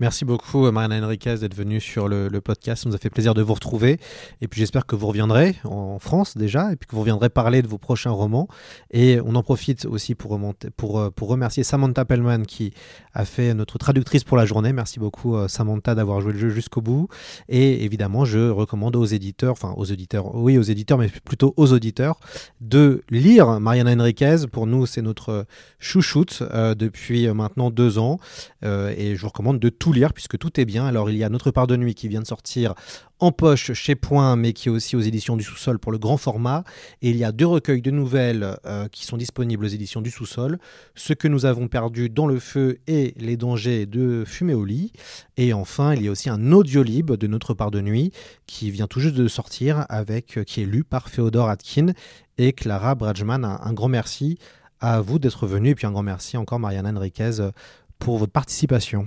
[0.00, 2.84] Merci beaucoup, euh, Mariana Enriquez, d'être venue sur le, podcast.
[2.84, 4.00] Ça nous a fait plaisir de vous retrouver.
[4.40, 7.60] Et puis j'espère que vous reviendrez en France déjà, et puis que vous reviendrez parler
[7.60, 8.48] de vos prochains romans.
[8.92, 10.40] Et on en profite aussi pour,
[10.78, 12.72] pour, euh, pour remercier Samantha Pellman qui
[13.12, 14.72] a fait notre traductrice pour la journée.
[14.72, 17.08] Merci beaucoup, euh, Samantha, d'avoir joué le jeu jusqu'au bout.
[17.50, 21.74] Et évidemment, je recommande aux éditeurs, enfin aux éditeurs, oui, aux éditeurs, mais plutôt aux
[21.74, 22.18] auditeurs,
[22.62, 24.46] de lire Mariana Enriquez.
[24.50, 25.44] Pour nous, c'est notre
[25.78, 26.42] chouchoute
[26.78, 28.18] depuis maintenant deux ans.
[28.62, 30.86] et je vous recommande de tout lire puisque tout est bien.
[30.86, 32.74] Alors il y a Notre part de nuit qui vient de sortir
[33.18, 36.16] en poche chez Point mais qui est aussi aux éditions du sous-sol pour le grand
[36.16, 36.64] format.
[37.02, 40.10] Et il y a deux recueils de nouvelles euh, qui sont disponibles aux éditions du
[40.10, 40.58] sous-sol.
[40.94, 44.92] Ce que nous avons perdu dans le feu et les dangers de fumer au lit.
[45.36, 48.12] Et enfin il y a aussi un audiolib de Notre part de nuit
[48.46, 51.92] qui vient tout juste de sortir avec euh, qui est lu par Féodor Atkin
[52.38, 53.44] et Clara Bradjman.
[53.44, 54.38] Un, un grand merci
[54.80, 57.50] à vous d'être venu et puis un grand merci encore Mariana Enriquez euh,
[57.98, 59.06] pour votre participation.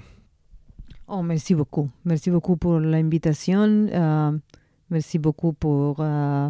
[1.08, 1.90] Oh, merci beaucoup.
[2.06, 3.88] Merci beaucoup pour l'invitation.
[3.88, 4.40] Uh,
[4.90, 6.50] merci beaucoup pour uh,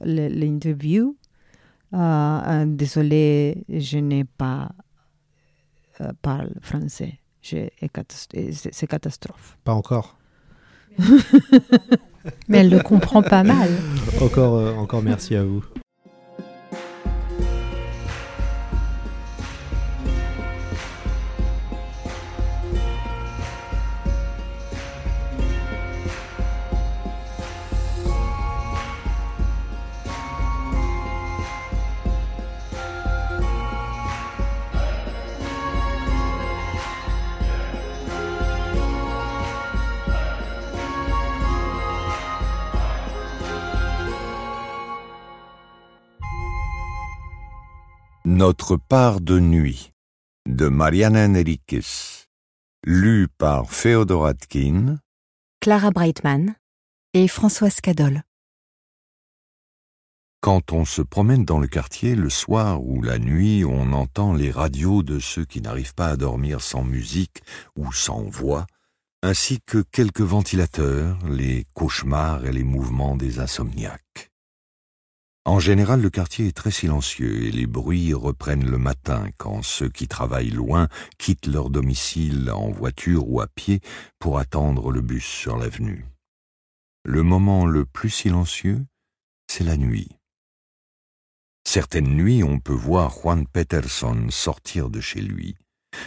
[0.00, 1.16] l'interview.
[1.92, 4.70] Uh, désolé, je n'ai pas
[6.22, 7.18] parle français.
[7.42, 9.58] C'est catastrophe.
[9.64, 10.18] Pas encore.
[12.48, 13.70] Mais elle le comprend pas mal.
[14.20, 15.64] encore, euh, encore merci à vous.
[48.48, 49.92] Notre part de nuit
[50.48, 51.84] de Mariana Enriquez,
[52.82, 55.00] lu par Féodor Atkin,
[55.60, 56.54] Clara Breitman
[57.12, 58.22] et Françoise Cadol.
[60.40, 64.50] Quand on se promène dans le quartier le soir ou la nuit, on entend les
[64.50, 67.42] radios de ceux qui n'arrivent pas à dormir sans musique
[67.76, 68.66] ou sans voix,
[69.22, 74.27] ainsi que quelques ventilateurs, les cauchemars et les mouvements des insomniaques.
[75.48, 79.88] En général, le quartier est très silencieux et les bruits reprennent le matin quand ceux
[79.88, 83.80] qui travaillent loin quittent leur domicile en voiture ou à pied
[84.18, 86.04] pour attendre le bus sur l'avenue.
[87.06, 88.84] Le moment le plus silencieux,
[89.50, 90.10] c'est la nuit.
[91.66, 95.56] Certaines nuits, on peut voir Juan Peterson sortir de chez lui,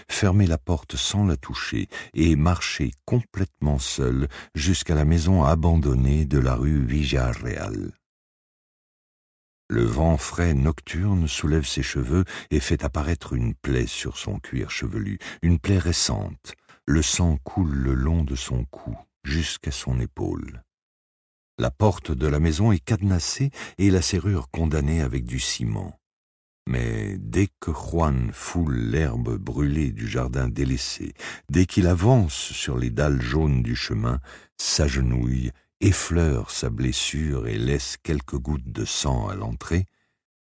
[0.08, 6.38] fermer la porte sans la toucher et marcher complètement seul jusqu'à la maison abandonnée de
[6.38, 7.92] la rue Villarreal.
[9.72, 14.70] Le vent frais nocturne soulève ses cheveux et fait apparaître une plaie sur son cuir
[14.70, 16.56] chevelu, une plaie récente.
[16.86, 20.62] Le sang coule le long de son cou jusqu'à son épaule.
[21.58, 25.98] La porte de la maison est cadenassée et la serrure condamnée avec du ciment.
[26.68, 31.14] Mais dès que Juan foule l'herbe brûlée du jardin délaissé,
[31.50, 34.20] dès qu'il avance sur les dalles jaunes du chemin,
[34.58, 35.52] s'agenouille
[35.82, 39.86] effleure sa blessure et laisse quelques gouttes de sang à l'entrée,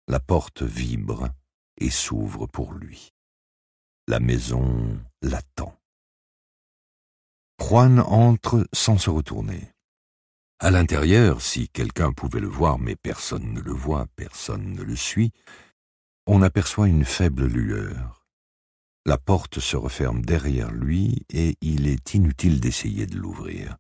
[0.08, 1.28] la porte vibre
[1.78, 3.12] et s'ouvre pour lui.
[4.06, 5.76] La maison l'attend.
[7.60, 9.72] Juan entre sans se retourner.
[10.60, 14.94] À l'intérieur, si quelqu'un pouvait le voir, mais personne ne le voit, personne ne le
[14.94, 15.32] suit,
[16.26, 18.26] on aperçoit une faible lueur.
[19.04, 23.76] La porte se referme derrière lui et il est inutile d'essayer de l'ouvrir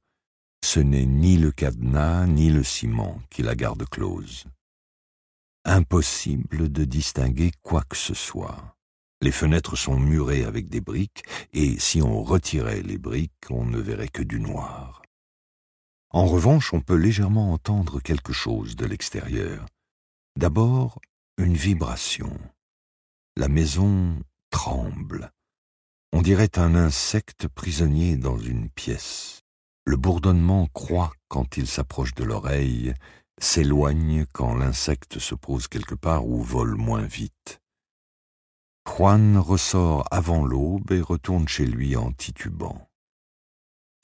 [0.66, 4.46] ce n'est ni le cadenas ni le ciment qui la garde close.
[5.64, 8.76] Impossible de distinguer quoi que ce soit.
[9.22, 11.22] Les fenêtres sont murées avec des briques,
[11.52, 15.02] et si on retirait les briques, on ne verrait que du noir.
[16.10, 19.66] En revanche, on peut légèrement entendre quelque chose de l'extérieur.
[20.36, 21.00] D'abord,
[21.38, 22.36] une vibration.
[23.36, 24.18] La maison
[24.50, 25.30] tremble.
[26.12, 29.45] On dirait un insecte prisonnier dans une pièce.
[29.88, 32.92] Le bourdonnement croît quand il s'approche de l'oreille,
[33.38, 37.60] s'éloigne quand l'insecte se pose quelque part ou vole moins vite.
[38.88, 42.88] Juan ressort avant l'aube et retourne chez lui en titubant.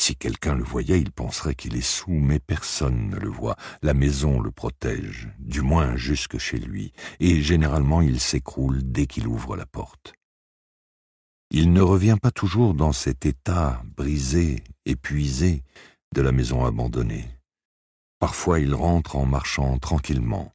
[0.00, 3.56] Si quelqu'un le voyait, il penserait qu'il est sous, mais personne ne le voit.
[3.82, 9.26] La maison le protège, du moins jusque chez lui, et généralement il s'écroule dès qu'il
[9.26, 10.14] ouvre la porte.
[11.54, 15.62] Il ne revient pas toujours dans cet état brisé, épuisé
[16.14, 17.28] de la maison abandonnée.
[18.18, 20.54] Parfois il rentre en marchant tranquillement,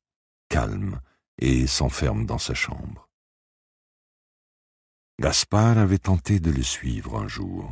[0.50, 1.00] calme,
[1.38, 3.08] et s'enferme dans sa chambre.
[5.20, 7.72] Gaspard avait tenté de le suivre un jour.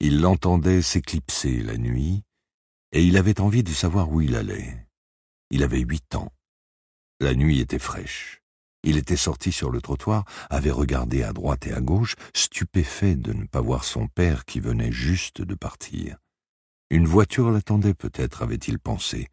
[0.00, 2.22] Il l'entendait s'éclipser la nuit,
[2.92, 4.88] et il avait envie de savoir où il allait.
[5.50, 6.32] Il avait huit ans.
[7.20, 8.37] La nuit était fraîche.
[8.82, 13.32] Il était sorti sur le trottoir, avait regardé à droite et à gauche, stupéfait de
[13.32, 16.18] ne pas voir son père qui venait juste de partir.
[16.90, 19.28] Une voiture l'attendait peut-être, avait-il pensé.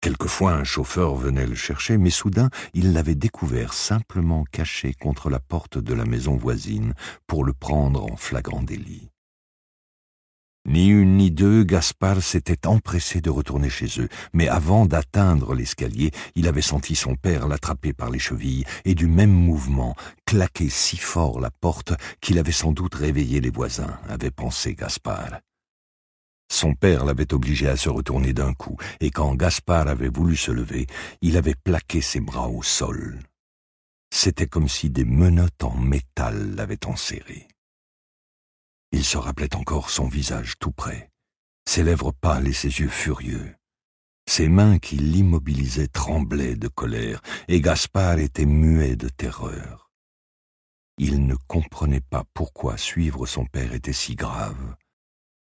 [0.00, 5.40] Quelquefois un chauffeur venait le chercher, mais soudain il l'avait découvert simplement caché contre la
[5.40, 6.94] porte de la maison voisine
[7.26, 9.10] pour le prendre en flagrant délit.
[10.66, 16.10] Ni une ni deux, Gaspard s'était empressé de retourner chez eux, mais avant d'atteindre l'escalier,
[16.34, 19.96] il avait senti son père l'attraper par les chevilles et du même mouvement
[20.26, 25.40] claquer si fort la porte qu'il avait sans doute réveillé les voisins, avait pensé Gaspard.
[26.52, 30.50] Son père l'avait obligé à se retourner d'un coup, et quand Gaspard avait voulu se
[30.50, 30.86] lever,
[31.22, 33.18] il avait plaqué ses bras au sol.
[34.12, 37.49] C'était comme si des menottes en métal l'avaient enserré.
[38.92, 41.10] Il se rappelait encore son visage tout près,
[41.64, 43.54] ses lèvres pâles et ses yeux furieux.
[44.28, 49.90] Ses mains qui l'immobilisaient tremblaient de colère, et Gaspard était muet de terreur.
[50.98, 54.76] Il ne comprenait pas pourquoi suivre son père était si grave.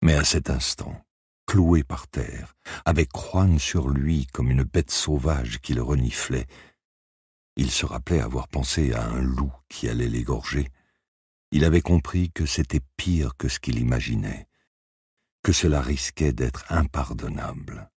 [0.02, 1.04] Mais à cet instant,
[1.46, 2.54] cloué par terre,
[2.84, 6.46] avec Juan sur lui comme une bête sauvage qui le reniflait,
[7.56, 10.70] il se rappelait avoir pensé à un loup qui allait l'égorger,
[11.52, 14.48] il avait compris que c'était pire que ce qu'il imaginait,
[15.42, 17.91] que cela risquait d'être impardonnable.